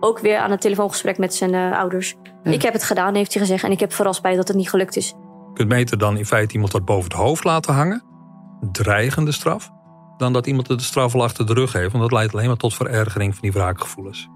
Ook 0.00 0.18
weer 0.18 0.38
aan 0.38 0.50
het 0.50 0.60
telefoongesprek 0.60 1.18
met 1.18 1.34
zijn 1.34 1.52
uh, 1.52 1.78
ouders. 1.78 2.16
Ja. 2.42 2.50
Ik 2.50 2.62
heb 2.62 2.72
het 2.72 2.84
gedaan, 2.84 3.14
heeft 3.14 3.32
hij 3.32 3.42
gezegd. 3.42 3.64
En 3.64 3.70
ik 3.70 3.80
heb 3.80 3.92
verrast 3.92 4.22
bij 4.22 4.36
dat 4.36 4.48
het 4.48 4.56
niet 4.56 4.70
gelukt 4.70 4.96
is. 4.96 5.08
Je 5.08 5.54
kunt 5.54 5.68
beter 5.68 5.98
dan 5.98 6.16
in 6.16 6.26
feite 6.26 6.52
iemand 6.52 6.72
dat 6.72 6.84
boven 6.84 7.04
het 7.04 7.12
hoofd 7.12 7.44
laten 7.44 7.74
hangen, 7.74 8.02
dreigende 8.72 9.32
straf, 9.32 9.70
dan 10.16 10.32
dat 10.32 10.46
iemand 10.46 10.66
de 10.66 10.80
straf 10.80 11.14
al 11.14 11.22
achter 11.22 11.46
de 11.46 11.52
rug 11.52 11.72
heeft. 11.72 11.90
Want 11.90 12.02
dat 12.02 12.12
leidt 12.12 12.32
alleen 12.32 12.46
maar 12.46 12.56
tot 12.56 12.74
verergering 12.74 13.32
van 13.32 13.42
die 13.42 13.52
wraakgevoelens. 13.52 14.28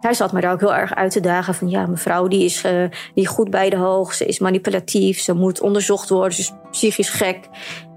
Hij 0.00 0.14
zat 0.14 0.32
me 0.32 0.40
daar 0.40 0.52
ook 0.52 0.60
heel 0.60 0.74
erg 0.74 0.94
uit 0.94 1.12
te 1.12 1.20
dagen 1.20 1.54
van 1.54 1.70
ja, 1.70 1.86
mevrouw 1.86 2.28
die 2.28 2.44
is 2.44 2.64
uh, 2.64 2.84
niet 3.14 3.28
goed 3.28 3.50
bij 3.50 3.70
de 3.70 3.76
hoog, 3.76 4.14
ze 4.14 4.26
is 4.26 4.38
manipulatief, 4.38 5.20
ze 5.20 5.32
moet 5.32 5.60
onderzocht 5.60 6.08
worden, 6.08 6.32
ze 6.32 6.40
is 6.40 6.52
psychisch 6.70 7.10
gek. 7.10 7.48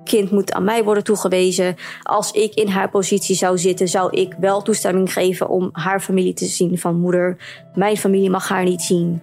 Kind 0.04 0.32
moet 0.32 0.54
aan 0.54 0.64
mij 0.64 0.84
worden 0.84 1.04
toegewezen. 1.04 1.76
Als 2.04 2.32
ik 2.32 2.54
in 2.54 2.68
haar 2.68 2.90
positie 2.90 3.36
zou 3.36 3.58
zitten, 3.58 3.88
zou 3.88 4.18
ik 4.18 4.36
wel 4.40 4.62
toestemming 4.62 5.14
geven 5.14 5.50
om 5.50 5.70
haar 5.72 6.00
familie 6.00 6.34
te 6.34 6.46
zien 6.46 6.78
van 6.78 7.00
moeder. 7.00 7.38
Mijn 7.74 7.98
familie 7.98 8.30
mag 8.30 8.48
haar 8.48 8.64
niet 8.64 8.82
zien. 8.82 9.22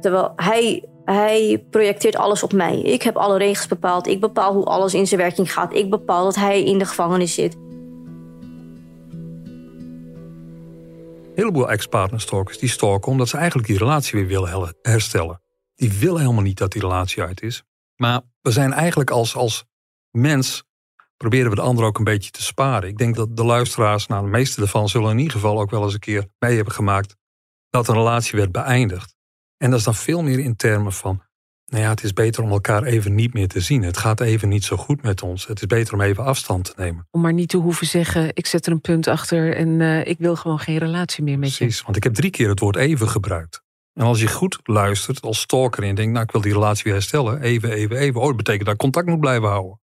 Terwijl 0.00 0.32
hij, 0.36 0.84
hij 1.04 1.64
projecteert 1.70 2.16
alles 2.16 2.42
op 2.42 2.52
mij. 2.52 2.80
Ik 2.80 3.02
heb 3.02 3.16
alle 3.16 3.38
regels 3.38 3.66
bepaald. 3.66 4.06
Ik 4.06 4.20
bepaal 4.20 4.54
hoe 4.54 4.64
alles 4.64 4.94
in 4.94 5.06
zijn 5.06 5.20
werking 5.20 5.52
gaat. 5.52 5.74
Ik 5.74 5.90
bepaal 5.90 6.24
dat 6.24 6.36
hij 6.36 6.64
in 6.64 6.78
de 6.78 6.86
gevangenis 6.86 7.34
zit. 7.34 7.56
Heleboel 11.40 11.70
ex-partnerstalkers 11.70 12.58
die 12.58 12.68
stalken 12.68 13.12
omdat 13.12 13.28
ze 13.28 13.36
eigenlijk 13.36 13.68
die 13.68 13.78
relatie 13.78 14.18
weer 14.18 14.26
willen 14.40 14.76
herstellen. 14.82 15.42
Die 15.74 15.92
willen 15.92 16.20
helemaal 16.20 16.42
niet 16.42 16.58
dat 16.58 16.72
die 16.72 16.80
relatie 16.80 17.22
uit 17.22 17.42
is. 17.42 17.62
Maar 17.96 18.20
we 18.40 18.50
zijn 18.50 18.72
eigenlijk 18.72 19.10
als, 19.10 19.36
als 19.36 19.64
mens 20.10 20.64
proberen 21.16 21.50
we 21.50 21.56
de 21.56 21.62
ander 21.62 21.84
ook 21.84 21.98
een 21.98 22.04
beetje 22.04 22.30
te 22.30 22.42
sparen. 22.42 22.88
Ik 22.88 22.98
denk 22.98 23.16
dat 23.16 23.36
de 23.36 23.44
luisteraars, 23.44 24.06
nou 24.06 24.24
de 24.24 24.30
meeste 24.30 24.60
ervan, 24.60 24.88
zullen 24.88 25.10
in 25.10 25.18
ieder 25.18 25.32
geval 25.32 25.60
ook 25.60 25.70
wel 25.70 25.82
eens 25.82 25.92
een 25.92 25.98
keer 25.98 26.26
mee 26.38 26.56
hebben 26.56 26.74
gemaakt 26.74 27.16
dat 27.70 27.88
een 27.88 27.94
relatie 27.94 28.38
werd 28.38 28.52
beëindigd. 28.52 29.14
En 29.56 29.70
dat 29.70 29.78
is 29.78 29.84
dan 29.84 29.94
veel 29.94 30.22
meer 30.22 30.38
in 30.38 30.56
termen 30.56 30.92
van, 30.92 31.22
nou 31.70 31.82
ja, 31.82 31.90
het 31.90 32.02
is 32.02 32.12
beter 32.12 32.42
om 32.42 32.50
elkaar 32.50 32.82
even 32.82 33.14
niet 33.14 33.34
meer 33.34 33.48
te 33.48 33.60
zien. 33.60 33.82
Het 33.82 33.96
gaat 33.96 34.20
even 34.20 34.48
niet 34.48 34.64
zo 34.64 34.76
goed 34.76 35.02
met 35.02 35.22
ons. 35.22 35.46
Het 35.46 35.60
is 35.60 35.66
beter 35.66 35.94
om 35.94 36.00
even 36.00 36.24
afstand 36.24 36.64
te 36.64 36.72
nemen. 36.76 37.06
Om 37.10 37.20
maar 37.20 37.32
niet 37.32 37.48
te 37.48 37.56
hoeven 37.56 37.86
zeggen, 37.86 38.30
ik 38.34 38.46
zet 38.46 38.66
er 38.66 38.72
een 38.72 38.80
punt 38.80 39.06
achter 39.06 39.56
en 39.56 39.68
uh, 39.68 40.06
ik 40.06 40.18
wil 40.18 40.36
gewoon 40.36 40.58
geen 40.58 40.78
relatie 40.78 41.22
meer 41.22 41.38
met 41.38 41.40
Precies, 41.40 41.58
je. 41.58 41.64
Precies, 41.64 41.82
want 41.84 41.96
ik 41.96 42.02
heb 42.02 42.14
drie 42.14 42.30
keer 42.30 42.48
het 42.48 42.60
woord 42.60 42.76
even 42.76 43.08
gebruikt. 43.08 43.62
En 43.92 44.04
als 44.04 44.20
je 44.20 44.28
goed 44.28 44.58
luistert 44.62 45.22
als 45.22 45.40
stalker 45.40 45.82
en 45.82 45.88
je 45.88 45.94
denkt, 45.94 46.12
nou 46.12 46.24
ik 46.24 46.30
wil 46.30 46.40
die 46.40 46.52
relatie 46.52 46.84
weer 46.84 46.92
herstellen, 46.92 47.40
even, 47.40 47.72
even, 47.72 47.96
even. 47.96 48.20
Oh, 48.20 48.26
dat 48.26 48.36
betekent 48.36 48.64
dat 48.64 48.74
ik 48.74 48.80
contact 48.80 49.06
moet 49.06 49.20
blijven 49.20 49.48
houden. 49.48 49.80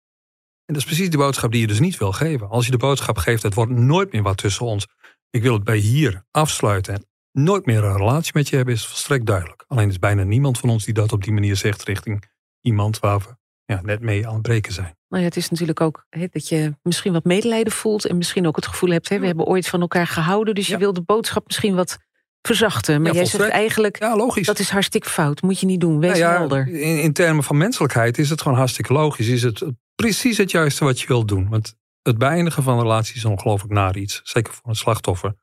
En 0.64 0.74
dat 0.74 0.76
is 0.76 0.84
precies 0.84 1.10
de 1.10 1.16
boodschap 1.16 1.52
die 1.52 1.60
je 1.60 1.66
dus 1.66 1.80
niet 1.80 1.98
wil 1.98 2.12
geven. 2.12 2.48
Als 2.48 2.64
je 2.64 2.70
de 2.70 2.76
boodschap 2.76 3.16
geeft, 3.16 3.42
het 3.42 3.54
wordt 3.54 3.72
nooit 3.72 4.12
meer 4.12 4.22
wat 4.22 4.36
tussen 4.36 4.66
ons. 4.66 4.86
Ik 5.30 5.42
wil 5.42 5.52
het 5.52 5.64
bij 5.64 5.76
hier 5.76 6.24
afsluiten 6.30 6.94
en 6.94 7.06
nooit 7.32 7.66
meer 7.66 7.84
een 7.84 7.96
relatie 7.96 8.32
met 8.34 8.48
je 8.48 8.56
hebben, 8.56 8.74
is 8.74 8.86
volstrekt 8.86 9.26
duidelijk. 9.26 9.64
Alleen 9.68 9.88
is 9.88 9.98
bijna 9.98 10.22
niemand 10.22 10.58
van 10.58 10.68
ons 10.68 10.84
die 10.84 10.94
dat 10.94 11.12
op 11.12 11.24
die 11.24 11.32
manier 11.32 11.56
zegt 11.56 11.82
richting 11.82 12.24
iemand 12.60 12.98
waar 12.98 13.18
we 13.18 13.36
ja, 13.64 13.80
net 13.82 14.00
mee 14.00 14.26
aan 14.26 14.32
het 14.32 14.42
breken 14.42 14.72
zijn. 14.72 14.96
Nou 15.08 15.22
ja, 15.22 15.28
het 15.28 15.38
is 15.38 15.48
natuurlijk 15.50 15.80
ook 15.80 16.06
he, 16.08 16.26
dat 16.30 16.48
je 16.48 16.74
misschien 16.82 17.12
wat 17.12 17.24
medelijden 17.24 17.72
voelt 17.72 18.04
en 18.06 18.16
misschien 18.16 18.46
ook 18.46 18.56
het 18.56 18.66
gevoel 18.66 18.90
hebt, 18.90 19.08
he, 19.08 19.18
we 19.18 19.26
hebben 19.26 19.44
ooit 19.46 19.68
van 19.68 19.80
elkaar 19.80 20.06
gehouden, 20.06 20.54
dus 20.54 20.66
je 20.66 20.76
wil 20.78 20.92
de 20.92 21.02
boodschap 21.02 21.46
misschien 21.46 21.74
wat 21.74 21.98
verzachten. 22.42 23.02
Maar 23.02 23.10
Ja, 23.12 23.16
jij 23.16 23.26
zegt 23.26 23.48
eigenlijk, 23.48 23.98
Ja, 23.98 24.16
logisch. 24.16 24.46
dat 24.46 24.58
is 24.58 24.70
hartstikke 24.70 25.08
fout, 25.08 25.42
moet 25.42 25.60
je 25.60 25.66
niet 25.66 25.80
doen, 25.80 26.00
wees 26.00 26.18
Nou 26.18 26.22
ja, 26.22 26.38
helder. 26.38 26.68
in, 26.68 27.02
in 27.02 27.12
termen 27.12 27.44
van 27.44 27.56
menselijkheid 27.56 28.18
is 28.18 28.30
het 28.30 28.42
gewoon 28.42 28.58
hartstikke 28.58 28.92
logisch. 28.92 29.28
Is 29.28 29.42
het 29.42 29.64
precies 29.94 30.36
het 30.36 30.50
juiste 30.50 30.84
wat 30.84 31.00
je 31.00 31.06
wilt 31.06 31.28
doen. 31.28 31.48
Want 31.48 31.74
het 32.02 32.18
beëindigen 32.18 32.62
van 32.62 32.74
een 32.74 32.82
relatie 32.82 33.14
is 33.16 33.24
ongelooflijk 33.24 33.72
naar 33.72 33.96
iets. 33.96 34.20
Zeker 34.24 34.52
voor 34.52 34.68
een 34.70 34.76
slachtoffer. 34.76 35.34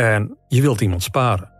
En 0.00 0.36
je 0.48 0.60
wilt 0.60 0.80
iemand 0.80 1.02
sparen. 1.02 1.50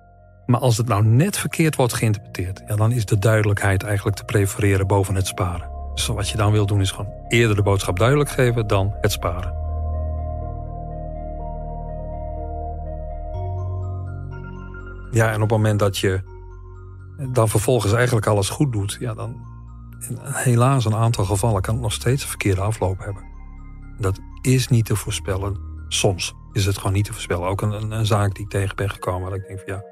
Maar 0.47 0.61
als 0.61 0.77
het 0.77 0.89
nou 0.89 1.05
net 1.05 1.39
verkeerd 1.39 1.77
wordt 1.77 1.93
geïnterpreteerd... 1.93 2.63
Ja, 2.67 2.77
dan 2.77 2.93
is 2.93 3.05
de 3.05 3.19
duidelijkheid 3.19 3.83
eigenlijk 3.83 4.17
te 4.17 4.25
prefereren 4.25 4.87
boven 4.87 5.15
het 5.15 5.27
sparen. 5.27 5.71
Dus 5.95 6.07
wat 6.07 6.29
je 6.29 6.37
dan 6.37 6.53
wil 6.53 6.67
doen 6.67 6.81
is 6.81 6.91
gewoon 6.91 7.13
eerder 7.29 7.57
de 7.57 7.63
boodschap 7.63 7.99
duidelijk 7.99 8.31
geven... 8.31 8.67
dan 8.67 8.95
het 9.01 9.13
sparen. 9.13 9.55
Ja, 15.11 15.29
en 15.29 15.35
op 15.35 15.41
het 15.41 15.51
moment 15.51 15.79
dat 15.79 15.99
je 15.99 16.21
dan 17.33 17.49
vervolgens 17.49 17.93
eigenlijk 17.93 18.27
alles 18.27 18.49
goed 18.49 18.73
doet... 18.73 18.97
Ja, 19.01 19.15
dan 19.15 19.37
in 20.09 20.19
helaas 20.23 20.85
een 20.85 20.95
aantal 20.95 21.25
gevallen 21.25 21.63
kan 21.63 21.75
het 21.75 21.83
nog 21.83 21.93
steeds 21.93 22.23
een 22.23 22.29
verkeerde 22.29 22.61
afloop 22.61 22.99
hebben. 22.99 23.23
Dat 23.99 24.19
is 24.43 24.69
niet 24.69 24.85
te 24.85 24.97
voorspellen. 24.97 25.70
Soms 25.93 26.35
is 26.53 26.67
het 26.67 26.77
gewoon 26.79 26.93
niet 26.93 27.05
te 27.05 27.13
voorspellen. 27.13 27.49
Ook 27.49 27.61
een, 27.63 27.91
een, 27.93 28.07
zaak 28.07 28.35
die 28.35 28.45
ik 28.45 28.51
tegen 28.51 28.77
ben 28.77 28.91
gekomen. 28.91 29.31
Dat 29.31 29.39
ik 29.39 29.47
denk 29.47 29.61
van 29.67 29.75
ja. 29.75 29.83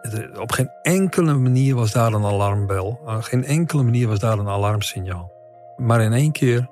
het- 0.00 0.38
Op 0.38 0.52
geen 0.52 0.70
enkele 0.82 1.34
manier 1.34 1.74
was 1.74 1.92
daar 1.92 2.12
een 2.12 2.24
alarmbel. 2.24 3.00
Op 3.04 3.22
geen 3.22 3.44
enkele 3.44 3.82
manier 3.82 4.08
was 4.08 4.18
daar 4.18 4.38
een 4.38 4.48
alarmsignaal. 4.48 5.32
Maar 5.76 6.00
in 6.00 6.12
één 6.12 6.32
keer 6.32 6.68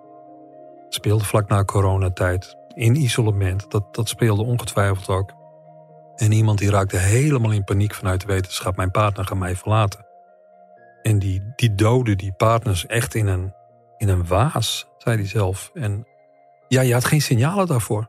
speelde 0.89 1.25
vlak 1.25 1.49
na 1.49 1.65
coronatijd. 1.65 2.57
In 2.75 2.97
isolement. 2.97 3.71
Dat, 3.71 3.95
dat 3.95 4.09
speelde 4.09 4.43
ongetwijfeld 4.43 5.09
ook. 5.09 5.33
En 6.17 6.33
iemand 6.33 6.59
die 6.59 6.71
raakte 6.71 6.97
helemaal 6.97 7.51
in 7.53 7.65
paniek 7.65 7.95
vanuit 7.95 8.21
de 8.21 8.27
wetenschap. 8.27 8.77
Mijn 8.77 8.91
partner 8.91 9.25
gaat 9.27 9.39
mij 9.39 9.57
verlaten. 9.57 10.07
En 11.03 11.19
die, 11.19 11.53
die 11.57 11.75
doodde 11.75 12.17
die 12.17 12.33
partners 12.33 12.87
echt 12.87 13.15
in 13.15 13.27
een, 13.27 13.55
in 13.97 14.09
een 14.09 14.27
waas, 14.27 14.89
zei 14.99 15.17
hij 15.17 15.27
zelf. 15.27 15.71
En 15.75 16.07
ja, 16.71 16.81
je 16.81 16.93
had 16.93 17.05
geen 17.05 17.21
signalen 17.23 17.67
daarvoor. 17.67 18.09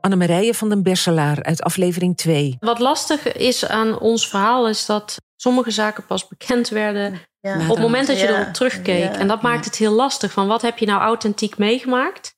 Annemarije 0.00 0.54
van 0.54 0.68
den 0.68 0.82
Berselaar 0.82 1.42
uit 1.42 1.62
aflevering 1.62 2.16
2. 2.16 2.56
Wat 2.60 2.78
lastig 2.78 3.32
is 3.32 3.66
aan 3.66 3.98
ons 3.98 4.28
verhaal 4.28 4.68
is 4.68 4.86
dat 4.86 5.16
sommige 5.36 5.70
zaken 5.70 6.06
pas 6.06 6.28
bekend 6.28 6.68
werden 6.68 7.20
Ja. 7.40 7.54
op 7.60 7.68
het 7.68 7.78
moment 7.78 8.06
dat 8.06 8.20
je 8.20 8.26
Ja. 8.26 8.40
erop 8.40 8.52
terugkeek. 8.54 9.12
Ja. 9.14 9.18
En 9.18 9.28
dat 9.28 9.42
maakt 9.42 9.64
het 9.64 9.76
heel 9.76 9.92
lastig 9.92 10.32
van 10.32 10.46
wat 10.46 10.62
heb 10.62 10.78
je 10.78 10.86
nou 10.86 11.00
authentiek 11.00 11.58
meegemaakt? 11.58 12.36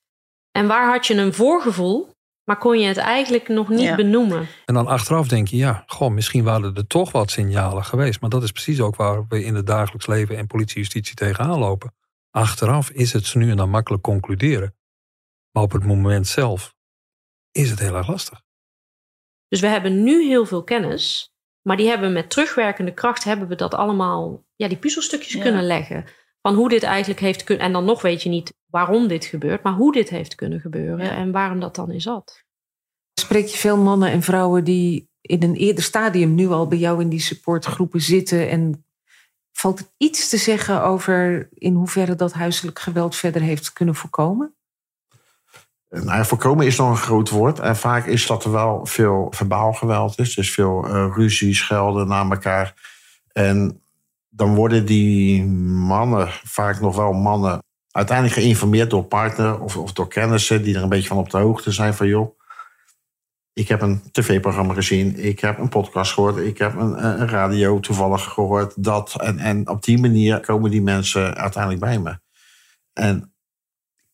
En 0.53 0.67
waar 0.67 0.91
had 0.93 1.07
je 1.07 1.15
een 1.15 1.35
voorgevoel, 1.35 2.11
maar 2.45 2.59
kon 2.59 2.79
je 2.81 2.87
het 2.87 2.97
eigenlijk 2.97 3.49
nog 3.49 3.69
niet 3.69 3.81
Ja. 3.81 3.95
benoemen? 3.95 4.47
En 4.65 4.75
dan 4.75 4.87
achteraf 4.87 5.29
denk 5.29 5.49
je, 5.49 5.57
ja, 5.57 5.85
goh, 5.87 6.11
misschien 6.11 6.45
waren 6.45 6.77
er 6.77 6.87
toch 6.87 7.13
wat 7.13 7.31
signalen 7.31 7.85
geweest. 7.85 8.21
Maar 8.21 8.31
dat 8.31 8.43
is 8.43 8.53
precies 8.53 8.81
ook 8.81 8.97
waar 8.97 9.25
we 9.29 9.45
in 9.45 9.55
het 9.55 9.67
dagelijks 9.67 10.07
leven 10.07 10.37
en 10.37 10.47
politie-justitie 10.47 11.15
tegenaan 11.15 11.59
lopen. 11.59 11.93
Achteraf 12.31 12.91
is 12.91 13.13
het 13.13 13.27
ze 13.27 13.39
nu 13.39 13.51
en 13.51 13.57
dan 13.57 13.71
makkelijk 13.71 14.03
concluderen. 14.03 14.75
Maar 15.51 15.63
op 15.63 15.73
het 15.73 15.85
moment 15.85 16.27
zelf 16.27 16.75
is 17.51 17.71
het 17.71 17.79
heel 17.79 17.97
erg 17.97 18.09
lastig. 18.09 18.43
Dus 19.49 19.61
we 19.61 19.67
hebben 19.67 20.03
nu 20.03 20.27
heel 20.27 20.47
veel 20.47 20.65
kennis, 20.65 21.33
maar 21.63 21.77
die 21.77 21.89
hebben 21.89 22.13
met 22.13 22.31
terugwerkende 22.31 22.95
kracht 22.95 23.25
hebben 23.25 23.49
we 23.49 23.55
dat 23.55 23.75
allemaal, 23.75 24.45
ja, 24.57 24.69
die 24.69 24.79
puzzelstukjes 24.79 25.33
Ja. 25.33 25.43
kunnen 25.43 25.65
leggen. 25.67 26.05
Van 26.43 26.55
hoe 26.55 26.69
dit 26.69 26.83
eigenlijk 26.83 27.21
heeft 27.21 27.45
kunnen, 27.45 27.67
en 27.67 27.73
dan 27.73 27.85
nog 27.85 28.03
weet 28.03 28.23
je 28.23 28.29
niet 28.29 28.55
waarom 28.67 29.09
dit 29.09 29.25
gebeurt, 29.25 29.63
maar 29.63 29.73
hoe 29.73 29.93
dit 29.93 30.09
heeft 30.09 30.35
kunnen 30.35 30.61
gebeuren 30.61 31.05
Ja. 31.07 31.11
en 31.17 31.33
waarom 31.33 31.61
dat 31.61 31.75
dan 31.75 31.91
is 31.91 32.03
zat. 32.03 32.45
Spreek 33.21 33.47
je 33.47 33.57
veel 33.57 33.77
mannen 33.77 34.11
en 34.11 34.23
vrouwen 34.23 34.65
die 34.65 35.09
in 35.21 35.43
een 35.43 35.55
eerder 35.55 35.85
stadium 35.85 36.35
nu 36.35 36.49
al 36.49 36.67
bij 36.67 36.79
jou 36.79 37.01
in 37.01 37.09
die 37.09 37.21
supportgroepen 37.21 38.01
zitten 38.01 38.49
en 38.49 38.85
valt 39.61 39.79
er 39.79 39.87
iets 39.97 40.29
te 40.29 40.37
zeggen 40.37 40.83
over 40.83 41.49
in 41.55 41.75
hoeverre 41.75 42.15
dat 42.15 42.33
huiselijk 42.33 42.79
geweld 42.79 43.17
verder 43.17 43.43
heeft 43.43 43.73
kunnen 43.73 43.95
voorkomen? 43.95 44.55
Nou, 45.89 46.25
voorkomen 46.25 46.67
is 46.67 46.77
nog 46.77 46.91
een 46.91 46.97
groot 46.97 47.29
woord. 47.29 47.59
En 47.59 47.77
vaak 47.77 48.07
is 48.07 48.27
dat 48.27 48.45
er 48.45 48.51
wel 48.51 48.87
veel 48.87 49.27
verbaal 49.31 49.73
geweld 49.73 50.19
is. 50.19 50.35
Dus 50.35 50.53
veel 50.53 50.87
uh, 50.87 51.13
ruzie, 51.15 51.55
schelden 51.55 52.09
naar 52.09 52.31
elkaar. 52.31 52.75
En 53.33 53.83
dan 54.29 54.55
worden 54.55 54.87
die 54.87 55.45
mannen, 55.45 56.29
vaak 56.45 56.81
nog 56.81 56.97
wel 56.97 57.13
mannen, 57.13 57.63
uiteindelijk 57.91 58.39
geïnformeerd 58.39 58.91
door 58.91 59.05
partner 59.05 59.61
of, 59.61 59.77
of 59.77 59.93
door 59.93 60.09
kennissen 60.09 60.63
die 60.63 60.77
er 60.77 60.83
een 60.83 60.89
beetje 60.89 61.09
van 61.09 61.19
op 61.19 61.31
de 61.31 61.39
hoogte 61.39 61.71
zijn 61.71 61.95
van 61.95 62.07
joh. 62.07 62.40
Ik 63.53 63.69
heb 63.69 63.81
een 63.81 64.03
tv-programma 64.11 64.75
gezien, 64.75 65.19
ik 65.25 65.41
heb 65.41 65.59
een 65.59 65.69
podcast 65.69 66.13
gehoord, 66.13 66.37
ik 66.37 66.59
heb 66.59 66.75
een, 66.75 67.05
een 67.05 67.29
radio 67.29 67.81
toevallig 67.81 68.23
gehoord. 68.23 68.85
Dat, 68.85 69.21
en, 69.21 69.39
en 69.39 69.69
op 69.69 69.85
die 69.85 69.99
manier 69.99 70.41
komen 70.41 70.71
die 70.71 70.83
mensen 70.83 71.35
uiteindelijk 71.35 71.83
bij 71.83 71.99
me. 71.99 72.19
En 72.93 73.35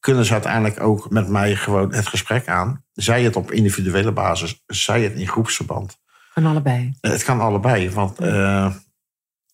kunnen 0.01 0.25
ze 0.25 0.33
uiteindelijk 0.33 0.81
ook 0.81 1.11
met 1.11 1.29
mij 1.29 1.57
gewoon 1.57 1.95
het 1.95 2.07
gesprek 2.07 2.49
aan. 2.49 2.85
Zij 2.93 3.23
het 3.23 3.37
op 3.37 3.51
individuele 3.51 4.13
basis, 4.13 4.63
zij 4.67 5.03
het 5.03 5.15
in 5.15 5.29
groepsverband. 5.29 5.99
Kan 6.35 6.47
allebei. 6.47 6.97
Het 7.01 7.25
kan 7.25 7.41
allebei, 7.41 7.91
want 7.91 8.21
uh, 8.21 8.75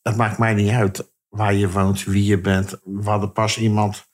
het 0.02 0.16
maakt 0.16 0.38
mij 0.38 0.54
niet 0.54 0.70
uit 0.70 1.12
waar 1.28 1.54
je 1.54 1.70
woont, 1.70 2.04
wie 2.04 2.24
je 2.24 2.40
bent. 2.40 2.80
We 2.84 3.10
hadden 3.10 3.32
pas 3.32 3.58
iemand 3.58 4.10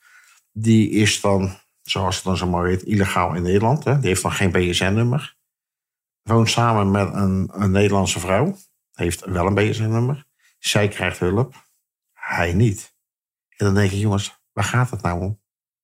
die 0.51 0.89
is 0.89 1.21
dan, 1.21 1.57
zoals 1.81 2.15
het 2.15 2.23
dan 2.23 2.37
zo 2.37 2.47
mooi 2.47 2.71
heet, 2.71 2.83
illegaal 2.83 3.35
in 3.35 3.43
Nederland. 3.43 3.83
Hè? 3.83 3.99
Die 3.99 4.07
heeft 4.07 4.21
dan 4.21 4.31
geen 4.31 4.51
BSN-nummer. 4.51 5.37
Woont 6.29 6.49
samen 6.49 6.91
met 6.91 7.13
een, 7.13 7.49
een 7.53 7.71
Nederlandse 7.71 8.19
vrouw. 8.19 8.55
Heeft 8.93 9.25
wel 9.25 9.45
een 9.45 9.53
BSN-nummer. 9.53 10.25
Zij 10.59 10.87
krijgt 10.87 11.19
hulp. 11.19 11.67
Hij 12.13 12.53
niet. 12.53 12.95
En 13.57 13.65
dan 13.65 13.73
denk 13.73 13.91
je, 13.91 13.99
jongens, 13.99 14.41
waar 14.51 14.63
gaat 14.63 14.89
het 14.89 15.01
nou 15.01 15.21
om? 15.21 15.41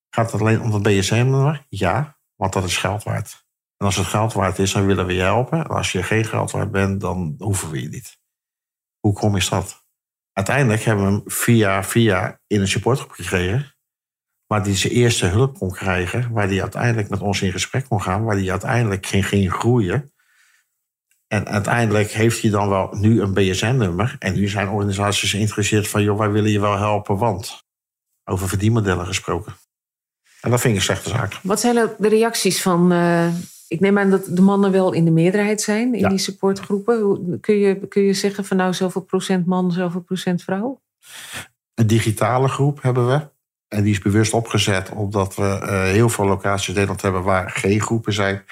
Gaat 0.10 0.32
het 0.32 0.42
alleen 0.42 0.62
om 0.62 0.74
het 0.74 0.84
BSN-nummer? 0.84 1.66
Ja, 1.70 2.18
want 2.36 2.54
dat 2.54 2.64
is 2.64 2.78
geld 2.78 3.04
waard. 3.04 3.46
En 3.78 3.86
als 3.86 3.96
het 3.96 4.06
geld 4.06 4.34
waard 4.34 4.60
is, 4.60 4.72
dan 4.72 4.86
willen 4.86 5.06
we 5.06 5.14
je 5.14 5.22
helpen. 5.22 5.60
En 5.60 5.68
als 5.68 5.92
je 5.92 6.04
geen 6.04 6.26
geld 6.26 6.52
waard 6.52 6.72
bent, 6.72 7.02
dan 7.02 7.36
hoeven 7.38 7.72
we 7.72 7.82
je 7.82 7.90
niet. 7.90 8.20
Hoe 9.00 9.14
kom 9.14 9.36
is 9.36 9.50
dat? 9.50 9.86
Uiteindelijk 10.34 10.84
hebben 10.84 11.06
we 11.06 11.12
hem 11.12 11.22
via, 11.26 11.84
via 11.84 12.40
in 12.48 12.62
een 12.62 12.68
supportgroep 12.68 13.12
gekregen. 13.12 13.76
Waar 14.46 14.62
hij 14.62 14.76
zijn 14.76 14.94
eerste 14.94 15.26
hulp 15.26 15.58
kon 15.58 15.72
krijgen. 15.72 16.32
Waar 16.32 16.48
hij 16.48 16.62
uiteindelijk 16.62 17.10
met 17.10 17.22
ons 17.22 17.42
in 17.42 17.52
gesprek 17.52 17.86
kon 17.88 18.02
gaan. 18.02 18.24
Waar 18.24 18.36
hij 18.36 18.52
uiteindelijk 18.52 19.06
ging, 19.06 19.28
ging 19.28 19.54
groeien. 19.54 20.14
En 21.28 21.48
uiteindelijk 21.48 22.12
heeft 22.12 22.42
hij 22.42 22.52
dan 22.52 22.70
wel 22.70 22.90
nu 22.92 23.22
een 23.22 23.34
BSN-nummer. 23.34 24.16
En 24.20 24.34
nu 24.34 24.48
zijn 24.48 24.70
organisaties 24.70 25.32
geïnteresseerd 25.32 25.88
van... 25.88 26.04
joh, 26.04 26.18
wij 26.18 26.32
willen 26.32 26.52
je 26.52 26.60
wel 26.60 26.78
helpen, 26.78 27.18
want... 27.18 27.64
Over 28.28 28.48
verdienmodellen 28.48 29.06
gesproken. 29.06 29.54
En 30.42 30.50
dat 30.50 30.62
vind 30.62 30.74
ik 30.74 30.80
een 30.80 30.86
slechte 30.86 31.10
zaak. 31.10 31.40
Wat 31.44 31.60
zijn 31.60 31.90
de 31.98 32.08
reacties 32.08 32.62
van... 32.62 32.94
Uh, 32.94 33.28
ik 33.68 33.80
neem 33.80 33.98
aan 33.98 34.10
dat 34.10 34.26
de 34.26 34.42
mannen 34.42 34.72
wel 34.72 34.94
in 34.94 35.06
de 35.06 35.12
meerderheid 35.12 35.62
zijn 35.62 35.94
in 35.94 36.10
die 36.10 36.18
supportgroepen. 36.18 37.40
Kun 37.40 37.56
je, 37.56 37.88
kun 37.88 38.02
je 38.02 38.14
zeggen 38.14 38.46
van 38.46 38.58
nou 38.58 38.74
zoveel 38.74 39.02
procent 39.02 39.46
man, 39.46 39.72
zoveel 39.72 40.02
procent 40.02 40.44
vrouw? 40.44 40.82
Een 41.74 41.88
digitale 41.88 42.48
groep 42.48 42.82
hebben 42.82 43.08
we. 43.08 43.28
En 43.68 43.84
die 43.84 43.92
is 43.92 44.00
bewust 44.00 44.34
opgezet 44.34 44.90
omdat 44.90 45.36
we 45.36 45.60
uh, 45.62 45.84
heel 45.84 46.10
veel 46.10 46.26
locaties 46.26 46.68
in 46.68 46.74
Nederland 46.74 47.02
hebben 47.02 47.24
waar 47.24 47.50
geen 47.50 47.82
groepen 47.82 48.14
zijn. 48.14 48.44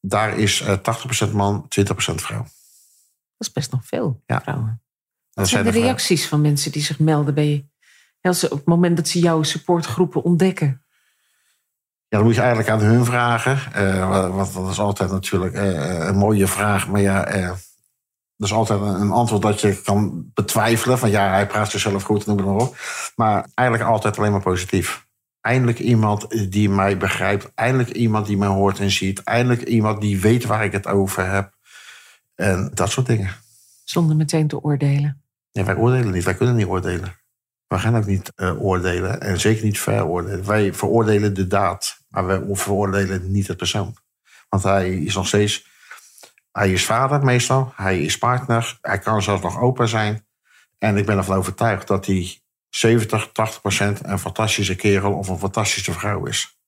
Daar 0.00 0.38
is 0.38 0.60
uh, 0.60 0.76
80% 1.28 1.32
man, 1.32 1.68
20% 1.80 1.94
vrouw. 1.94 2.42
Dat 2.42 3.48
is 3.48 3.52
best 3.52 3.70
nog 3.70 3.86
veel 3.86 4.22
ja. 4.26 4.40
vrouwen. 4.40 4.82
Wat 5.32 5.48
zijn 5.48 5.64
de 5.64 5.70
reacties 5.70 6.28
van 6.28 6.40
mensen 6.40 6.72
die 6.72 6.82
zich 6.82 6.98
melden 6.98 7.34
bij 7.34 7.48
je? 7.48 7.64
Als 8.28 8.44
op 8.44 8.58
het 8.58 8.66
moment 8.66 8.96
dat 8.96 9.08
ze 9.08 9.18
jouw 9.18 9.42
supportgroepen 9.42 10.22
ontdekken? 10.22 10.84
Ja, 12.08 12.16
dan 12.16 12.24
moet 12.24 12.34
je 12.34 12.40
eigenlijk 12.40 12.70
aan 12.70 12.80
hun 12.80 13.04
vragen. 13.04 13.58
Uh, 13.76 14.36
wat, 14.36 14.52
dat 14.52 14.70
is 14.70 14.78
altijd 14.78 15.10
natuurlijk 15.10 15.54
uh, 15.54 16.06
een 16.06 16.16
mooie 16.16 16.46
vraag. 16.46 16.88
Maar 16.88 17.00
ja, 17.00 17.36
uh, 17.36 17.48
dat 18.36 18.48
is 18.48 18.52
altijd 18.52 18.80
een, 18.80 19.10
antwoord 19.10 19.42
dat 19.42 19.60
je 19.60 19.82
kan 19.82 20.30
betwijfelen. 20.34 20.98
Van 20.98 21.10
ja, 21.10 21.30
hij 21.30 21.46
praat 21.46 21.70
zichzelf 21.70 22.02
goed, 22.02 22.26
noem 22.26 22.36
het 22.36 22.46
maar 22.46 22.56
op. 22.56 22.76
Maar 23.16 23.46
eigenlijk 23.54 23.90
altijd 23.90 24.18
alleen 24.18 24.32
maar 24.32 24.40
positief. 24.40 25.08
Eindelijk 25.40 25.78
iemand 25.78 26.50
die 26.52 26.70
mij 26.70 26.96
begrijpt. 26.96 27.52
Eindelijk 27.54 27.90
iemand 27.90 28.26
die 28.26 28.36
mij 28.36 28.48
hoort 28.48 28.78
en 28.78 28.90
ziet. 28.90 29.22
Eindelijk 29.22 29.62
iemand 29.62 30.00
die 30.00 30.20
weet 30.20 30.44
waar 30.44 30.64
ik 30.64 30.72
het 30.72 30.86
over 30.86 31.30
heb. 31.30 31.56
En 32.34 32.70
dat 32.74 32.90
soort 32.90 33.06
dingen. 33.06 33.30
Zonder 33.84 34.16
meteen 34.16 34.48
te 34.48 34.62
oordelen. 34.62 35.22
Nee, 35.52 35.64
wij 35.64 35.76
oordelen 35.76 36.12
niet. 36.12 36.24
Wij 36.24 36.34
kunnen 36.34 36.56
niet 36.56 36.66
oordelen. 36.66 37.18
We 37.66 37.78
gaan 37.78 37.96
ook 37.96 38.06
niet 38.06 38.32
uh, 38.36 38.62
oordelen 38.62 39.20
en 39.20 39.40
zeker 39.40 39.64
niet 39.64 39.80
veroordelen. 39.80 40.46
Wij 40.46 40.74
veroordelen 40.74 41.34
de 41.34 41.46
daad, 41.46 42.00
maar 42.08 42.26
wij 42.26 42.42
veroordelen 42.52 43.30
niet 43.30 43.46
het 43.46 43.56
persoon. 43.56 43.96
Want 44.48 44.62
hij 44.62 44.94
is 44.94 45.14
nog 45.14 45.26
steeds, 45.26 45.66
hij 46.52 46.72
is 46.72 46.84
vader 46.84 47.24
meestal, 47.24 47.72
hij 47.76 48.02
is 48.02 48.18
partner, 48.18 48.78
hij 48.80 48.98
kan 48.98 49.22
zelfs 49.22 49.42
nog 49.42 49.60
opa 49.60 49.86
zijn. 49.86 50.26
En 50.78 50.96
ik 50.96 51.06
ben 51.06 51.16
ervan 51.16 51.36
overtuigd 51.36 51.86
dat 51.86 52.06
hij 52.06 52.40
70, 52.70 53.30
80 53.32 53.60
procent 53.60 54.00
een 54.04 54.18
fantastische 54.18 54.76
kerel 54.76 55.12
of 55.12 55.28
een 55.28 55.38
fantastische 55.38 55.92
vrouw 55.92 56.26
is. 56.26 56.58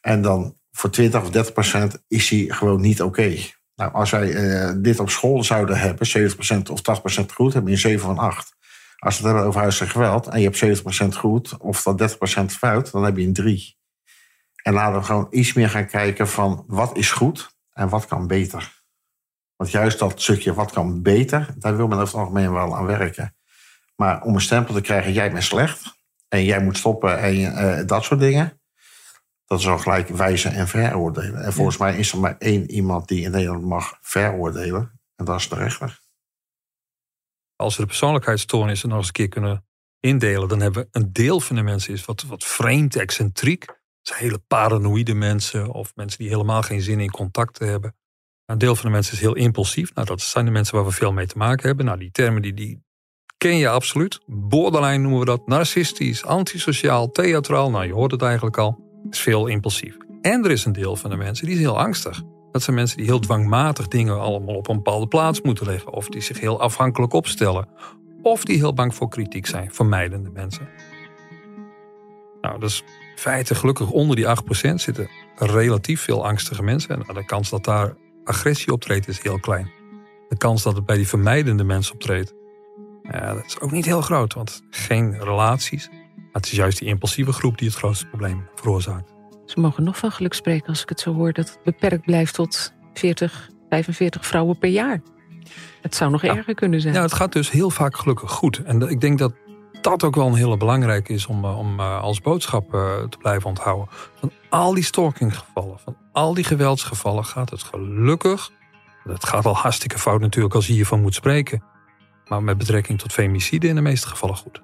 En 0.00 0.22
dan 0.22 0.58
voor 0.70 0.90
20 0.90 1.22
of 1.22 1.30
30 1.30 1.52
procent 1.52 2.02
is 2.08 2.28
hij 2.28 2.44
gewoon 2.48 2.80
niet 2.80 3.02
oké. 3.02 3.36
Nou, 3.76 3.92
als 3.92 4.10
wij 4.10 4.28
uh, 4.28 4.72
dit 4.76 5.00
op 5.00 5.10
school 5.10 5.44
zouden 5.44 5.78
hebben, 5.78 6.06
70 6.06 6.34
procent 6.34 6.70
of 6.70 6.80
80 6.80 7.02
procent 7.02 7.32
goed, 7.32 7.52
hebben 7.52 7.72
een 7.72 7.78
7 7.78 8.00
van 8.00 8.18
8. 8.18 8.54
Als 8.98 9.14
we 9.14 9.22
het 9.22 9.24
hebben 9.24 9.44
over 9.44 9.60
huiselijk 9.60 9.92
geweld 9.92 10.26
en 10.26 10.40
je 10.40 10.50
hebt 10.50 10.82
70% 11.14 11.18
goed 11.18 11.56
of 11.56 11.82
dan 11.82 12.00
30% 12.42 12.44
fout, 12.44 12.92
dan 12.92 13.04
heb 13.04 13.16
je 13.16 13.26
een 13.26 13.32
3. 13.32 13.76
En 14.62 14.72
laten 14.72 14.98
we 14.98 15.04
gewoon 15.04 15.26
iets 15.30 15.52
meer 15.52 15.70
gaan 15.70 15.86
kijken 15.86 16.28
van 16.28 16.64
wat 16.66 16.96
is 16.96 17.10
goed 17.10 17.56
en 17.72 17.88
wat 17.88 18.06
kan 18.06 18.26
beter. 18.26 18.82
Want 19.56 19.70
juist 19.70 19.98
dat 19.98 20.22
stukje 20.22 20.54
wat 20.54 20.72
kan 20.72 21.02
beter, 21.02 21.54
daar 21.58 21.76
wil 21.76 21.86
men 21.86 21.98
over 21.98 22.14
het 22.14 22.24
algemeen 22.24 22.52
wel 22.52 22.76
aan 22.76 22.86
werken. 22.86 23.36
Maar 23.96 24.22
om 24.22 24.34
een 24.34 24.40
stempel 24.40 24.74
te 24.74 24.80
krijgen, 24.80 25.12
jij 25.12 25.32
bent 25.32 25.44
slecht 25.44 25.94
en 26.28 26.44
jij 26.44 26.62
moet 26.62 26.76
stoppen 26.76 27.18
en 27.18 27.34
uh, 27.34 27.86
dat 27.86 28.04
soort 28.04 28.20
dingen. 28.20 28.60
Dat 29.44 29.58
is 29.58 29.68
al 29.68 29.78
gelijk 29.78 30.08
wijzen 30.08 30.52
en 30.52 30.68
veroordelen. 30.68 31.44
En 31.44 31.52
volgens 31.52 31.76
mij 31.76 31.96
is 31.96 32.12
er 32.12 32.18
maar 32.18 32.36
één 32.38 32.70
iemand 32.70 33.08
die 33.08 33.24
in 33.24 33.30
Nederland 33.30 33.64
mag 33.64 33.98
veroordelen. 34.00 35.00
En 35.16 35.24
dat 35.24 35.40
is 35.40 35.48
de 35.48 35.54
rechter. 35.54 36.00
Als 37.56 37.76
we 37.76 37.82
de 37.82 37.88
persoonlijkheidsstoornissen 37.88 38.88
nog 38.88 38.98
eens 38.98 39.06
een 39.06 39.12
keer 39.12 39.28
kunnen 39.28 39.66
indelen, 40.00 40.48
dan 40.48 40.60
hebben 40.60 40.82
we 40.82 40.88
een 40.98 41.12
deel 41.12 41.40
van 41.40 41.56
de 41.56 41.62
mensen 41.62 41.92
is 41.92 42.04
wat, 42.04 42.22
wat 42.22 42.44
vreemd, 42.44 42.96
excentriek. 42.96 43.66
Dat 43.66 43.76
zijn 44.02 44.18
hele 44.18 44.38
paranoïde 44.38 45.14
mensen 45.14 45.68
of 45.68 45.92
mensen 45.94 46.18
die 46.18 46.28
helemaal 46.28 46.62
geen 46.62 46.80
zin 46.80 47.00
in 47.00 47.10
contact 47.10 47.58
hebben. 47.58 47.96
Een 48.44 48.58
deel 48.58 48.76
van 48.76 48.84
de 48.84 48.90
mensen 48.90 49.12
is 49.12 49.20
heel 49.20 49.34
impulsief. 49.34 49.94
Nou, 49.94 50.06
dat 50.06 50.20
zijn 50.20 50.44
de 50.44 50.50
mensen 50.50 50.74
waar 50.74 50.84
we 50.84 50.90
veel 50.90 51.12
mee 51.12 51.26
te 51.26 51.38
maken 51.38 51.66
hebben. 51.66 51.86
Nou, 51.86 51.98
die 51.98 52.10
termen 52.10 52.42
die, 52.42 52.54
die 52.54 52.84
ken 53.36 53.56
je 53.56 53.68
absoluut. 53.68 54.20
Borderline 54.26 54.98
noemen 54.98 55.18
we 55.18 55.24
dat. 55.24 55.46
Narcistisch, 55.46 56.24
antisociaal, 56.24 57.10
theatraal. 57.10 57.70
Nou, 57.70 57.86
je 57.86 57.92
hoort 57.92 58.10
het 58.10 58.22
eigenlijk 58.22 58.58
al. 58.58 58.78
Is 59.10 59.20
veel 59.20 59.46
impulsief. 59.46 59.96
En 60.22 60.44
er 60.44 60.50
is 60.50 60.64
een 60.64 60.72
deel 60.72 60.96
van 60.96 61.10
de 61.10 61.16
mensen 61.16 61.46
die 61.46 61.54
is 61.54 61.60
heel 61.60 61.78
angstig. 61.78 62.22
Dat 62.52 62.62
zijn 62.62 62.76
mensen 62.76 62.96
die 62.96 63.06
heel 63.06 63.18
dwangmatig 63.18 63.88
dingen 63.88 64.20
allemaal 64.20 64.54
op 64.54 64.68
een 64.68 64.76
bepaalde 64.76 65.06
plaats 65.06 65.40
moeten 65.40 65.66
leggen. 65.66 65.92
Of 65.92 66.08
die 66.08 66.20
zich 66.20 66.40
heel 66.40 66.60
afhankelijk 66.60 67.12
opstellen. 67.12 67.68
Of 68.22 68.44
die 68.44 68.56
heel 68.56 68.74
bang 68.74 68.94
voor 68.94 69.08
kritiek 69.08 69.46
zijn, 69.46 69.72
vermijdende 69.72 70.30
mensen. 70.30 70.68
Nou, 72.40 72.60
dus 72.60 72.82
feiten 73.16 73.56
gelukkig 73.56 73.90
onder 73.90 74.16
die 74.16 74.26
8% 74.70 74.74
zitten 74.74 75.08
relatief 75.36 76.00
veel 76.00 76.26
angstige 76.26 76.62
mensen. 76.62 77.06
En 77.06 77.14
de 77.14 77.24
kans 77.24 77.50
dat 77.50 77.64
daar 77.64 77.96
agressie 78.24 78.72
optreedt 78.72 79.08
is 79.08 79.22
heel 79.22 79.40
klein. 79.40 79.70
De 80.28 80.36
kans 80.36 80.62
dat 80.62 80.76
het 80.76 80.86
bij 80.86 80.96
die 80.96 81.08
vermijdende 81.08 81.64
mensen 81.64 81.94
optreedt, 81.94 82.34
ja, 83.10 83.34
dat 83.34 83.44
is 83.44 83.60
ook 83.60 83.70
niet 83.70 83.84
heel 83.84 84.00
groot. 84.00 84.34
Want 84.34 84.62
geen 84.70 85.18
relaties. 85.18 85.90
het 86.32 86.46
is 86.46 86.52
juist 86.52 86.78
die 86.78 86.88
impulsieve 86.88 87.32
groep 87.32 87.58
die 87.58 87.68
het 87.68 87.76
grootste 87.76 88.06
probleem 88.06 88.48
veroorzaakt. 88.54 89.12
Ze 89.46 89.60
mogen 89.60 89.84
nog 89.84 89.98
van 89.98 90.10
geluk 90.10 90.34
spreken 90.34 90.68
als 90.68 90.82
ik 90.82 90.88
het 90.88 91.00
zo 91.00 91.14
hoor... 91.14 91.32
dat 91.32 91.48
het 91.48 91.58
beperkt 91.64 92.04
blijft 92.04 92.34
tot 92.34 92.72
40, 92.94 93.50
45 93.68 94.26
vrouwen 94.26 94.58
per 94.58 94.70
jaar. 94.70 95.02
Het 95.82 95.94
zou 95.94 96.10
nog 96.10 96.22
erger 96.22 96.54
kunnen 96.54 96.80
zijn. 96.80 96.94
Ja, 96.94 97.02
het 97.02 97.12
gaat 97.12 97.32
dus 97.32 97.50
heel 97.50 97.70
vaak 97.70 97.96
gelukkig 97.96 98.30
goed. 98.30 98.62
En 98.64 98.82
ik 98.82 99.00
denk 99.00 99.18
dat 99.18 99.32
dat 99.80 100.04
ook 100.04 100.14
wel 100.14 100.26
een 100.26 100.34
hele 100.34 100.56
belangrijke 100.56 101.12
is 101.12 101.26
om, 101.26 101.44
eh, 101.44 101.58
om 101.58 101.80
eh, 101.80 102.00
als 102.00 102.20
boodschap 102.20 102.74
eh, 102.74 103.02
te 103.02 103.18
blijven 103.18 103.48
onthouden. 103.48 103.88
Van 104.14 104.30
al 104.48 104.74
die 104.74 104.84
stalkinggevallen, 104.84 105.78
van 105.78 105.96
al 106.12 106.34
die 106.34 106.44
geweldsgevallen 106.44 107.24
gaat 107.24 107.50
het 107.50 107.62
gelukkig. 107.62 108.50
Het 109.04 109.24
gaat 109.24 109.46
al 109.46 109.56
hartstikke 109.56 109.98
fout 109.98 110.20
natuurlijk 110.20 110.54
als 110.54 110.66
je 110.66 110.72
hiervan 110.72 111.00
moet 111.00 111.14
spreken. 111.14 111.62
Maar 112.28 112.42
met 112.42 112.58
betrekking 112.58 112.98
tot 112.98 113.12
femicide 113.12 113.68
in 113.68 113.74
de 113.74 113.80
meeste 113.80 114.08
gevallen 114.08 114.36
goed. 114.36 114.62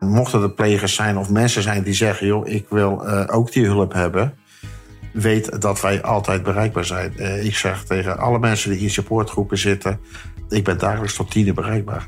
Mochten 0.00 0.42
er 0.42 0.50
plegers 0.50 0.94
zijn 0.94 1.18
of 1.18 1.30
mensen 1.30 1.62
zijn 1.62 1.82
die 1.82 1.94
zeggen: 1.94 2.26
joh, 2.26 2.48
ik 2.48 2.66
wil 2.68 3.06
uh, 3.06 3.24
ook 3.26 3.52
die 3.52 3.64
hulp 3.64 3.92
hebben. 3.92 4.34
Weet 5.12 5.60
dat 5.60 5.80
wij 5.80 6.02
altijd 6.02 6.42
bereikbaar 6.42 6.84
zijn. 6.84 7.12
Uh, 7.16 7.44
ik 7.44 7.56
zeg 7.56 7.84
tegen 7.84 8.18
alle 8.18 8.38
mensen 8.38 8.70
die 8.70 8.80
in 8.80 8.90
supportgroepen 8.90 9.58
zitten: 9.58 10.00
ik 10.48 10.64
ben 10.64 10.78
dagelijks 10.78 11.14
tot 11.14 11.30
tien 11.30 11.54
bereikbaar. 11.54 12.06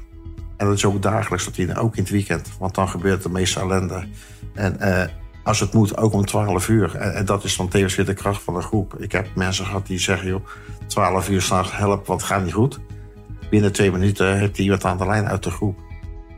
En 0.57 0.67
dat 0.67 0.77
is 0.77 0.85
ook 0.85 1.03
dagelijks 1.03 1.45
tot 1.45 1.55
tien, 1.55 1.77
ook 1.77 1.97
in 1.97 2.03
het 2.03 2.13
weekend. 2.13 2.49
Want 2.59 2.75
dan 2.75 2.89
gebeurt 2.89 3.23
de 3.23 3.29
meeste 3.29 3.61
ellende. 3.61 4.05
En 4.55 4.77
uh, 4.81 5.05
Als 5.45 5.61
het 5.61 5.73
moet, 5.73 5.97
ook 5.97 6.13
om 6.13 6.27
12 6.27 6.69
uur. 6.69 6.97
En, 6.97 7.25
dat 7.25 7.45
is 7.45 7.57
dan 7.57 7.69
tevens 7.69 7.95
weer 7.95 8.07
de 8.07 8.15
kracht 8.15 8.43
van 8.43 8.55
de 8.55 8.61
groep. 8.61 8.95
Ik 8.99 9.13
heb 9.13 9.29
mensen 9.35 9.65
gehad 9.65 9.87
die 9.87 9.99
zeggen, 9.99 10.29
joh, 10.29 10.47
12 10.87 11.29
uur 11.29 11.43
s'nachts, 11.43 11.77
help, 11.77 12.07
wat 12.07 12.23
gaat 12.23 12.45
niet 12.45 12.53
goed. 12.53 12.79
Binnen 13.51 13.73
twee 13.73 13.93
minuten 13.93 14.39
heeft 14.39 14.59
iemand 14.59 14.85
aan 14.85 14.99
de 14.99 15.07
lijn 15.07 15.29
uit 15.29 15.43
de 15.43 15.51
groep. 15.51 15.79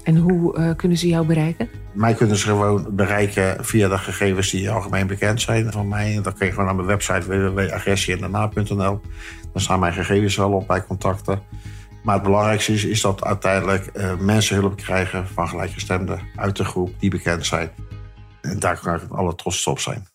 En 0.02 0.16
hoe 0.16 0.58
uh, 0.58 0.70
kunnen 0.76 0.98
ze 0.98 1.08
jou 1.08 1.26
bereiken? 1.26 1.68
Mij 1.92 2.14
kunnen 2.14 2.36
ze 2.36 2.46
gewoon 2.46 2.86
bereiken 2.90 3.64
via 3.64 3.88
de 3.88 3.98
gegevens 3.98 4.50
die 4.50 4.70
algemeen 4.70 5.06
bekend 5.06 5.40
zijn 5.40 5.72
van 5.72 5.88
mij. 5.88 6.20
Dan 6.22 6.32
kun 6.32 6.46
je 6.46 6.52
gewoon 6.52 6.66
naar 6.66 6.74
mijn 6.74 6.86
website 6.86 7.26
www.agressieendana.nl. 7.26 9.00
Daar 9.52 9.62
staan 9.62 9.80
mijn 9.80 9.92
gegevens 9.92 10.40
al 10.40 10.52
op 10.52 10.66
bij 10.66 10.84
contacten. 10.84 11.42
Maar 12.02 12.14
het 12.14 12.24
belangrijkste 12.24 12.72
is, 12.72 12.84
is 12.84 13.00
dat 13.00 13.24
uiteindelijk 13.24 13.90
uh, 13.94 14.18
mensen 14.18 14.56
hulp 14.56 14.76
krijgen 14.76 15.28
van 15.28 15.48
gelijkgestemden 15.48 16.20
uit 16.36 16.56
de 16.56 16.64
groep 16.64 16.90
die 16.98 17.10
bekend 17.10 17.46
zijn. 17.46 17.70
En 18.40 18.58
daar 18.58 18.80
kan 18.80 18.94
ik 18.94 19.02
alle 19.10 19.34
trots 19.34 19.66
op 19.66 19.78
zijn. 19.78 20.06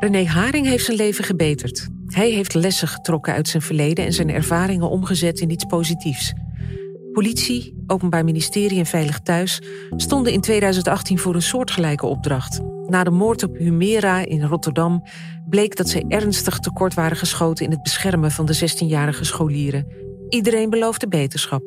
René 0.00 0.24
Haring 0.24 0.66
heeft 0.66 0.84
zijn 0.84 0.96
leven 0.96 1.24
gebeterd. 1.24 1.88
Hij 2.06 2.30
heeft 2.30 2.54
lessen 2.54 2.88
getrokken 2.88 3.32
uit 3.32 3.48
zijn 3.48 3.62
verleden 3.62 4.04
en 4.04 4.12
zijn 4.12 4.30
ervaringen 4.30 4.90
omgezet 4.90 5.40
in 5.40 5.50
iets 5.50 5.64
positiefs. 5.64 6.32
Politie, 7.12 7.82
Openbaar 7.86 8.24
Ministerie 8.24 8.78
en 8.78 8.86
Veilig 8.86 9.20
Thuis 9.20 9.62
stonden 9.96 10.32
in 10.32 10.40
2018 10.40 11.18
voor 11.18 11.34
een 11.34 11.42
soortgelijke 11.42 12.06
opdracht. 12.06 12.60
Na 12.86 13.04
de 13.04 13.10
moord 13.10 13.42
op 13.42 13.56
Humera 13.56 14.24
in 14.24 14.42
Rotterdam 14.42 15.02
bleek 15.48 15.76
dat 15.76 15.88
zij 15.88 16.04
ernstig 16.08 16.58
tekort 16.58 16.94
waren 16.94 17.16
geschoten 17.16 17.64
in 17.64 17.70
het 17.70 17.82
beschermen 17.82 18.30
van 18.30 18.46
de 18.46 18.56
16-jarige 18.56 19.24
scholieren. 19.24 19.86
Iedereen 20.28 20.70
beloofde 20.70 21.08
beterschap. 21.08 21.62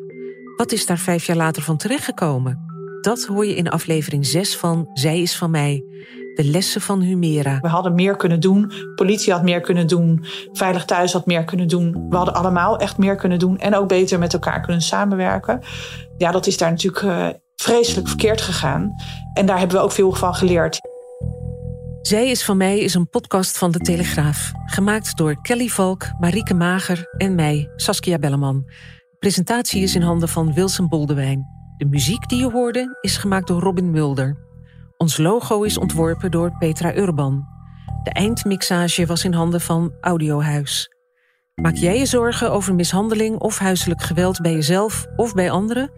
Wat 0.57 0.71
is 0.71 0.85
daar 0.85 0.99
vijf 0.99 1.25
jaar 1.25 1.37
later 1.37 1.61
van 1.61 1.77
terechtgekomen? 1.77 2.59
Dat 3.01 3.25
hoor 3.25 3.45
je 3.45 3.55
in 3.55 3.69
aflevering 3.69 4.25
6 4.25 4.55
van 4.55 4.89
Zij 4.93 5.21
is 5.21 5.35
van 5.35 5.51
mij. 5.51 5.83
De 6.35 6.43
lessen 6.43 6.81
van 6.81 7.01
Humera. 7.01 7.59
We 7.61 7.67
hadden 7.67 7.95
meer 7.95 8.15
kunnen 8.15 8.39
doen. 8.39 8.71
Politie 8.95 9.33
had 9.33 9.43
meer 9.43 9.61
kunnen 9.61 9.87
doen. 9.87 10.25
Veilig 10.51 10.85
Thuis 10.85 11.13
had 11.13 11.25
meer 11.25 11.43
kunnen 11.43 11.67
doen. 11.67 12.05
We 12.09 12.15
hadden 12.15 12.33
allemaal 12.33 12.77
echt 12.77 12.97
meer 12.97 13.15
kunnen 13.15 13.39
doen. 13.39 13.57
En 13.57 13.75
ook 13.75 13.87
beter 13.87 14.19
met 14.19 14.33
elkaar 14.33 14.61
kunnen 14.61 14.81
samenwerken. 14.81 15.59
Ja, 16.17 16.31
dat 16.31 16.47
is 16.47 16.57
daar 16.57 16.69
natuurlijk 16.69 17.03
uh, 17.03 17.27
vreselijk 17.55 18.07
verkeerd 18.07 18.41
gegaan. 18.41 18.93
En 19.33 19.45
daar 19.45 19.59
hebben 19.59 19.77
we 19.77 19.83
ook 19.83 19.91
veel 19.91 20.13
van 20.13 20.35
geleerd. 20.35 20.79
Zij 22.01 22.29
is 22.29 22.43
van 22.43 22.57
mij 22.57 22.79
is 22.79 22.93
een 22.93 23.09
podcast 23.09 23.57
van 23.57 23.71
De 23.71 23.79
Telegraaf. 23.79 24.51
Gemaakt 24.65 25.17
door 25.17 25.41
Kelly 25.41 25.67
Valk, 25.67 26.05
Marieke 26.19 26.53
Mager 26.53 27.07
en 27.17 27.35
mij, 27.35 27.69
Saskia 27.75 28.17
Belleman. 28.17 28.71
presentatie 29.19 29.81
is 29.81 29.95
in 29.95 30.01
handen 30.01 30.29
van 30.29 30.53
Wilson 30.53 30.87
Boldewijn. 30.87 31.45
De 31.77 31.85
muziek 31.85 32.29
die 32.29 32.39
je 32.39 32.51
hoorde 32.51 32.97
is 33.01 33.17
gemaakt 33.17 33.47
door 33.47 33.61
Robin 33.61 33.91
Mulder. 33.91 34.37
Ons 35.03 35.17
logo 35.17 35.61
is 35.61 35.77
ontworpen 35.77 36.31
door 36.31 36.57
Petra 36.57 36.95
Urban. 36.95 37.45
De 38.03 38.09
eindmixage 38.09 39.05
was 39.05 39.23
in 39.23 39.33
handen 39.33 39.61
van 39.61 39.93
Audiohuis. 40.01 40.89
Maak 41.55 41.75
jij 41.75 41.97
je 41.97 42.05
zorgen 42.05 42.51
over 42.51 42.75
mishandeling 42.75 43.39
of 43.39 43.57
huiselijk 43.57 44.01
geweld 44.01 44.41
bij 44.41 44.53
jezelf 44.53 45.05
of 45.15 45.33
bij 45.33 45.51
anderen? 45.51 45.91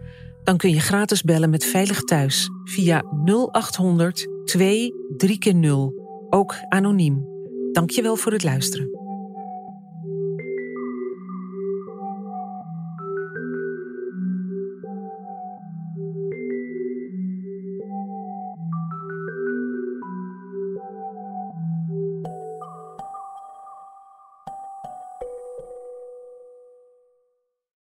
Dan 0.44 0.56
kun 0.56 0.70
je 0.70 0.80
gratis 0.80 1.22
bellen 1.22 1.50
met 1.50 1.64
Veilig 1.64 2.00
Thuis 2.00 2.50
via 2.64 3.02
0800 3.24 4.28
2 4.44 4.94
3 5.16 5.54
0 5.54 5.92
ook 6.30 6.54
anoniem. 6.68 7.26
Dankjewel 7.72 8.16
voor 8.16 8.32
het 8.32 8.44
luisteren. 8.44 8.95